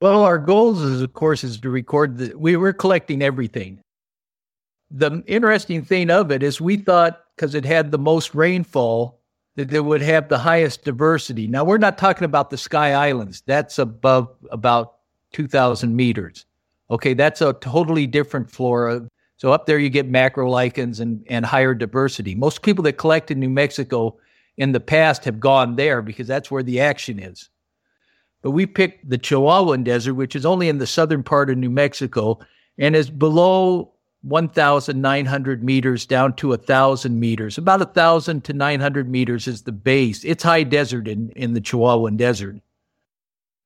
Well, 0.00 0.22
our 0.22 0.38
goals 0.38 0.82
is, 0.82 1.00
of 1.00 1.14
course, 1.14 1.42
is 1.42 1.58
to 1.60 1.70
record 1.70 2.18
the, 2.18 2.34
we 2.36 2.56
were 2.56 2.72
collecting 2.72 3.22
everything. 3.22 3.80
The 4.90 5.24
interesting 5.26 5.82
thing 5.82 6.10
of 6.10 6.30
it 6.30 6.42
is 6.42 6.60
we 6.60 6.76
thought 6.76 7.20
because 7.34 7.54
it 7.54 7.64
had 7.64 7.90
the 7.90 7.98
most 7.98 8.34
rainfall 8.34 9.18
that 9.56 9.84
would 9.84 10.02
have 10.02 10.28
the 10.28 10.38
highest 10.38 10.84
diversity. 10.84 11.46
Now 11.46 11.64
we're 11.64 11.78
not 11.78 11.98
talking 11.98 12.24
about 12.24 12.50
the 12.50 12.58
Sky 12.58 12.92
Islands. 12.92 13.42
That's 13.46 13.78
above 13.78 14.28
about 14.50 14.96
2,000 15.32 15.94
meters. 15.94 16.46
Okay, 16.90 17.14
that's 17.14 17.40
a 17.40 17.52
totally 17.54 18.06
different 18.06 18.50
flora. 18.50 19.08
So 19.36 19.52
up 19.52 19.66
there 19.66 19.78
you 19.78 19.90
get 19.90 20.10
macrolichens 20.10 21.00
and, 21.00 21.24
and 21.28 21.46
higher 21.46 21.74
diversity. 21.74 22.34
Most 22.34 22.62
people 22.62 22.84
that 22.84 22.94
collect 22.94 23.30
in 23.30 23.40
New 23.40 23.50
Mexico 23.50 24.18
in 24.56 24.72
the 24.72 24.80
past 24.80 25.24
have 25.24 25.40
gone 25.40 25.76
there 25.76 26.02
because 26.02 26.26
that's 26.26 26.50
where 26.50 26.62
the 26.62 26.80
action 26.80 27.18
is. 27.18 27.48
But 28.42 28.50
we 28.50 28.66
picked 28.66 29.08
the 29.08 29.18
Chihuahuan 29.18 29.84
Desert, 29.84 30.14
which 30.14 30.36
is 30.36 30.44
only 30.44 30.68
in 30.68 30.78
the 30.78 30.86
southern 30.86 31.22
part 31.22 31.48
of 31.48 31.56
New 31.56 31.70
Mexico 31.70 32.38
and 32.78 32.94
is 32.94 33.08
below 33.08 33.93
1,900 34.24 35.62
meters 35.62 36.06
down 36.06 36.34
to 36.36 36.48
1,000 36.48 37.20
meters. 37.20 37.58
About 37.58 37.80
1,000 37.80 38.42
to 38.44 38.52
900 38.52 39.08
meters 39.08 39.46
is 39.46 39.62
the 39.62 39.72
base. 39.72 40.24
It's 40.24 40.42
high 40.42 40.62
desert 40.62 41.06
in, 41.06 41.30
in 41.30 41.52
the 41.52 41.60
Chihuahuan 41.60 42.16
Desert. 42.16 42.56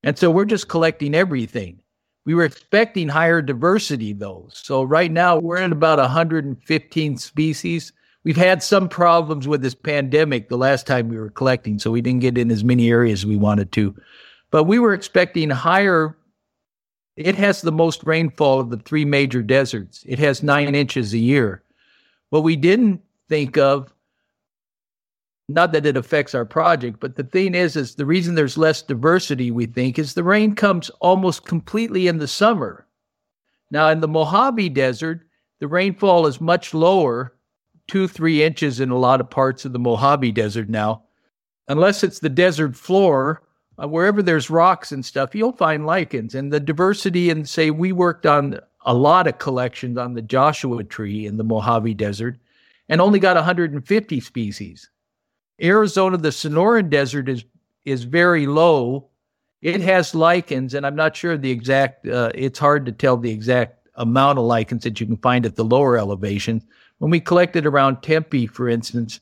And 0.03 0.19
so 0.19 0.31
we're 0.31 0.45
just 0.45 0.69
collecting 0.69 1.15
everything. 1.15 1.79
We 2.25 2.35
were 2.35 2.45
expecting 2.45 3.09
higher 3.09 3.41
diversity, 3.41 4.13
though. 4.13 4.49
So 4.53 4.83
right 4.83 5.11
now 5.11 5.39
we're 5.39 5.57
at 5.57 5.73
about 5.73 5.99
115 5.99 7.17
species. 7.17 7.93
We've 8.25 8.37
had 8.37 8.63
some 8.63 8.89
problems 8.89 9.49
with 9.49 9.63
this 9.63 9.75
pandemic 9.75 10.51
the 10.51 10.59
last 10.59 10.87
time 10.87 11.09
we 11.09 11.19
were 11.19 11.31
collecting, 11.31 11.79
so 11.79 11.91
we 11.91 12.03
didn't 12.03 12.21
get 12.21 12.37
in 12.37 12.51
as 12.51 12.63
many 12.63 12.91
areas 12.91 13.21
as 13.21 13.27
we 13.27 13.37
wanted 13.37 13.73
to. 13.73 13.95
But 14.51 14.65
we 14.65 14.79
were 14.79 14.93
expecting 14.93 15.49
higher. 15.49 16.18
It 17.19 17.35
has 17.35 17.62
the 17.62 17.73
most 17.73 18.05
rainfall 18.05 18.61
of 18.61 18.71
the 18.71 18.77
three 18.77 19.05
major 19.05 19.43
deserts. 19.43 20.05
It 20.07 20.21
has 20.21 20.45
nine 20.45 20.77
inches 20.77 21.12
a 21.12 21.19
year. 21.19 21.64
What 22.31 22.45
we 22.45 22.55
didn't 22.55 23.01
think 23.29 23.59
of, 23.59 23.93
not 25.49 25.73
that 25.73 25.85
it 25.85 25.97
affects 25.97 26.33
our 26.33 26.45
project, 26.45 27.01
but 27.01 27.16
the 27.16 27.25
thing 27.25 27.57
is, 27.57 27.75
is 27.75 27.97
the 27.97 28.07
reason 28.07 28.37
there's 28.37 28.57
less 28.57 28.83
diversity, 28.83 29.51
we 29.51 29.66
think, 29.66 29.99
is 29.99 30.14
the 30.14 30.23
rain 30.23 30.55
comes 30.55 30.91
almost 31.01 31.45
completely 31.45 32.07
in 32.07 32.19
the 32.19 32.29
summer. 32.29 32.87
Now, 33.73 33.89
in 33.89 33.99
the 33.99 34.07
Mojave 34.07 34.69
Desert, 34.69 35.27
the 35.59 35.66
rainfall 35.66 36.29
is 36.29 36.41
much 36.41 36.73
lower, 36.73 37.35
two, 37.89 38.07
three 38.07 38.45
inches 38.45 38.79
in 38.79 38.91
a 38.91 38.99
lot 38.99 39.21
of 39.21 39.29
parts 39.29 39.64
of 39.64 39.73
the 39.73 39.81
Mojave 39.81 40.31
Desert 40.31 40.69
now. 40.69 41.03
Unless 41.66 42.05
it's 42.05 42.21
the 42.21 42.29
desert 42.29 42.77
floor, 42.77 43.43
uh, 43.83 43.89
wherever 43.89 44.22
there's 44.22 44.51
rocks 44.51 44.93
and 44.93 45.05
stuff, 45.05 45.35
you'll 45.35 45.53
find 45.53 45.87
lichens. 45.87 46.35
And 46.35 46.53
the 46.53 46.61
diversity, 46.61 47.31
and 47.31 47.49
say 47.49 47.70
we 47.70 47.93
worked 47.93 48.26
on 48.26 48.59
a 48.85 48.95
lot 48.95 49.26
of 49.26 49.39
collections 49.39 49.99
on 49.99 50.14
the 50.14 50.22
Joshua 50.22 50.85
tree 50.85 51.26
in 51.26 51.37
the 51.37 51.45
Mojave 51.45 51.95
Desert 51.95 52.39
and 52.89 53.01
only 53.01 53.18
got 53.18 53.37
150 53.37 54.20
species. 54.20 54.91
Arizona, 55.62 56.16
the 56.16 56.29
Sonoran 56.29 56.89
Desert 56.89 57.29
is 57.29 57.45
is 57.85 58.05
very 58.05 58.47
low. 58.47 59.09
It 59.62 59.81
has 59.81 60.14
lichens, 60.14 60.74
and 60.74 60.87
I'm 60.87 60.95
not 60.95 61.16
sure 61.16 61.37
the 61.37 61.51
exact. 61.51 62.07
Uh, 62.07 62.31
it's 62.35 62.59
hard 62.59 62.87
to 62.87 62.93
tell 62.93 63.16
the 63.16 63.31
exact 63.31 63.89
amount 63.95 64.39
of 64.39 64.45
lichens 64.45 64.85
that 64.85 65.01
you 65.01 65.07
can 65.07 65.16
find 65.16 65.45
at 65.45 65.57
the 65.57 65.64
lower 65.64 65.99
elevation. 65.99 66.62
When 66.99 67.11
we 67.11 67.20
collected 67.20 67.66
around 67.66 68.03
Tempe, 68.03 68.47
for 68.47 68.68
instance, 68.68 69.20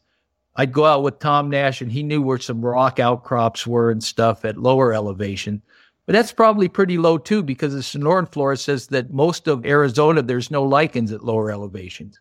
I'd 0.57 0.72
go 0.72 0.86
out 0.86 1.02
with 1.02 1.18
Tom 1.18 1.50
Nash 1.50 1.82
and 1.82 1.92
he 1.92 2.02
knew 2.02 2.22
where 2.22 2.38
some 2.38 2.64
rock 2.64 2.98
outcrops 2.98 3.66
were 3.66 3.90
and 3.90 4.02
stuff 4.02 4.44
at 4.44 4.57
lower 4.57 4.92
elevation. 4.92 5.62
But 6.07 6.14
that's 6.14 6.32
probably 6.32 6.68
pretty 6.68 6.98
low 6.98 7.18
too, 7.18 7.42
because 7.42 7.74
the 7.74 7.80
Sonoran 7.80 8.30
flora 8.30 8.57
says 8.57 8.86
that 8.88 9.12
most 9.12 9.48
of 9.48 9.66
Arizona, 9.66 10.22
there's 10.22 10.50
no 10.50 10.64
lichens 10.64 11.12
at 11.12 11.24
lower 11.24 11.50
elevations. 11.50 12.20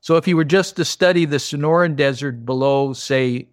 So 0.00 0.16
if 0.16 0.28
you 0.28 0.36
were 0.36 0.44
just 0.44 0.76
to 0.76 0.84
study 0.84 1.24
the 1.24 1.38
Sonoran 1.38 1.96
Desert 1.96 2.44
below, 2.44 2.92
say, 2.92 3.48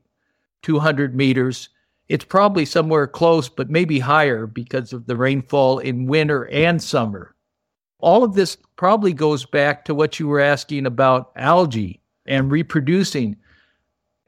200 0.62 1.16
meters, 1.16 1.70
it's 2.08 2.26
probably 2.26 2.66
somewhere 2.66 3.08
close, 3.08 3.48
but 3.48 3.70
maybe 3.70 4.00
higher 4.00 4.46
because 4.46 4.94
of 4.94 5.06
the 5.06 5.16
rainfall 5.16 5.80
in 5.80 6.08
winter 6.08 6.48
and 6.50 6.82
summer. 6.82 7.36
All 8.00 8.24
of 8.24 8.34
this 8.34 8.58
probably 8.76 9.14
goes 9.14 9.46
back 9.46 9.86
to 9.86 9.96
what 9.96 10.20
you 10.20 10.28
were 10.28 10.40
asking 10.40 10.86
about 10.86 11.32
algae 11.36 12.02
and 12.26 12.52
reproducing 12.52 13.38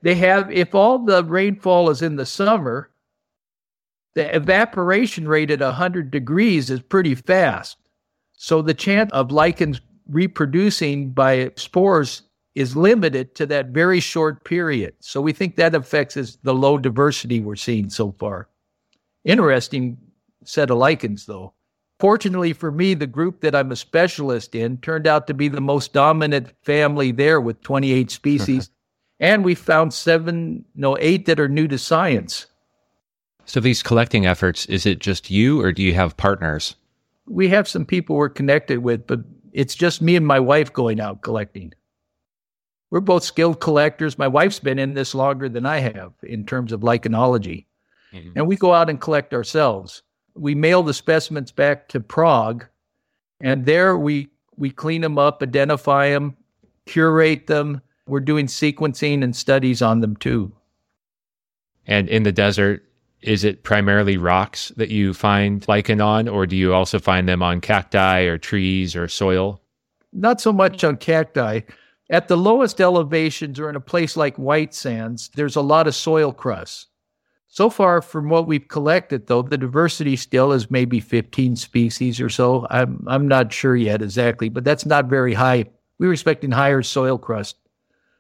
they 0.02 0.16
have, 0.16 0.52
if 0.52 0.74
all 0.74 1.00
the 1.00 1.24
rainfall 1.24 1.90
is 1.90 2.02
in 2.02 2.16
the 2.16 2.26
summer, 2.26 2.90
the 4.16 4.36
evaporation 4.36 5.28
rate 5.28 5.52
at 5.52 5.62
100 5.62 6.12
degrees 6.12 6.70
is 6.70 6.82
pretty 6.82 7.16
fast. 7.16 7.78
So 8.34 8.62
the 8.62 8.74
chance 8.74 9.12
of 9.12 9.32
lichens 9.32 9.80
reproducing 10.10 11.12
by 11.12 11.52
spores 11.56 12.24
is 12.56 12.76
limited 12.76 13.34
to 13.36 13.46
that 13.46 13.68
very 13.68 14.00
short 14.00 14.44
period. 14.44 14.94
So 15.00 15.22
we 15.22 15.32
think 15.32 15.56
that 15.56 15.76
affects 15.76 16.18
is 16.18 16.38
the 16.44 16.54
low 16.54 16.78
diversity 16.78 17.40
we're 17.40 17.56
seeing 17.56 17.90
so 17.90 18.14
far. 18.20 18.50
Interesting 19.24 19.98
set 20.44 20.70
of 20.70 20.78
lichens, 20.78 21.26
though. 21.26 21.54
Fortunately 22.00 22.52
for 22.52 22.72
me, 22.72 22.96
the 22.96 23.08
group 23.08 23.42
that 23.42 23.56
I'm 23.56 23.72
a 23.72 23.76
specialist 23.76 24.56
in 24.56 24.78
turned 24.78 25.06
out 25.06 25.28
to 25.28 25.36
be 25.36 25.48
the 25.48 25.62
most 25.62 25.94
dominant 25.94 26.52
family 26.64 27.12
there 27.12 27.40
with 27.40 27.62
28 27.62 28.10
species. 28.12 28.70
and 29.22 29.46
we 29.46 29.56
found 29.56 29.94
seven, 29.94 30.66
no, 30.76 30.98
eight 31.00 31.28
that 31.28 31.40
are 31.40 31.48
new 31.48 31.68
to 31.68 31.78
science. 31.78 32.48
So 33.46 33.60
these 33.60 33.84
collecting 33.84 34.26
efforts, 34.26 34.66
is 34.66 34.86
it 34.86 35.00
just 35.00 35.30
you 35.30 35.62
or 35.62 35.72
do 35.72 35.84
you 35.84 35.94
have 35.94 36.18
partners? 36.18 36.76
We 37.28 37.48
have 37.50 37.68
some 37.68 37.86
people 37.86 38.16
we're 38.16 38.30
connected 38.30 38.80
with, 38.80 39.06
but 39.08 39.22
it's 39.54 39.76
just 39.76 40.02
me 40.02 40.16
and 40.16 40.26
my 40.26 40.40
wife 40.40 40.74
going 40.74 41.00
out 41.00 41.22
collecting. 41.22 41.72
We're 42.90 43.00
both 43.00 43.24
skilled 43.24 43.62
collectors. 43.62 44.18
My 44.18 44.28
wife's 44.28 44.60
been 44.60 44.80
in 44.80 44.96
this 44.96 45.16
longer 45.16 45.48
than 45.48 45.66
I 45.66 45.78
have 45.78 46.14
in 46.24 46.46
terms 46.46 46.72
of 46.72 46.82
lichenology. 46.82 47.66
Mm-hmm. 48.12 48.32
And 48.36 48.48
we 48.48 48.58
go 48.58 48.74
out 48.74 48.90
and 48.90 49.00
collect 49.00 49.34
ourselves. 49.34 50.02
We 50.36 50.56
mail 50.56 50.84
the 50.84 50.94
specimens 50.94 51.52
back 51.52 51.88
to 51.90 52.00
Prague, 52.00 52.66
and 53.40 53.66
there 53.66 53.98
we 53.98 54.30
we 54.58 54.70
clean 54.70 55.02
them 55.02 55.18
up, 55.18 55.42
identify 55.42 56.10
them, 56.10 56.36
curate 56.86 57.48
them. 57.48 57.82
We're 58.12 58.20
doing 58.20 58.48
sequencing 58.48 59.24
and 59.24 59.34
studies 59.34 59.82
on 59.82 60.02
them 60.02 60.18
too. 60.18 60.52
And 61.88 62.10
in 62.10 62.24
the 62.24 62.34
desert, 62.34 62.84
is 63.22 63.46
it 63.46 63.64
primarily 63.64 64.18
rocks 64.18 64.68
that 64.76 64.90
you 64.90 65.14
find 65.14 65.66
lichen 65.70 66.02
on, 66.02 66.28
or 66.28 66.46
do 66.46 66.58
you 66.58 66.74
also 66.74 67.00
find 67.00 67.30
them 67.30 67.42
on 67.42 67.62
cacti 67.62 68.24
or 68.24 68.38
trees 68.38 68.98
or 68.98 69.08
soil? 69.08 69.62
Not 70.12 70.42
so 70.42 70.52
much 70.52 70.84
on 70.84 70.98
cacti. 70.98 71.62
At 72.10 72.28
the 72.28 72.36
lowest 72.36 72.82
elevations 72.82 73.62
or 73.62 73.70
in 73.70 73.78
a 73.78 73.80
place 73.80 74.18
like 74.18 74.36
White 74.36 74.74
Sands, 74.74 75.30
there's 75.36 75.56
a 75.56 75.62
lot 75.62 75.88
of 75.88 75.96
soil 75.96 76.34
crust. 76.34 76.90
So 77.48 77.70
far, 77.70 78.02
from 78.02 78.28
what 78.28 78.46
we've 78.46 78.68
collected, 78.68 79.28
though, 79.28 79.42
the 79.42 79.58
diversity 79.58 80.18
still 80.18 80.52
is 80.52 80.70
maybe 80.70 81.00
15 81.00 81.56
species 81.56 82.20
or 82.20 82.28
so. 82.28 82.68
I'm, 82.70 83.06
I'm 83.08 83.30
not 83.30 83.54
sure 83.54 83.78
yet 83.78 84.02
exactly, 84.02 84.50
but 84.50 84.66
that's 84.66 84.86
not 84.86 85.06
very 85.06 85.34
high. 85.34 85.64
We 85.98 86.08
were 86.08 86.14
expecting 86.14 86.52
higher 86.52 86.84
soil 86.84 87.18
crust 87.18 87.56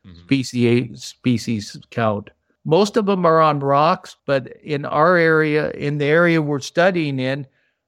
mm-hmm. 0.05 0.19
species, 0.19 1.03
species 1.03 1.77
count. 1.89 2.29
Most 2.63 2.95
of 2.97 3.05
them 3.05 3.25
are 3.25 3.41
on 3.41 3.59
rocks, 3.59 4.17
but 4.25 4.47
in 4.63 4.85
our 4.85 5.17
area, 5.17 5.71
in 5.71 5.97
the 5.97 6.05
area 6.05 6.41
we're 6.41 6.59
studying 6.59 7.19
in, 7.19 7.47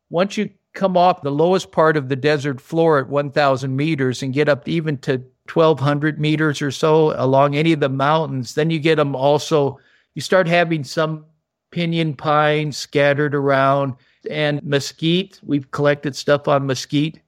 once 0.10 0.38
you 0.38 0.50
come 0.74 0.98
off 0.98 1.22
the 1.22 1.32
lowest 1.32 1.72
part 1.72 1.96
of 1.96 2.10
the 2.10 2.16
desert 2.16 2.60
floor 2.60 3.00
at 3.00 3.10
1,000 3.10 3.76
meters 3.76 4.24
and 4.24 4.34
get 4.34 4.50
up 4.50 4.68
even 4.68 4.98
to 4.98 5.24
1,200 5.52 6.20
meters 6.20 6.62
or 6.62 6.72
so 6.72 7.14
along 7.22 7.56
any 7.56 7.74
of 7.74 7.80
the 7.80 7.90
mountains, 7.90 8.56
then 8.56 8.70
you 8.70 8.80
get 8.80 8.96
them 8.96 9.16
also, 9.16 9.80
you 10.16 10.22
start 10.22 10.48
having 10.48 10.84
some 10.84 11.26
pinyon 11.72 12.16
pine 12.16 12.72
scattered 12.72 13.36
around 13.36 13.94
and 14.30 14.64
mesquite. 14.64 15.40
We've 15.44 15.70
collected 15.72 16.16
stuff 16.16 16.48
on 16.48 16.66
mesquite, 16.66 17.20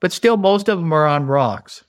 but 0.00 0.12
still 0.12 0.36
most 0.36 0.68
of 0.68 0.78
them 0.78 0.92
are 0.92 1.06
on 1.06 1.26
rocks. 1.26 1.84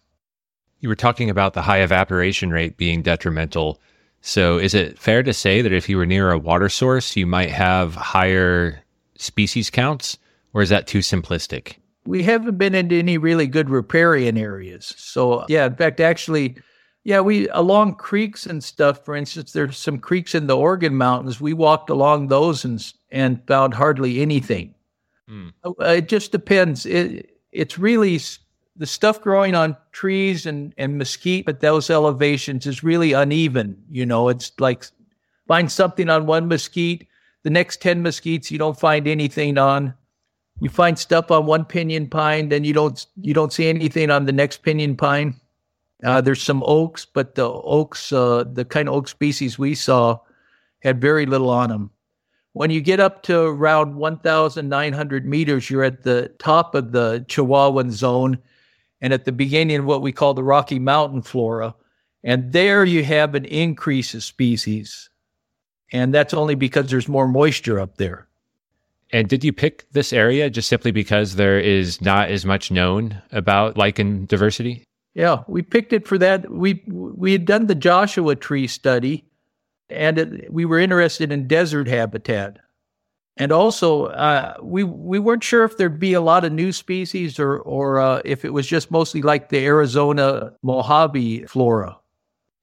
You 0.79 0.89
were 0.89 0.95
talking 0.95 1.29
about 1.29 1.53
the 1.53 1.61
high 1.61 1.81
evaporation 1.81 2.51
rate 2.51 2.77
being 2.77 3.01
detrimental 3.01 3.79
so, 4.21 4.57
is 4.57 4.73
it 4.73 4.99
fair 4.99 5.23
to 5.23 5.33
say 5.33 5.61
that 5.61 5.71
if 5.71 5.87
you 5.87 5.97
were 5.97 6.05
near 6.05 6.31
a 6.31 6.37
water 6.37 6.69
source, 6.69 7.15
you 7.15 7.25
might 7.25 7.51
have 7.51 7.95
higher 7.95 8.83
species 9.15 9.69
counts, 9.69 10.17
or 10.53 10.61
is 10.61 10.69
that 10.69 10.87
too 10.87 10.99
simplistic? 10.99 11.75
We 12.05 12.23
haven't 12.23 12.57
been 12.57 12.75
into 12.75 12.95
any 12.95 13.17
really 13.17 13.47
good 13.47 13.69
riparian 13.69 14.37
areas. 14.37 14.93
So, 14.97 15.45
yeah, 15.47 15.67
in 15.67 15.75
fact, 15.75 15.99
actually, 15.99 16.57
yeah, 17.03 17.21
we 17.21 17.47
along 17.49 17.95
creeks 17.95 18.45
and 18.45 18.63
stuff. 18.63 19.05
For 19.05 19.15
instance, 19.15 19.53
there's 19.53 19.77
some 19.77 19.99
creeks 19.99 20.35
in 20.35 20.47
the 20.47 20.57
Organ 20.57 20.95
Mountains. 20.95 21.39
We 21.39 21.53
walked 21.53 21.89
along 21.89 22.27
those 22.27 22.65
and 22.65 22.93
and 23.11 23.45
found 23.47 23.73
hardly 23.73 24.21
anything. 24.21 24.75
Mm. 25.29 25.53
It 25.79 26.09
just 26.09 26.31
depends. 26.31 26.85
It 26.85 27.37
it's 27.51 27.79
really 27.79 28.19
the 28.79 28.87
stuff 28.87 29.21
growing 29.21 29.55
on 29.55 29.75
trees 29.91 30.45
and, 30.45 30.73
and 30.77 30.97
mesquite 30.97 31.47
at 31.49 31.59
those 31.59 31.89
elevations 31.89 32.65
is 32.65 32.81
really 32.81 33.11
uneven. 33.11 33.77
You 33.91 34.05
know, 34.05 34.29
it's 34.29 34.53
like 34.57 34.85
find 35.47 35.69
something 35.69 36.09
on 36.09 36.25
one 36.25 36.47
mesquite, 36.47 37.05
the 37.43 37.49
next 37.49 37.81
10 37.81 38.01
mesquites 38.01 38.49
you 38.49 38.57
don't 38.57 38.79
find 38.79 39.05
anything 39.05 39.57
on. 39.57 39.93
You 40.61 40.69
find 40.69 40.97
stuff 40.97 41.29
on 41.29 41.45
one 41.45 41.65
pinyon 41.65 42.07
pine, 42.07 42.49
then 42.49 42.63
you 42.63 42.73
don't 42.73 43.05
you 43.21 43.33
don't 43.33 43.53
see 43.53 43.67
anything 43.67 44.09
on 44.09 44.25
the 44.25 44.31
next 44.31 44.63
pinyon 44.63 44.95
pine. 44.95 45.35
Uh, 46.03 46.21
there's 46.21 46.41
some 46.41 46.63
oaks, 46.65 47.05
but 47.05 47.35
the 47.35 47.49
oaks, 47.49 48.13
uh, 48.13 48.45
the 48.53 48.63
kind 48.63 48.87
of 48.87 48.95
oak 48.95 49.09
species 49.09 49.59
we 49.59 49.75
saw, 49.75 50.17
had 50.81 51.01
very 51.01 51.25
little 51.25 51.49
on 51.49 51.69
them. 51.69 51.91
When 52.53 52.71
you 52.71 52.81
get 52.81 52.99
up 53.01 53.23
to 53.23 53.39
around 53.41 53.95
1,900 53.95 55.25
meters, 55.25 55.69
you're 55.69 55.83
at 55.83 56.03
the 56.03 56.31
top 56.39 56.75
of 56.75 56.93
the 56.93 57.25
Chihuahuan 57.27 57.91
zone, 57.91 58.37
and 59.01 59.13
at 59.13 59.25
the 59.25 59.31
beginning 59.31 59.77
of 59.77 59.85
what 59.85 60.01
we 60.01 60.11
call 60.11 60.33
the 60.33 60.43
Rocky 60.43 60.79
Mountain 60.79 61.21
flora. 61.21 61.75
And 62.23 62.51
there 62.51 62.83
you 62.83 63.03
have 63.03 63.35
an 63.35 63.45
increase 63.45 64.13
of 64.13 64.23
species. 64.23 65.09
And 65.91 66.13
that's 66.13 66.33
only 66.33 66.55
because 66.55 66.89
there's 66.89 67.07
more 67.07 67.27
moisture 67.27 67.79
up 67.79 67.97
there. 67.97 68.27
And 69.11 69.27
did 69.27 69.43
you 69.43 69.51
pick 69.51 69.89
this 69.91 70.13
area 70.13 70.49
just 70.49 70.67
simply 70.67 70.91
because 70.91 71.35
there 71.35 71.59
is 71.59 71.99
not 72.01 72.29
as 72.29 72.45
much 72.45 72.69
known 72.69 73.19
about 73.31 73.77
lichen 73.77 74.25
diversity? 74.25 74.83
Yeah, 75.15 75.43
we 75.47 75.63
picked 75.63 75.93
it 75.93 76.07
for 76.07 76.17
that. 76.19 76.51
We 76.51 76.83
we 76.87 77.31
had 77.31 77.45
done 77.45 77.65
the 77.65 77.73
Joshua 77.73 78.35
tree 78.35 78.67
study, 78.67 79.25
and 79.89 80.19
it, 80.19 80.53
we 80.53 80.63
were 80.65 80.77
interested 80.77 81.31
in 81.31 81.47
desert 81.47 81.87
habitat 81.87 82.59
and 83.39 83.53
also 83.53 84.07
uh, 84.07 84.55
we 84.61 84.83
we 84.83 85.17
weren't 85.17 85.43
sure 85.43 85.63
if 85.63 85.77
there'd 85.77 85.99
be 85.99 86.13
a 86.13 86.21
lot 86.21 86.43
of 86.43 86.51
new 86.51 86.71
species 86.73 87.39
or 87.39 87.59
or 87.59 87.99
uh, 87.99 88.21
if 88.25 88.43
it 88.43 88.53
was 88.53 88.67
just 88.67 88.91
mostly 88.91 89.21
like 89.21 89.49
the 89.49 89.65
Arizona 89.65 90.53
Mojave 90.61 91.45
flora. 91.45 91.97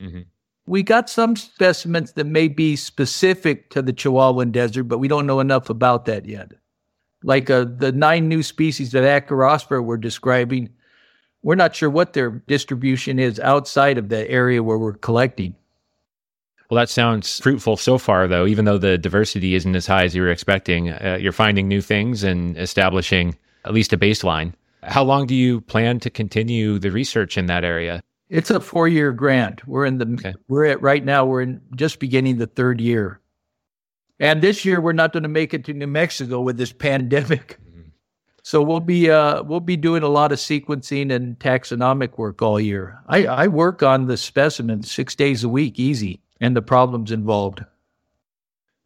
Mm-hmm. 0.00 0.20
We 0.66 0.82
got 0.82 1.08
some 1.08 1.34
specimens 1.36 2.12
that 2.12 2.26
may 2.26 2.48
be 2.48 2.76
specific 2.76 3.70
to 3.70 3.80
the 3.82 3.92
Chihuahuan 3.92 4.52
Desert, 4.52 4.84
but 4.84 4.98
we 4.98 5.08
don't 5.08 5.26
know 5.26 5.40
enough 5.40 5.70
about 5.70 6.04
that 6.06 6.26
yet. 6.26 6.52
Like 7.22 7.48
uh, 7.48 7.64
the 7.64 7.92
nine 7.92 8.28
new 8.28 8.42
species 8.42 8.92
that 8.92 9.04
Acarospora 9.04 9.82
were 9.82 9.96
describing, 9.96 10.68
we're 11.42 11.54
not 11.54 11.74
sure 11.74 11.88
what 11.88 12.12
their 12.12 12.42
distribution 12.48 13.18
is 13.18 13.40
outside 13.40 13.96
of 13.96 14.08
the 14.08 14.28
area 14.28 14.62
where 14.62 14.76
we're 14.76 14.94
collecting. 14.94 15.54
Well, 16.68 16.80
that 16.80 16.88
sounds 16.88 17.40
fruitful 17.40 17.76
so 17.76 17.96
far, 17.96 18.26
though. 18.26 18.46
Even 18.46 18.64
though 18.64 18.78
the 18.78 18.98
diversity 18.98 19.54
isn't 19.54 19.76
as 19.76 19.86
high 19.86 20.04
as 20.04 20.14
you 20.16 20.22
were 20.22 20.30
expecting, 20.30 20.90
uh, 20.90 21.18
you're 21.20 21.32
finding 21.32 21.68
new 21.68 21.80
things 21.80 22.24
and 22.24 22.56
establishing 22.58 23.36
at 23.64 23.72
least 23.72 23.92
a 23.92 23.98
baseline. 23.98 24.52
How 24.82 25.04
long 25.04 25.26
do 25.26 25.34
you 25.34 25.60
plan 25.60 26.00
to 26.00 26.10
continue 26.10 26.78
the 26.78 26.90
research 26.90 27.38
in 27.38 27.46
that 27.46 27.64
area? 27.64 28.02
It's 28.28 28.50
a 28.50 28.60
four-year 28.60 29.12
grant. 29.12 29.66
We're 29.66 29.86
in 29.86 29.98
the 29.98 30.06
okay. 30.14 30.34
we're 30.48 30.64
at 30.64 30.82
right 30.82 31.04
now. 31.04 31.24
We're 31.24 31.42
in 31.42 31.60
just 31.76 32.00
beginning 32.00 32.38
the 32.38 32.46
third 32.48 32.80
year, 32.80 33.20
and 34.18 34.42
this 34.42 34.64
year 34.64 34.80
we're 34.80 34.92
not 34.92 35.12
going 35.12 35.22
to 35.22 35.28
make 35.28 35.54
it 35.54 35.64
to 35.66 35.72
New 35.72 35.86
Mexico 35.86 36.40
with 36.40 36.56
this 36.56 36.72
pandemic. 36.86 37.58
Mm-hmm. 37.64 37.88
So 38.42 38.62
we'll 38.62 38.80
be 38.80 39.08
uh, 39.10 39.44
we'll 39.44 39.60
be 39.60 39.76
doing 39.76 40.02
a 40.02 40.08
lot 40.08 40.32
of 40.32 40.38
sequencing 40.38 41.12
and 41.12 41.38
taxonomic 41.38 42.18
work 42.18 42.42
all 42.42 42.58
year. 42.58 42.98
I, 43.06 43.26
I 43.26 43.46
work 43.46 43.84
on 43.84 44.06
the 44.06 44.16
specimens 44.16 44.90
six 44.90 45.14
days 45.14 45.44
a 45.44 45.48
week, 45.48 45.78
easy 45.78 46.20
and 46.40 46.56
the 46.56 46.62
problems 46.62 47.10
involved. 47.10 47.64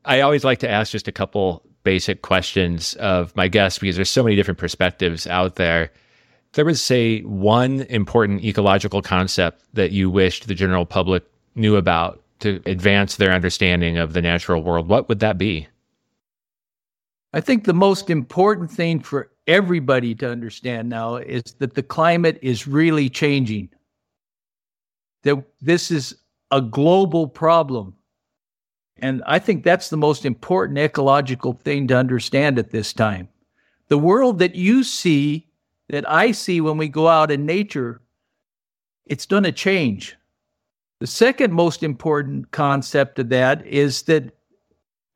I 0.05 0.21
always 0.21 0.45
like 0.45 0.59
to 0.61 0.71
ask 0.71 0.93
just 0.93 1.09
a 1.09 1.13
couple 1.13 1.63
basic 1.83 2.23
questions 2.23 2.95
of 2.95 3.35
my 3.37 3.49
guests 3.49 3.79
because 3.79 3.97
there's 3.97 4.11
so 4.11 4.23
many 4.23 4.37
different 4.37 4.59
perspectives 4.59 5.27
out 5.27 5.57
there. 5.57 5.85
If 5.85 6.55
there 6.55 6.65
was, 6.65 6.83
say, 6.83 7.21
one 7.21 7.83
important 7.83 8.45
ecological 8.45 9.03
concept 9.03 9.65
that 9.75 9.93
you 9.93 10.11
wished 10.11 10.49
the 10.49 10.55
general 10.55 10.85
public 10.85 11.25
knew 11.55 11.77
about 11.77 12.23
to 12.41 12.61
advance 12.67 13.17
their 13.17 13.33
understanding 13.33 13.99
of 13.99 14.13
the 14.15 14.23
natural 14.23 14.63
world, 14.63 14.89
what 14.89 15.09
would 15.09 15.21
that 15.21 15.39
be? 15.39 15.69
I 17.33 17.41
think 17.41 17.65
the 17.65 17.75
most 17.75 18.11
important 18.11 18.71
thing 18.71 19.01
for 19.01 19.31
everybody 19.47 20.15
to 20.17 20.31
understand 20.31 20.89
now 20.89 21.17
is 21.17 21.43
that 21.59 21.75
the 21.75 21.83
climate 21.83 22.39
is 22.43 22.67
really 22.67 23.09
changing. 23.09 23.69
That 25.23 25.45
this 25.61 25.91
is 25.91 26.17
a 26.51 26.61
global 26.61 27.29
problem. 27.29 27.95
And 28.99 29.23
I 29.27 29.39
think 29.39 29.65
that's 29.65 29.89
the 29.89 29.97
most 29.97 30.25
important 30.25 30.79
ecological 30.79 31.55
thing 31.55 31.87
to 31.89 31.97
understand 31.97 32.59
at 32.59 32.71
this 32.71 32.93
time. 32.93 33.29
The 33.89 33.99
world 33.99 34.39
that 34.41 34.55
you 34.55 34.85
see, 34.85 35.49
that 35.89 36.09
I 36.09 36.33
see 36.33 36.61
when 36.61 36.77
we 36.77 36.89
go 36.89 37.09
out 37.09 37.31
in 37.31 37.47
nature, 37.47 38.03
it's 39.07 39.27
going 39.27 39.43
to 39.45 39.53
change. 39.53 40.17
The 41.01 41.07
second 41.07 41.53
most 41.53 41.83
important 41.83 42.51
concept 42.51 43.19
of 43.19 43.31
that 43.31 43.67
is 43.67 44.03
that 44.03 44.37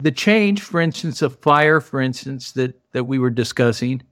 the 0.00 0.10
change, 0.10 0.62
for 0.62 0.80
instance, 0.80 1.22
of 1.22 1.38
fire, 1.40 1.80
for 1.80 2.00
instance, 2.00 2.52
that, 2.52 2.74
that 2.92 3.04
we 3.04 3.18
were 3.18 3.30
discussing, 3.30 4.02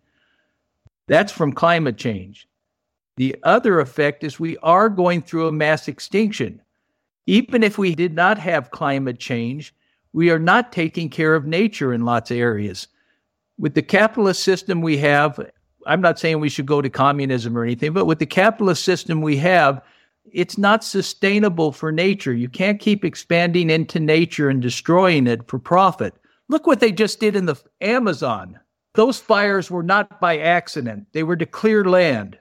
That's 1.09 1.33
from 1.33 1.53
climate 1.53 1.97
change. 1.97 2.47
The 3.17 3.37
other 3.43 3.81
effect 3.81 4.23
is 4.25 4.39
we 4.39 4.57
are 4.59 4.89
going 4.89 5.23
through 5.23 5.49
a 5.49 5.53
mass 5.53 5.89
extinction. 5.89 6.63
Even 7.27 7.63
if 7.63 7.79
we 7.79 7.95
did 7.95 8.15
not 8.15 8.39
have 8.39 8.71
climate 8.71 9.19
change, 9.19 9.75
we 10.13 10.31
are 10.31 10.39
not 10.39 10.73
taking 10.73 11.09
care 11.09 11.35
of 11.35 11.47
nature 11.47 11.93
in 11.93 12.05
lots 12.05 12.31
of 12.31 12.37
areas. 12.37 12.89
With 13.59 13.75
the 13.75 13.83
capitalist 13.83 14.43
system 14.43 14.81
we 14.81 14.99
have, 14.99 15.39
I'm 15.87 16.01
not 16.01 16.19
saying 16.19 16.41
we 16.41 16.49
should 16.49 16.67
go 16.67 16.83
to 16.83 16.91
communism 16.91 17.57
or 17.57 17.65
anything, 17.65 17.93
but 17.93 18.07
with 18.07 18.19
the 18.19 18.27
capitalist 18.27 18.85
system 18.85 19.21
we 19.21 19.37
have, 19.39 19.83
it's 20.31 20.59
not 20.59 20.85
sustainable 20.85 21.73
for 21.73 21.91
nature. 21.93 22.33
You 22.33 22.49
can't 22.49 22.81
keep 22.81 23.05
expanding 23.05 23.71
into 23.71 24.01
nature 24.01 24.49
and 24.49 24.63
destroying 24.63 25.27
it 25.27 25.49
for 25.49 25.59
profit. 25.59 26.15
Look 26.49 26.67
what 26.67 26.81
they 26.81 26.93
just 26.93 27.21
did 27.21 27.37
in 27.37 27.47
the 27.47 27.57
Amazon. 27.81 28.59
Those 28.95 29.19
fires 29.19 29.71
were 29.71 29.83
not 29.83 30.21
by 30.21 30.39
accident, 30.39 31.07
they 31.13 31.23
were 31.23 31.37
to 31.37 31.47
clear 31.47 31.85
land. 31.85 32.39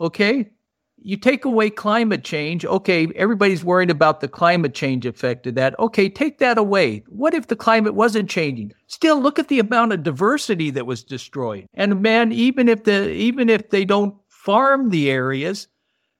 Okay? 0.00 0.50
You 0.96 1.16
take 1.18 1.44
away 1.44 1.68
climate 1.70 2.24
change. 2.24 2.64
Okay, 2.64 3.08
everybody's 3.14 3.64
worried 3.64 3.90
about 3.90 4.20
the 4.20 4.28
climate 4.28 4.74
change 4.74 5.04
effect 5.04 5.46
of 5.46 5.54
that. 5.56 5.78
Okay, 5.78 6.08
take 6.08 6.38
that 6.38 6.56
away. 6.56 7.04
What 7.08 7.34
if 7.34 7.48
the 7.48 7.56
climate 7.56 7.94
wasn't 7.94 8.30
changing? 8.30 8.72
Still, 8.86 9.20
look 9.20 9.38
at 9.38 9.48
the 9.48 9.58
amount 9.58 9.92
of 9.92 10.02
diversity 10.02 10.70
that 10.70 10.86
was 10.86 11.04
destroyed. 11.04 11.66
And 11.74 12.00
man, 12.00 12.32
even 12.32 12.68
if 12.68 12.84
the 12.84 13.10
even 13.10 13.50
if 13.50 13.70
they 13.70 13.84
don't 13.84 14.14
farm 14.28 14.90
the 14.90 15.10
areas, 15.10 15.68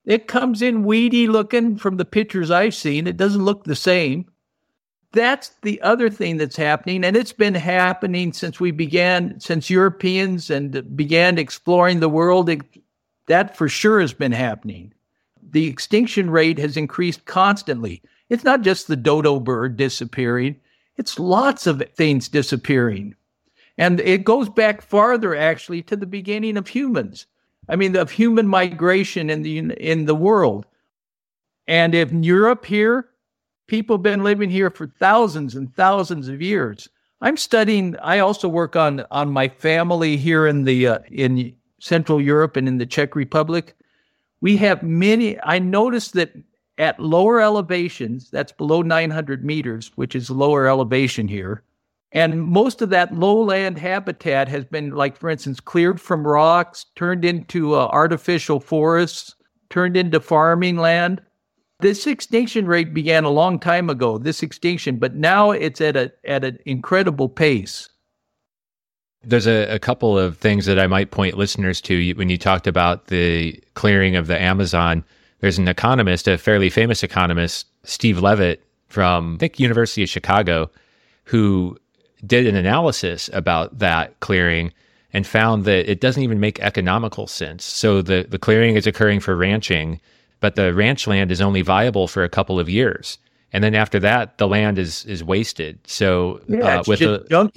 it 0.04 0.28
comes 0.28 0.60
in 0.60 0.84
weedy 0.84 1.28
looking 1.28 1.76
from 1.76 1.96
the 1.96 2.04
pictures 2.04 2.50
I've 2.50 2.74
seen. 2.74 3.06
It 3.06 3.16
doesn't 3.16 3.44
look 3.44 3.64
the 3.64 3.76
same. 3.76 4.26
That's 5.12 5.52
the 5.62 5.80
other 5.82 6.10
thing 6.10 6.36
that's 6.36 6.56
happening. 6.56 7.04
And 7.04 7.16
it's 7.16 7.32
been 7.32 7.54
happening 7.54 8.32
since 8.32 8.58
we 8.58 8.72
began, 8.72 9.38
since 9.38 9.70
Europeans 9.70 10.50
and 10.50 10.96
began 10.96 11.38
exploring 11.38 12.00
the 12.00 12.08
world. 12.08 12.50
That 13.26 13.56
for 13.56 13.68
sure 13.68 14.00
has 14.00 14.12
been 14.12 14.32
happening. 14.32 14.92
The 15.42 15.66
extinction 15.66 16.30
rate 16.30 16.58
has 16.58 16.76
increased 16.76 17.24
constantly. 17.24 18.02
It's 18.28 18.44
not 18.44 18.62
just 18.62 18.86
the 18.86 18.96
dodo 18.96 19.40
bird 19.40 19.76
disappearing, 19.76 20.56
it's 20.96 21.18
lots 21.18 21.66
of 21.66 21.82
things 21.94 22.28
disappearing. 22.28 23.14
And 23.76 24.00
it 24.00 24.24
goes 24.24 24.48
back 24.48 24.82
farther, 24.82 25.34
actually, 25.34 25.82
to 25.82 25.96
the 25.96 26.06
beginning 26.06 26.56
of 26.56 26.68
humans. 26.68 27.26
I 27.68 27.76
mean, 27.76 27.96
of 27.96 28.10
human 28.10 28.46
migration 28.46 29.30
in 29.30 29.42
the 29.42 29.58
in 29.58 30.04
the 30.04 30.14
world. 30.14 30.66
And 31.66 31.94
in 31.94 32.22
Europe 32.22 32.66
here, 32.66 33.08
people 33.66 33.96
have 33.96 34.02
been 34.02 34.22
living 34.22 34.50
here 34.50 34.70
for 34.70 34.86
thousands 34.86 35.54
and 35.54 35.74
thousands 35.74 36.28
of 36.28 36.42
years. 36.42 36.88
I'm 37.20 37.36
studying. 37.36 37.96
I 38.02 38.18
also 38.18 38.48
work 38.48 38.76
on 38.76 39.04
on 39.10 39.32
my 39.32 39.48
family 39.48 40.16
here 40.16 40.46
in 40.46 40.64
the 40.64 40.86
uh, 40.86 40.98
in 41.10 41.54
Central 41.84 42.18
Europe 42.18 42.56
and 42.56 42.66
in 42.66 42.78
the 42.78 42.86
Czech 42.86 43.14
Republic. 43.14 43.76
We 44.40 44.56
have 44.56 44.82
many. 44.82 45.38
I 45.42 45.58
noticed 45.58 46.14
that 46.14 46.32
at 46.78 46.98
lower 46.98 47.40
elevations, 47.40 48.30
that's 48.30 48.52
below 48.52 48.80
900 48.80 49.44
meters, 49.44 49.92
which 49.94 50.16
is 50.16 50.30
lower 50.30 50.66
elevation 50.66 51.28
here, 51.28 51.62
and 52.10 52.42
most 52.42 52.80
of 52.80 52.88
that 52.90 53.14
lowland 53.14 53.76
habitat 53.76 54.48
has 54.48 54.64
been, 54.64 54.90
like, 54.92 55.16
for 55.16 55.28
instance, 55.28 55.60
cleared 55.60 56.00
from 56.00 56.26
rocks, 56.26 56.86
turned 56.96 57.24
into 57.24 57.74
uh, 57.74 57.88
artificial 57.88 58.60
forests, 58.60 59.34
turned 59.68 59.96
into 59.96 60.20
farming 60.20 60.78
land. 60.78 61.20
This 61.80 62.06
extinction 62.06 62.66
rate 62.66 62.94
began 62.94 63.24
a 63.24 63.30
long 63.30 63.58
time 63.58 63.90
ago, 63.90 64.16
this 64.16 64.42
extinction, 64.42 64.96
but 64.96 65.16
now 65.16 65.50
it's 65.50 65.82
at, 65.82 65.96
a, 65.96 66.12
at 66.24 66.44
an 66.44 66.58
incredible 66.64 67.28
pace. 67.28 67.90
There's 69.26 69.46
a, 69.46 69.74
a 69.74 69.78
couple 69.78 70.18
of 70.18 70.38
things 70.38 70.66
that 70.66 70.78
I 70.78 70.86
might 70.86 71.10
point 71.10 71.36
listeners 71.36 71.80
to 71.82 72.12
when 72.14 72.28
you 72.28 72.38
talked 72.38 72.66
about 72.66 73.06
the 73.08 73.60
clearing 73.74 74.16
of 74.16 74.26
the 74.26 74.40
Amazon. 74.40 75.04
There's 75.40 75.58
an 75.58 75.68
economist, 75.68 76.28
a 76.28 76.38
fairly 76.38 76.70
famous 76.70 77.02
economist, 77.02 77.66
Steve 77.82 78.20
Levitt 78.20 78.62
from, 78.88 79.34
I 79.34 79.38
think, 79.38 79.60
University 79.60 80.02
of 80.02 80.08
Chicago, 80.08 80.70
who 81.24 81.76
did 82.26 82.46
an 82.46 82.56
analysis 82.56 83.28
about 83.32 83.78
that 83.78 84.18
clearing 84.20 84.72
and 85.12 85.26
found 85.26 85.64
that 85.64 85.90
it 85.90 86.00
doesn't 86.00 86.22
even 86.22 86.40
make 86.40 86.58
economical 86.60 87.26
sense. 87.26 87.64
So 87.64 88.02
the, 88.02 88.26
the 88.28 88.38
clearing 88.38 88.76
is 88.76 88.86
occurring 88.86 89.20
for 89.20 89.36
ranching, 89.36 90.00
but 90.40 90.56
the 90.56 90.74
ranch 90.74 91.06
land 91.06 91.30
is 91.30 91.40
only 91.40 91.62
viable 91.62 92.08
for 92.08 92.24
a 92.24 92.28
couple 92.28 92.58
of 92.58 92.68
years. 92.68 93.18
And 93.52 93.62
then 93.62 93.74
after 93.74 94.00
that, 94.00 94.38
the 94.38 94.48
land 94.48 94.78
is 94.78 95.04
is 95.04 95.22
wasted. 95.22 95.78
So 95.86 96.40
yeah, 96.48 96.80
uh, 96.80 96.84
with 96.88 97.00
a, 97.00 97.50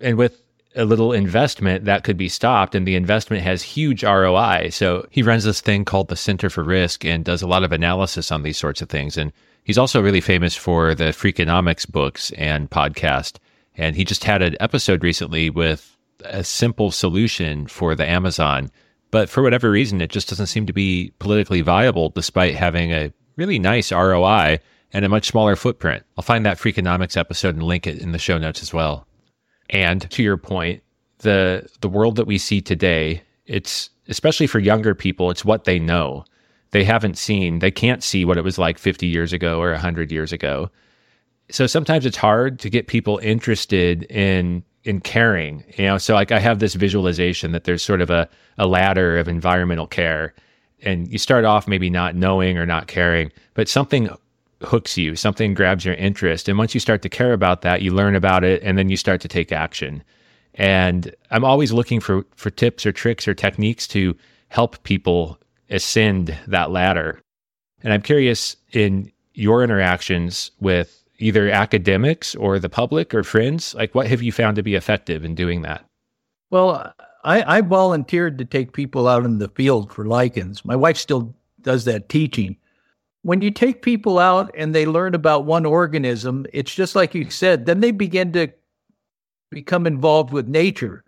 and 0.00 0.16
with 0.16 0.40
a 0.76 0.84
little 0.84 1.12
investment 1.12 1.84
that 1.84 2.04
could 2.04 2.16
be 2.16 2.28
stopped 2.28 2.74
and 2.74 2.86
the 2.86 2.96
investment 2.96 3.42
has 3.42 3.62
huge 3.62 4.02
ROI. 4.02 4.70
So 4.70 5.06
he 5.10 5.22
runs 5.22 5.44
this 5.44 5.60
thing 5.60 5.84
called 5.84 6.08
the 6.08 6.16
Center 6.16 6.50
for 6.50 6.64
Risk 6.64 7.04
and 7.04 7.24
does 7.24 7.42
a 7.42 7.46
lot 7.46 7.64
of 7.64 7.72
analysis 7.72 8.32
on 8.32 8.42
these 8.42 8.58
sorts 8.58 8.82
of 8.82 8.88
things. 8.88 9.16
And 9.16 9.32
he's 9.62 9.78
also 9.78 10.02
really 10.02 10.20
famous 10.20 10.56
for 10.56 10.94
the 10.94 11.04
Freakonomics 11.04 11.90
books 11.90 12.32
and 12.32 12.70
podcast. 12.70 13.36
And 13.76 13.94
he 13.96 14.04
just 14.04 14.24
had 14.24 14.42
an 14.42 14.56
episode 14.60 15.02
recently 15.02 15.50
with 15.50 15.96
a 16.24 16.42
simple 16.42 16.90
solution 16.90 17.66
for 17.66 17.94
the 17.94 18.08
Amazon. 18.08 18.70
But 19.10 19.28
for 19.28 19.42
whatever 19.42 19.70
reason, 19.70 20.00
it 20.00 20.10
just 20.10 20.28
doesn't 20.28 20.46
seem 20.46 20.66
to 20.66 20.72
be 20.72 21.12
politically 21.20 21.60
viable 21.60 22.08
despite 22.08 22.56
having 22.56 22.92
a 22.92 23.12
really 23.36 23.58
nice 23.58 23.92
ROI 23.92 24.58
and 24.92 25.04
a 25.04 25.08
much 25.08 25.26
smaller 25.26 25.56
footprint. 25.56 26.04
I'll 26.16 26.22
find 26.22 26.46
that 26.46 26.58
Freakonomics 26.58 27.16
episode 27.16 27.54
and 27.54 27.62
link 27.62 27.86
it 27.86 27.98
in 27.98 28.12
the 28.12 28.18
show 28.18 28.38
notes 28.38 28.62
as 28.62 28.72
well. 28.72 29.06
And 29.70 30.08
to 30.10 30.22
your 30.22 30.36
point, 30.36 30.82
the 31.18 31.68
the 31.80 31.88
world 31.88 32.16
that 32.16 32.26
we 32.26 32.38
see 32.38 32.60
today, 32.60 33.22
it's 33.46 33.90
especially 34.08 34.46
for 34.46 34.58
younger 34.58 34.94
people, 34.94 35.30
it's 35.30 35.44
what 35.44 35.64
they 35.64 35.78
know. 35.78 36.24
They 36.70 36.84
haven't 36.84 37.16
seen, 37.16 37.60
they 37.60 37.70
can't 37.70 38.02
see 38.02 38.24
what 38.24 38.36
it 38.36 38.44
was 38.44 38.58
like 38.58 38.78
50 38.78 39.06
years 39.06 39.32
ago 39.32 39.60
or 39.60 39.70
100 39.70 40.10
years 40.10 40.32
ago. 40.32 40.70
So 41.50 41.66
sometimes 41.66 42.04
it's 42.04 42.16
hard 42.16 42.58
to 42.60 42.70
get 42.70 42.88
people 42.88 43.18
interested 43.22 44.04
in 44.04 44.64
in 44.82 45.00
caring 45.00 45.64
you 45.78 45.84
know? 45.86 45.96
So 45.96 46.12
like 46.12 46.30
i 46.30 46.38
have 46.38 46.58
this 46.58 46.74
visualization 46.74 47.52
that 47.52 47.64
there's 47.64 47.82
sort 47.82 48.02
of 48.02 48.10
a, 48.10 48.28
a 48.58 48.66
ladder 48.66 49.18
of 49.18 49.28
environmental 49.28 49.86
care. 49.86 50.34
And 50.82 51.10
you 51.10 51.16
start 51.18 51.46
off 51.46 51.66
maybe 51.66 51.88
not 51.88 52.14
knowing 52.14 52.58
or 52.58 52.66
not 52.66 52.86
caring 52.86 53.30
but 53.54 53.68
something 53.68 54.10
hooks 54.64 54.96
you 54.96 55.16
something 55.16 55.54
grabs 55.54 55.84
your 55.84 55.94
interest 55.94 56.48
and 56.48 56.58
once 56.58 56.74
you 56.74 56.80
start 56.80 57.02
to 57.02 57.08
care 57.08 57.32
about 57.32 57.62
that 57.62 57.82
you 57.82 57.92
learn 57.92 58.14
about 58.14 58.44
it 58.44 58.62
and 58.62 58.76
then 58.78 58.88
you 58.88 58.96
start 58.96 59.20
to 59.20 59.28
take 59.28 59.52
action 59.52 60.02
and 60.54 61.14
i'm 61.30 61.44
always 61.44 61.72
looking 61.72 62.00
for 62.00 62.24
for 62.34 62.50
tips 62.50 62.84
or 62.86 62.92
tricks 62.92 63.26
or 63.26 63.34
techniques 63.34 63.86
to 63.86 64.16
help 64.48 64.82
people 64.84 65.38
ascend 65.70 66.36
that 66.46 66.70
ladder 66.70 67.20
and 67.82 67.92
i'm 67.92 68.02
curious 68.02 68.56
in 68.72 69.10
your 69.34 69.64
interactions 69.64 70.50
with 70.60 71.04
either 71.18 71.50
academics 71.50 72.34
or 72.34 72.58
the 72.58 72.68
public 72.68 73.14
or 73.14 73.22
friends? 73.22 73.74
Like, 73.74 73.94
what 73.94 74.06
have 74.06 74.22
you 74.22 74.32
found 74.32 74.56
to 74.56 74.62
be 74.62 74.74
effective 74.74 75.24
in 75.24 75.34
doing 75.34 75.62
that? 75.62 75.84
Well, 76.50 76.92
I, 77.24 77.58
I 77.58 77.60
volunteered 77.60 78.38
to 78.38 78.44
take 78.44 78.72
people 78.72 79.08
out 79.08 79.24
in 79.24 79.38
the 79.38 79.48
field 79.48 79.92
for 79.92 80.06
lichens. 80.06 80.64
My 80.64 80.76
wife 80.76 80.96
still 80.96 81.34
does 81.60 81.84
that 81.84 82.08
teaching. 82.08 82.56
When 83.24 83.40
you 83.40 83.50
take 83.50 83.80
people 83.80 84.18
out 84.18 84.50
and 84.54 84.74
they 84.74 84.84
learn 84.84 85.14
about 85.14 85.46
one 85.46 85.64
organism, 85.64 86.44
it's 86.52 86.74
just 86.74 86.94
like 86.94 87.14
you 87.14 87.30
said, 87.30 87.64
then 87.64 87.80
they 87.80 87.90
begin 87.90 88.32
to 88.32 88.48
become 89.50 89.86
involved 89.86 90.30
with 90.30 90.46
nature. 90.46 91.04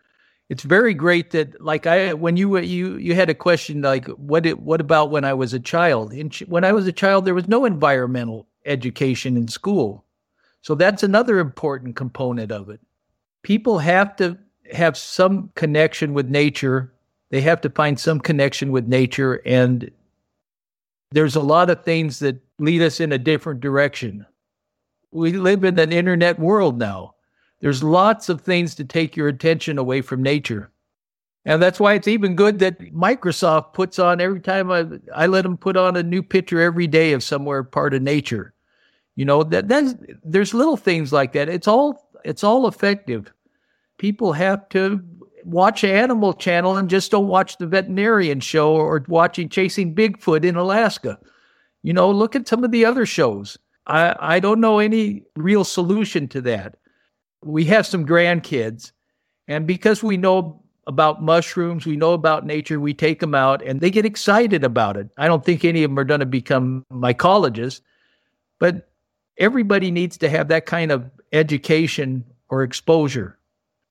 It's 0.48 0.62
very 0.62 0.94
great 0.94 1.32
that, 1.32 1.60
like 1.60 1.86
I, 1.86 2.14
when 2.14 2.38
you 2.38 2.56
you 2.58 2.96
you 2.96 3.14
had 3.14 3.28
a 3.28 3.34
question 3.34 3.82
like, 3.82 4.06
what 4.06 4.46
it, 4.46 4.60
what 4.60 4.80
about 4.80 5.10
when 5.10 5.26
I 5.26 5.34
was 5.34 5.52
a 5.52 5.60
child? 5.60 6.14
And 6.14 6.34
when 6.48 6.64
I 6.64 6.72
was 6.72 6.86
a 6.86 6.92
child, 6.92 7.26
there 7.26 7.34
was 7.34 7.48
no 7.48 7.66
environmental 7.66 8.46
education 8.64 9.36
in 9.36 9.46
school. 9.48 10.02
So 10.62 10.74
that's 10.74 11.02
another 11.02 11.38
important 11.38 11.96
component 11.96 12.50
of 12.50 12.70
it. 12.70 12.80
People 13.42 13.78
have 13.78 14.16
to 14.16 14.38
have 14.72 14.96
some 14.96 15.50
connection 15.54 16.14
with 16.14 16.30
nature. 16.30 16.94
They 17.28 17.42
have 17.42 17.60
to 17.60 17.68
find 17.68 18.00
some 18.00 18.20
connection 18.20 18.72
with 18.72 18.88
nature. 18.88 19.42
And 19.44 19.90
there's 21.16 21.36
a 21.36 21.40
lot 21.40 21.70
of 21.70 21.82
things 21.82 22.18
that 22.18 22.36
lead 22.58 22.82
us 22.82 23.00
in 23.00 23.10
a 23.10 23.18
different 23.18 23.60
direction. 23.60 24.26
We 25.12 25.32
live 25.32 25.64
in 25.64 25.78
an 25.78 25.90
internet 25.90 26.38
world 26.38 26.78
now. 26.78 27.14
There's 27.60 27.82
lots 27.82 28.28
of 28.28 28.42
things 28.42 28.74
to 28.74 28.84
take 28.84 29.16
your 29.16 29.28
attention 29.28 29.78
away 29.78 30.02
from 30.02 30.22
nature. 30.22 30.70
And 31.46 31.62
that's 31.62 31.80
why 31.80 31.94
it's 31.94 32.06
even 32.06 32.36
good 32.36 32.58
that 32.58 32.78
Microsoft 32.92 33.72
puts 33.72 33.98
on 33.98 34.20
every 34.20 34.40
time 34.40 34.70
I, 34.70 34.84
I 35.14 35.26
let 35.26 35.44
them 35.44 35.56
put 35.56 35.78
on 35.78 35.96
a 35.96 36.02
new 36.02 36.22
picture 36.22 36.60
every 36.60 36.86
day 36.86 37.14
of 37.14 37.22
somewhere 37.22 37.62
part 37.62 37.94
of 37.94 38.02
nature. 38.02 38.52
You 39.14 39.24
know 39.24 39.42
that 39.44 39.68
that's, 39.68 39.94
there's 40.22 40.52
little 40.52 40.76
things 40.76 41.14
like 41.14 41.32
that. 41.32 41.48
It's 41.48 41.66
all 41.66 42.10
it's 42.26 42.44
all 42.44 42.68
effective. 42.68 43.32
People 43.96 44.34
have 44.34 44.68
to 44.68 45.02
watch 45.46 45.84
Animal 45.84 46.34
Channel 46.34 46.76
and 46.76 46.90
just 46.90 47.10
don't 47.10 47.28
watch 47.28 47.56
the 47.56 47.66
veterinarian 47.66 48.40
show 48.40 48.74
or 48.74 49.04
watching 49.08 49.48
Chasing 49.48 49.94
Bigfoot 49.94 50.44
in 50.44 50.56
Alaska. 50.56 51.18
You 51.82 51.92
know, 51.92 52.10
look 52.10 52.34
at 52.34 52.48
some 52.48 52.64
of 52.64 52.72
the 52.72 52.84
other 52.84 53.06
shows. 53.06 53.56
I, 53.86 54.16
I 54.18 54.40
don't 54.40 54.60
know 54.60 54.80
any 54.80 55.22
real 55.36 55.62
solution 55.64 56.26
to 56.28 56.40
that. 56.42 56.76
We 57.44 57.64
have 57.66 57.86
some 57.86 58.04
grandkids, 58.04 58.90
and 59.46 59.66
because 59.66 60.02
we 60.02 60.16
know 60.16 60.62
about 60.88 61.22
mushrooms, 61.22 61.86
we 61.86 61.96
know 61.96 62.12
about 62.12 62.46
nature, 62.46 62.80
we 62.80 62.94
take 62.94 63.20
them 63.20 63.34
out 63.34 63.62
and 63.62 63.80
they 63.80 63.90
get 63.90 64.04
excited 64.04 64.64
about 64.64 64.96
it. 64.96 65.08
I 65.16 65.26
don't 65.26 65.44
think 65.44 65.64
any 65.64 65.82
of 65.82 65.90
them 65.90 65.98
are 65.98 66.04
going 66.04 66.20
to 66.20 66.26
become 66.26 66.84
mycologists, 66.92 67.80
but 68.58 68.88
everybody 69.38 69.90
needs 69.90 70.16
to 70.18 70.28
have 70.28 70.48
that 70.48 70.66
kind 70.66 70.92
of 70.92 71.10
education 71.32 72.24
or 72.48 72.62
exposure. 72.62 73.36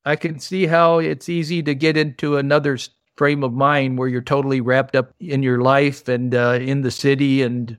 I 0.06 0.16
can 0.16 0.40
see 0.40 0.68
how 0.68 1.00
it's 1.00 1.30
easy 1.30 1.64
to 1.64 1.74
get 1.74 1.98
into 1.98 2.38
another 2.38 2.78
frame 3.16 3.44
of 3.44 3.54
mind 3.54 3.98
where 3.98 4.08
you're 4.08 4.22
totally 4.22 4.62
wrapped 4.62 4.96
up 4.96 5.14
in 5.20 5.42
your 5.42 5.62
life 5.62 6.08
and 6.08 6.36
uh, 6.36 6.60
in 6.62 6.82
the 6.82 6.92
city 6.92 7.42
and 7.42 7.78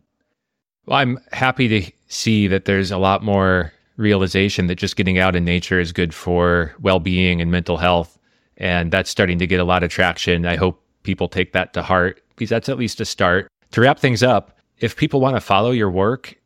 well, 0.87 0.99
I'm 0.99 1.19
happy 1.33 1.69
to 1.69 1.93
see 2.09 2.47
that 2.47 2.65
there's 2.65 2.91
a 2.91 2.99
lot 2.99 3.23
more 3.23 3.73
realization 3.97 4.69
that 4.69 4.77
just 4.77 4.97
getting 4.97 5.19
out 5.19 5.35
in 5.35 5.45
nature 5.45 5.81
is 5.81 5.93
good 5.93 6.15
for 6.15 6.75
well-being 6.81 7.41
and 7.41 7.51
mental 7.51 7.77
health 7.77 8.19
and 8.59 8.91
that's 8.91 9.11
starting 9.11 9.39
to 9.39 9.47
get 9.47 9.61
a 9.61 9.65
lot 9.65 9.83
of 9.83 9.91
traction. 9.91 10.47
I 10.47 10.57
hope 10.57 10.83
people 11.03 11.29
take 11.29 11.53
that 11.53 11.73
to 11.75 11.83
heart 11.83 12.23
because 12.31 12.51
that's 12.51 12.69
at 12.69 12.79
least 12.79 13.01
a 13.01 13.05
start. 13.05 13.49
To 13.73 13.81
wrap 13.81 13.99
things 13.99 14.23
up, 14.23 14.59
if 14.79 14.97
people 14.97 15.21
want 15.21 15.37
to 15.37 15.41
follow 15.41 15.71
your 15.71 15.91
work, 15.91 16.39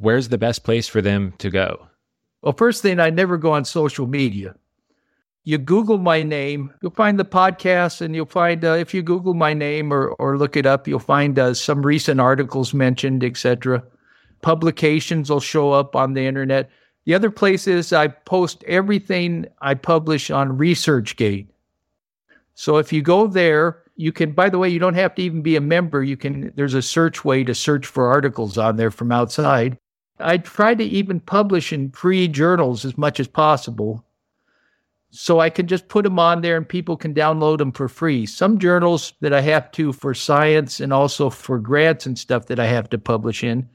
where's 0.00 0.28
the 0.28 0.38
best 0.38 0.64
place 0.64 0.88
for 0.88 1.00
them 1.00 1.34
to 1.38 1.50
go? 1.50 1.86
Well, 2.42 2.52
first 2.52 2.82
thing, 2.82 3.00
I 3.00 3.10
never 3.10 3.36
go 3.36 3.52
on 3.52 3.64
social 3.64 4.06
media. 4.06 4.54
You 5.46 5.58
Google 5.58 5.98
my 5.98 6.22
name, 6.22 6.72
you'll 6.80 6.92
find 6.92 7.18
the 7.18 7.24
podcast, 7.24 8.00
and 8.00 8.14
you'll 8.14 8.24
find 8.24 8.64
uh, 8.64 8.72
if 8.72 8.94
you 8.94 9.02
Google 9.02 9.34
my 9.34 9.52
name 9.52 9.92
or 9.92 10.08
or 10.12 10.38
look 10.38 10.56
it 10.56 10.64
up, 10.64 10.88
you'll 10.88 10.98
find 10.98 11.38
uh, 11.38 11.52
some 11.52 11.84
recent 11.84 12.18
articles 12.18 12.72
mentioned, 12.72 13.22
etc. 13.22 13.82
Publications 14.40 15.28
will 15.28 15.40
show 15.40 15.72
up 15.72 15.94
on 15.94 16.14
the 16.14 16.26
internet. 16.26 16.70
The 17.04 17.14
other 17.14 17.30
place 17.30 17.66
is 17.66 17.92
I 17.92 18.08
post 18.08 18.64
everything 18.64 19.46
I 19.60 19.74
publish 19.74 20.30
on 20.30 20.56
ResearchGate. 20.56 21.48
So 22.54 22.78
if 22.78 22.92
you 22.92 23.02
go 23.02 23.26
there, 23.26 23.82
you 23.96 24.12
can, 24.12 24.32
by 24.32 24.48
the 24.48 24.58
way, 24.58 24.68
you 24.70 24.78
don't 24.78 24.94
have 24.94 25.14
to 25.16 25.22
even 25.22 25.42
be 25.42 25.56
a 25.56 25.60
member. 25.60 26.02
You 26.02 26.16
can, 26.16 26.52
there's 26.56 26.74
a 26.74 26.82
search 26.82 27.24
way 27.24 27.44
to 27.44 27.54
search 27.54 27.86
for 27.86 28.08
articles 28.08 28.56
on 28.56 28.76
there 28.76 28.90
from 28.90 29.12
outside. 29.12 29.76
I 30.18 30.38
try 30.38 30.74
to 30.74 30.84
even 30.84 31.20
publish 31.20 31.72
in 31.72 31.90
free 31.90 32.28
journals 32.28 32.84
as 32.84 32.96
much 32.96 33.20
as 33.20 33.28
possible. 33.28 34.04
So 35.16 35.38
I 35.38 35.48
can 35.48 35.68
just 35.68 35.86
put 35.86 36.02
them 36.02 36.18
on 36.18 36.40
there 36.40 36.56
and 36.56 36.68
people 36.68 36.96
can 36.96 37.14
download 37.14 37.58
them 37.58 37.70
for 37.70 37.88
free. 37.88 38.26
Some 38.26 38.58
journals 38.58 39.12
that 39.20 39.32
I 39.32 39.42
have 39.42 39.70
to 39.72 39.92
for 39.92 40.12
science 40.12 40.80
and 40.80 40.92
also 40.92 41.30
for 41.30 41.60
grants 41.60 42.04
and 42.04 42.18
stuff 42.18 42.46
that 42.46 42.58
I 42.58 42.66
have 42.66 42.90
to 42.90 42.98
publish 42.98 43.44
in 43.44 43.68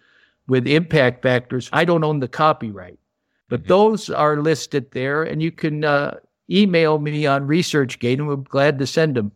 with 0.50 0.68
impact 0.68 1.22
factors, 1.24 1.70
I 1.72 1.86
don't 1.86 2.04
own 2.04 2.20
the 2.20 2.28
copyright. 2.28 3.00
But 3.48 3.62
mm-hmm. 3.62 3.70
those 3.70 4.10
are 4.10 4.42
listed 4.42 4.92
there, 4.92 5.24
and 5.24 5.42
you 5.42 5.52
can 5.52 5.86
uh, 5.86 6.18
email 6.50 7.00
me 7.00 7.26
on 7.26 7.48
ResearchGate, 7.48 8.16
and 8.16 8.28
we're 8.28 8.36
glad 8.36 8.78
to 8.80 8.86
send 8.86 9.16
them. 9.16 9.32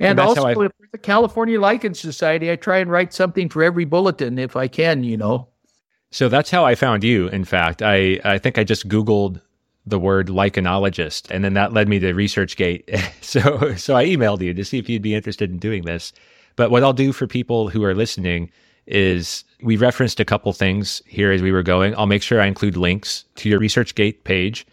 And, 0.00 0.18
and 0.18 0.20
also, 0.20 0.46
I... 0.46 0.54
for 0.54 0.68
the 0.90 0.98
California 0.98 1.60
Lichen 1.60 1.94
Society, 1.94 2.50
I 2.50 2.56
try 2.56 2.78
and 2.78 2.90
write 2.90 3.12
something 3.12 3.48
for 3.48 3.62
every 3.62 3.84
bulletin 3.84 4.36
if 4.36 4.56
I 4.56 4.66
can, 4.66 5.04
you 5.04 5.16
know. 5.16 5.46
So 6.10 6.28
that's 6.28 6.50
how 6.50 6.64
I 6.64 6.74
found 6.74 7.04
you. 7.04 7.28
In 7.28 7.44
fact, 7.44 7.82
I, 7.82 8.20
I 8.24 8.38
think 8.38 8.58
I 8.58 8.64
just 8.64 8.88
Googled 8.88 9.40
the 9.84 9.98
word 9.98 10.28
lichenologist, 10.28 11.30
and 11.30 11.44
then 11.44 11.54
that 11.54 11.72
led 11.72 11.88
me 11.88 11.98
to 11.98 12.12
ResearchGate. 12.12 13.12
so 13.22 13.74
so 13.76 13.96
I 13.96 14.06
emailed 14.06 14.40
you 14.40 14.54
to 14.54 14.64
see 14.64 14.78
if 14.78 14.88
you'd 14.88 15.02
be 15.02 15.14
interested 15.14 15.50
in 15.50 15.58
doing 15.58 15.84
this. 15.84 16.12
But 16.56 16.70
what 16.70 16.84
I'll 16.84 16.92
do 16.92 17.12
for 17.12 17.26
people 17.26 17.68
who 17.68 17.82
are 17.84 17.94
listening 17.94 18.50
is 18.86 19.44
we 19.62 19.76
referenced 19.76 20.20
a 20.20 20.24
couple 20.24 20.52
things 20.52 21.02
here 21.06 21.32
as 21.32 21.40
we 21.40 21.52
were 21.52 21.62
going. 21.62 21.94
I'll 21.96 22.06
make 22.06 22.22
sure 22.22 22.40
I 22.40 22.46
include 22.46 22.76
links 22.76 23.24
to 23.36 23.48
your 23.48 23.60
ResearchGate 23.60 24.24
page. 24.24 24.66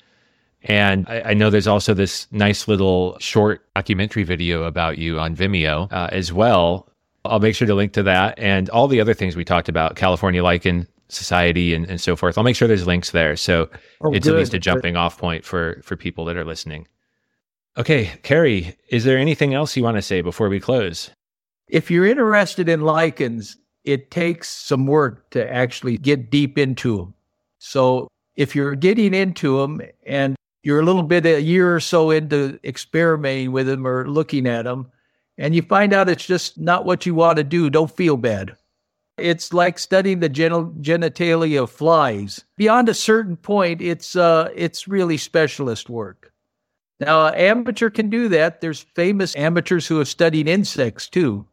And 0.63 1.05
I, 1.07 1.21
I 1.21 1.33
know 1.33 1.49
there's 1.49 1.67
also 1.67 1.93
this 1.93 2.27
nice 2.31 2.67
little 2.67 3.17
short 3.19 3.65
documentary 3.75 4.23
video 4.23 4.63
about 4.63 4.97
you 4.97 5.19
on 5.19 5.35
Vimeo 5.35 5.91
uh, 5.91 6.09
as 6.11 6.33
well. 6.33 6.89
I'll 7.23 7.39
make 7.39 7.55
sure 7.55 7.67
to 7.67 7.75
link 7.75 7.93
to 7.93 8.03
that 8.03 8.37
and 8.39 8.69
all 8.69 8.87
the 8.87 8.99
other 8.99 9.13
things 9.13 9.35
we 9.35 9.45
talked 9.45 9.69
about, 9.69 9.95
California 9.95 10.43
Lichen 10.43 10.87
Society 11.09 11.73
and, 11.73 11.85
and 11.89 11.99
so 11.99 12.15
forth. 12.15 12.37
I'll 12.37 12.43
make 12.43 12.55
sure 12.55 12.67
there's 12.67 12.87
links 12.87 13.11
there. 13.11 13.35
So 13.35 13.69
oh, 14.01 14.13
it's 14.13 14.25
good. 14.25 14.35
at 14.35 14.39
least 14.39 14.53
a 14.53 14.59
jumping 14.59 14.95
off 14.95 15.17
point 15.17 15.43
for 15.43 15.81
for 15.83 15.95
people 15.95 16.25
that 16.25 16.37
are 16.37 16.45
listening. 16.45 16.87
Okay, 17.77 18.11
Kerry, 18.23 18.75
is 18.89 19.03
there 19.03 19.17
anything 19.17 19.53
else 19.53 19.77
you 19.77 19.83
want 19.83 19.97
to 19.97 20.01
say 20.01 20.21
before 20.21 20.49
we 20.49 20.59
close? 20.59 21.09
If 21.67 21.89
you're 21.89 22.05
interested 22.05 22.67
in 22.67 22.81
lichens, 22.81 23.57
it 23.85 24.11
takes 24.11 24.49
some 24.49 24.85
work 24.85 25.29
to 25.31 25.51
actually 25.51 25.97
get 25.97 26.29
deep 26.29 26.57
into 26.57 26.97
them. 26.97 27.13
So 27.59 28.07
if 28.35 28.55
you're 28.55 28.75
getting 28.75 29.13
into 29.13 29.59
them 29.59 29.81
and 30.05 30.35
you're 30.63 30.79
a 30.79 30.85
little 30.85 31.03
bit 31.03 31.25
a 31.25 31.41
year 31.41 31.75
or 31.75 31.79
so 31.79 32.11
into 32.11 32.59
experimenting 32.63 33.51
with 33.51 33.67
them 33.67 33.87
or 33.87 34.09
looking 34.09 34.47
at 34.47 34.63
them, 34.63 34.91
and 35.37 35.55
you 35.55 35.61
find 35.61 35.93
out 35.93 36.09
it's 36.09 36.25
just 36.25 36.59
not 36.59 36.85
what 36.85 37.05
you 37.05 37.15
want 37.15 37.37
to 37.37 37.43
do, 37.43 37.69
don't 37.69 37.95
feel 37.95 38.17
bad. 38.17 38.55
It's 39.21 39.53
like 39.53 39.79
studying 39.79 40.19
the 40.19 40.29
genitalia 40.29 41.63
of 41.63 41.71
flies. 41.71 42.43
Beyond 42.57 42.89
a 42.89 42.93
certain 42.93 43.37
point, 43.37 43.81
it's 43.81 44.15
uh, 44.15 44.49
it's 44.55 44.87
really 44.87 45.17
specialist 45.17 45.89
work. 45.89 46.31
Now, 46.99 47.27
amateur 47.27 47.89
can 47.89 48.09
do 48.09 48.27
that. 48.29 48.61
There's 48.61 48.81
famous 48.81 49.35
amateurs 49.35 49.87
who 49.87 49.99
have 49.99 50.07
studied 50.07 50.47
insects 50.47 51.07
too. 51.07 51.45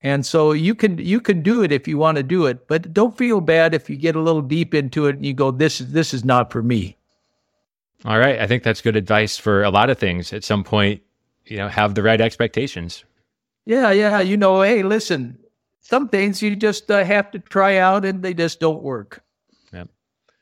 And 0.00 0.24
so 0.24 0.52
you 0.52 0.74
can 0.74 0.98
you 0.98 1.20
can 1.20 1.42
do 1.42 1.62
it 1.62 1.72
if 1.72 1.88
you 1.88 1.98
want 1.98 2.16
to 2.18 2.22
do 2.22 2.46
it, 2.46 2.68
but 2.68 2.92
don't 2.92 3.18
feel 3.18 3.40
bad 3.40 3.74
if 3.74 3.90
you 3.90 3.96
get 3.96 4.14
a 4.14 4.20
little 4.20 4.42
deep 4.42 4.74
into 4.74 5.06
it 5.06 5.16
and 5.16 5.26
you 5.26 5.34
go, 5.34 5.50
this 5.50 5.80
is 5.80 5.92
this 5.92 6.14
is 6.14 6.24
not 6.24 6.52
for 6.52 6.62
me. 6.62 6.96
All 8.04 8.18
right, 8.18 8.38
I 8.38 8.46
think 8.46 8.62
that's 8.62 8.80
good 8.80 8.94
advice 8.94 9.36
for 9.36 9.64
a 9.64 9.70
lot 9.70 9.90
of 9.90 9.98
things. 9.98 10.32
At 10.32 10.44
some 10.44 10.62
point, 10.62 11.02
you 11.46 11.56
know, 11.56 11.66
have 11.66 11.96
the 11.96 12.02
right 12.02 12.20
expectations. 12.20 13.04
Yeah, 13.66 13.90
yeah. 13.90 14.20
You 14.20 14.36
know, 14.36 14.62
hey, 14.62 14.84
listen, 14.84 15.36
some 15.80 16.08
things 16.08 16.42
you 16.42 16.54
just 16.56 16.90
uh, 16.90 17.04
have 17.04 17.30
to 17.30 17.38
try 17.38 17.78
out 17.78 18.04
and 18.04 18.22
they 18.22 18.34
just 18.34 18.60
don't 18.60 18.82
work. 18.82 19.22
Yep. 19.72 19.88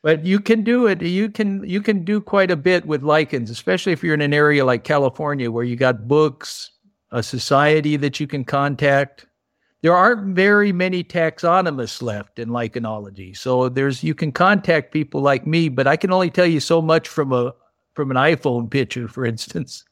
But 0.02 0.24
you 0.24 0.40
can 0.40 0.62
do 0.62 0.86
it. 0.86 1.02
You 1.02 1.30
can 1.30 1.62
you 1.68 1.80
can 1.80 2.04
do 2.04 2.20
quite 2.20 2.50
a 2.50 2.56
bit 2.56 2.86
with 2.86 3.02
lichens, 3.02 3.50
especially 3.50 3.92
if 3.92 4.02
you're 4.02 4.14
in 4.14 4.20
an 4.20 4.34
area 4.34 4.64
like 4.64 4.84
California 4.84 5.50
where 5.50 5.64
you 5.64 5.76
got 5.76 6.08
books, 6.08 6.70
a 7.10 7.22
society 7.22 7.96
that 7.96 8.20
you 8.20 8.26
can 8.26 8.44
contact 8.44 9.26
there 9.86 9.94
aren't 9.94 10.34
very 10.34 10.72
many 10.72 11.04
taxonomists 11.04 12.02
left 12.02 12.40
in 12.40 12.48
lichenology. 12.48 13.36
So 13.36 13.68
there's 13.68 14.02
you 14.02 14.16
can 14.16 14.32
contact 14.32 14.92
people 14.92 15.20
like 15.20 15.46
me, 15.46 15.68
but 15.68 15.86
I 15.86 15.96
can 15.96 16.12
only 16.12 16.28
tell 16.28 16.44
you 16.44 16.58
so 16.58 16.82
much 16.82 17.06
from 17.06 17.32
a 17.32 17.54
from 17.94 18.10
an 18.10 18.16
iPhone 18.16 18.68
picture, 18.68 19.06
for 19.06 19.24
instance. 19.24 19.84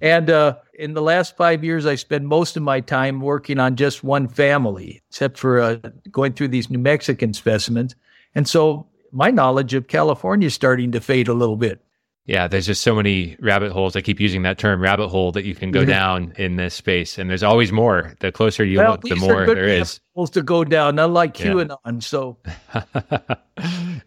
And 0.00 0.30
uh, 0.30 0.56
in 0.74 0.94
the 0.94 1.02
last 1.02 1.36
five 1.36 1.64
years, 1.64 1.86
I 1.86 1.94
spend 1.94 2.28
most 2.28 2.56
of 2.56 2.62
my 2.62 2.80
time 2.80 3.20
working 3.20 3.58
on 3.58 3.76
just 3.76 4.04
one 4.04 4.28
family, 4.28 5.02
except 5.08 5.38
for 5.38 5.60
uh, 5.60 5.76
going 6.10 6.32
through 6.32 6.48
these 6.48 6.70
New 6.70 6.78
Mexican 6.78 7.32
specimens. 7.32 7.94
And 8.34 8.48
so 8.48 8.86
my 9.12 9.30
knowledge 9.30 9.74
of 9.74 9.88
California 9.88 10.46
is 10.46 10.54
starting 10.54 10.92
to 10.92 11.00
fade 11.00 11.28
a 11.28 11.34
little 11.34 11.56
bit 11.56 11.80
yeah, 12.26 12.48
there's 12.48 12.66
just 12.66 12.82
so 12.82 12.94
many 12.94 13.36
rabbit 13.38 13.70
holes. 13.70 13.94
I 13.94 14.00
keep 14.00 14.18
using 14.18 14.42
that 14.42 14.58
term 14.58 14.80
rabbit 14.82 15.08
hole 15.08 15.30
that 15.32 15.44
you 15.44 15.54
can 15.54 15.70
go 15.70 15.84
down 15.84 16.32
in 16.36 16.56
this 16.56 16.74
space. 16.74 17.18
And 17.18 17.30
there's 17.30 17.44
always 17.44 17.70
more. 17.70 18.14
The 18.18 18.32
closer 18.32 18.64
you 18.64 18.78
well, 18.78 18.92
look, 18.92 19.02
the 19.02 19.14
more 19.14 19.46
there 19.46 19.68
is. 19.68 20.00
Holes 20.14 20.30
to 20.30 20.42
go 20.42 20.64
down, 20.64 20.98
unlike 20.98 21.34
QAnon. 21.34 21.76
Yeah. 21.86 22.00
So, 22.00 22.36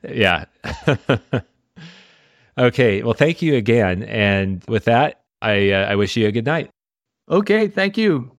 yeah. 0.14 0.46
okay. 2.58 3.04
Well, 3.04 3.14
thank 3.14 3.42
you 3.42 3.56
again. 3.56 4.04
And 4.04 4.66
with 4.68 4.84
that, 4.86 5.19
I, 5.42 5.72
uh, 5.72 5.86
I 5.88 5.96
wish 5.96 6.16
you 6.16 6.28
a 6.28 6.32
good 6.32 6.46
night. 6.46 6.70
Okay. 7.30 7.68
Thank 7.68 7.98
you. 7.98 8.38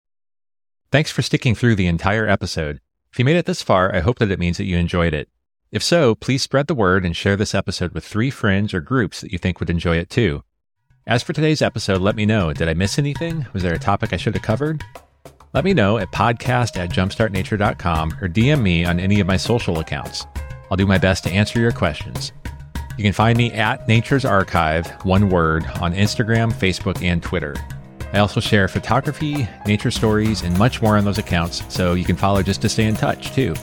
Thanks 0.91 1.11
for 1.11 1.21
sticking 1.21 1.55
through 1.55 1.75
the 1.75 1.87
entire 1.87 2.27
episode. 2.27 2.79
If 3.11 3.19
you 3.19 3.25
made 3.25 3.37
it 3.37 3.45
this 3.45 3.61
far, 3.61 3.93
I 3.95 3.99
hope 3.99 4.19
that 4.19 4.31
it 4.31 4.39
means 4.39 4.57
that 4.57 4.65
you 4.65 4.77
enjoyed 4.77 5.13
it. 5.13 5.29
If 5.71 5.81
so, 5.83 6.15
please 6.15 6.43
spread 6.43 6.67
the 6.67 6.75
word 6.75 7.05
and 7.05 7.15
share 7.15 7.37
this 7.37 7.55
episode 7.55 7.93
with 7.93 8.05
three 8.05 8.29
friends 8.29 8.73
or 8.73 8.81
groups 8.81 9.21
that 9.21 9.31
you 9.31 9.37
think 9.37 9.59
would 9.59 9.69
enjoy 9.69 9.97
it 9.97 10.09
too. 10.09 10.43
As 11.07 11.23
for 11.23 11.33
today's 11.33 11.61
episode, 11.61 12.01
let 12.01 12.15
me 12.15 12.25
know. 12.25 12.53
Did 12.53 12.67
I 12.67 12.73
miss 12.73 12.99
anything? 12.99 13.45
Was 13.53 13.63
there 13.63 13.73
a 13.73 13.79
topic 13.79 14.13
I 14.13 14.17
should 14.17 14.33
have 14.35 14.43
covered? 14.43 14.83
Let 15.53 15.65
me 15.65 15.73
know 15.73 15.97
at 15.97 16.11
podcast 16.11 16.77
at 16.77 16.89
jumpstartnature.com 16.89 18.17
or 18.21 18.27
DM 18.27 18.61
me 18.61 18.85
on 18.85 18.99
any 18.99 19.19
of 19.19 19.27
my 19.27 19.37
social 19.37 19.79
accounts. 19.79 20.25
I'll 20.69 20.77
do 20.77 20.85
my 20.85 20.97
best 20.97 21.23
to 21.23 21.31
answer 21.31 21.59
your 21.59 21.71
questions. 21.71 22.31
You 23.01 23.07
can 23.07 23.13
find 23.13 23.35
me 23.35 23.51
at 23.53 23.87
Nature's 23.87 24.25
Archive, 24.25 24.85
one 25.05 25.31
word, 25.31 25.65
on 25.81 25.91
Instagram, 25.95 26.53
Facebook, 26.53 27.03
and 27.03 27.23
Twitter. 27.23 27.55
I 28.13 28.19
also 28.19 28.39
share 28.39 28.67
photography, 28.67 29.49
nature 29.65 29.89
stories, 29.89 30.43
and 30.43 30.55
much 30.59 30.83
more 30.83 30.97
on 30.97 31.03
those 31.03 31.17
accounts, 31.17 31.63
so 31.67 31.95
you 31.95 32.05
can 32.05 32.15
follow 32.15 32.43
just 32.43 32.61
to 32.61 32.69
stay 32.69 32.85
in 32.85 32.93
touch, 32.93 33.33
too. 33.33 33.55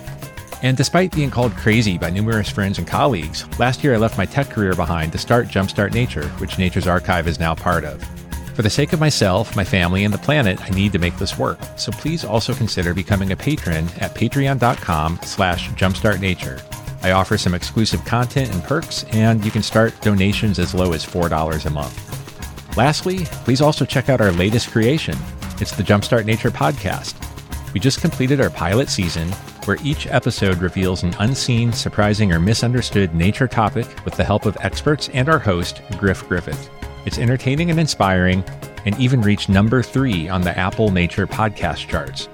And 0.64 0.76
despite 0.76 1.12
being 1.12 1.30
called 1.30 1.52
crazy 1.52 1.96
by 1.96 2.10
numerous 2.10 2.50
friends 2.50 2.78
and 2.78 2.86
colleagues, 2.88 3.46
last 3.60 3.84
year 3.84 3.94
I 3.94 3.98
left 3.98 4.18
my 4.18 4.26
tech 4.26 4.50
career 4.50 4.74
behind 4.74 5.12
to 5.12 5.18
start 5.18 5.46
Jumpstart 5.46 5.94
Nature, 5.94 6.26
which 6.40 6.58
Nature's 6.58 6.88
Archive 6.88 7.28
is 7.28 7.38
now 7.38 7.54
part 7.54 7.84
of. 7.84 8.02
For 8.56 8.62
the 8.62 8.70
sake 8.70 8.92
of 8.92 8.98
myself, 8.98 9.54
my 9.54 9.62
family, 9.62 10.02
and 10.02 10.12
the 10.12 10.18
planet, 10.18 10.60
I 10.60 10.70
need 10.70 10.90
to 10.94 10.98
make 10.98 11.16
this 11.16 11.38
work. 11.38 11.60
So 11.76 11.92
please 11.92 12.24
also 12.24 12.54
consider 12.54 12.92
becoming 12.92 13.30
a 13.30 13.36
patron 13.36 13.86
at 14.00 14.16
patreon.com 14.16 15.20
slash 15.22 15.68
jumpstartnature. 15.70 16.60
I 17.02 17.12
offer 17.12 17.38
some 17.38 17.54
exclusive 17.54 18.04
content 18.04 18.52
and 18.52 18.62
perks, 18.62 19.04
and 19.10 19.44
you 19.44 19.50
can 19.50 19.62
start 19.62 20.00
donations 20.00 20.58
as 20.58 20.74
low 20.74 20.92
as 20.92 21.06
$4 21.06 21.66
a 21.66 21.70
month. 21.70 22.76
Lastly, 22.76 23.24
please 23.44 23.60
also 23.60 23.84
check 23.84 24.08
out 24.08 24.20
our 24.20 24.32
latest 24.32 24.70
creation. 24.70 25.16
It's 25.60 25.76
the 25.76 25.82
Jumpstart 25.82 26.24
Nature 26.24 26.50
podcast. 26.50 27.14
We 27.72 27.80
just 27.80 28.00
completed 28.00 28.40
our 28.40 28.50
pilot 28.50 28.88
season, 28.88 29.28
where 29.64 29.78
each 29.84 30.06
episode 30.06 30.58
reveals 30.58 31.02
an 31.02 31.14
unseen, 31.18 31.72
surprising, 31.72 32.32
or 32.32 32.40
misunderstood 32.40 33.14
nature 33.14 33.48
topic 33.48 33.86
with 34.04 34.14
the 34.14 34.24
help 34.24 34.46
of 34.46 34.56
experts 34.60 35.08
and 35.10 35.28
our 35.28 35.38
host, 35.38 35.82
Griff 35.98 36.26
Griffith. 36.28 36.70
It's 37.04 37.18
entertaining 37.18 37.70
and 37.70 37.78
inspiring, 37.78 38.44
and 38.86 38.98
even 38.98 39.20
reached 39.20 39.48
number 39.48 39.82
three 39.82 40.28
on 40.28 40.42
the 40.42 40.56
Apple 40.58 40.90
Nature 40.90 41.26
podcast 41.26 41.88
charts. 41.88 42.28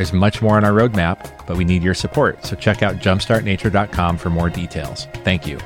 There's 0.00 0.14
much 0.14 0.40
more 0.40 0.56
on 0.56 0.64
our 0.64 0.72
roadmap, 0.72 1.46
but 1.46 1.58
we 1.58 1.64
need 1.66 1.82
your 1.82 1.92
support, 1.92 2.42
so 2.42 2.56
check 2.56 2.82
out 2.82 2.94
jumpstartnature.com 3.00 4.16
for 4.16 4.30
more 4.30 4.48
details. 4.48 5.06
Thank 5.24 5.46
you. 5.46 5.58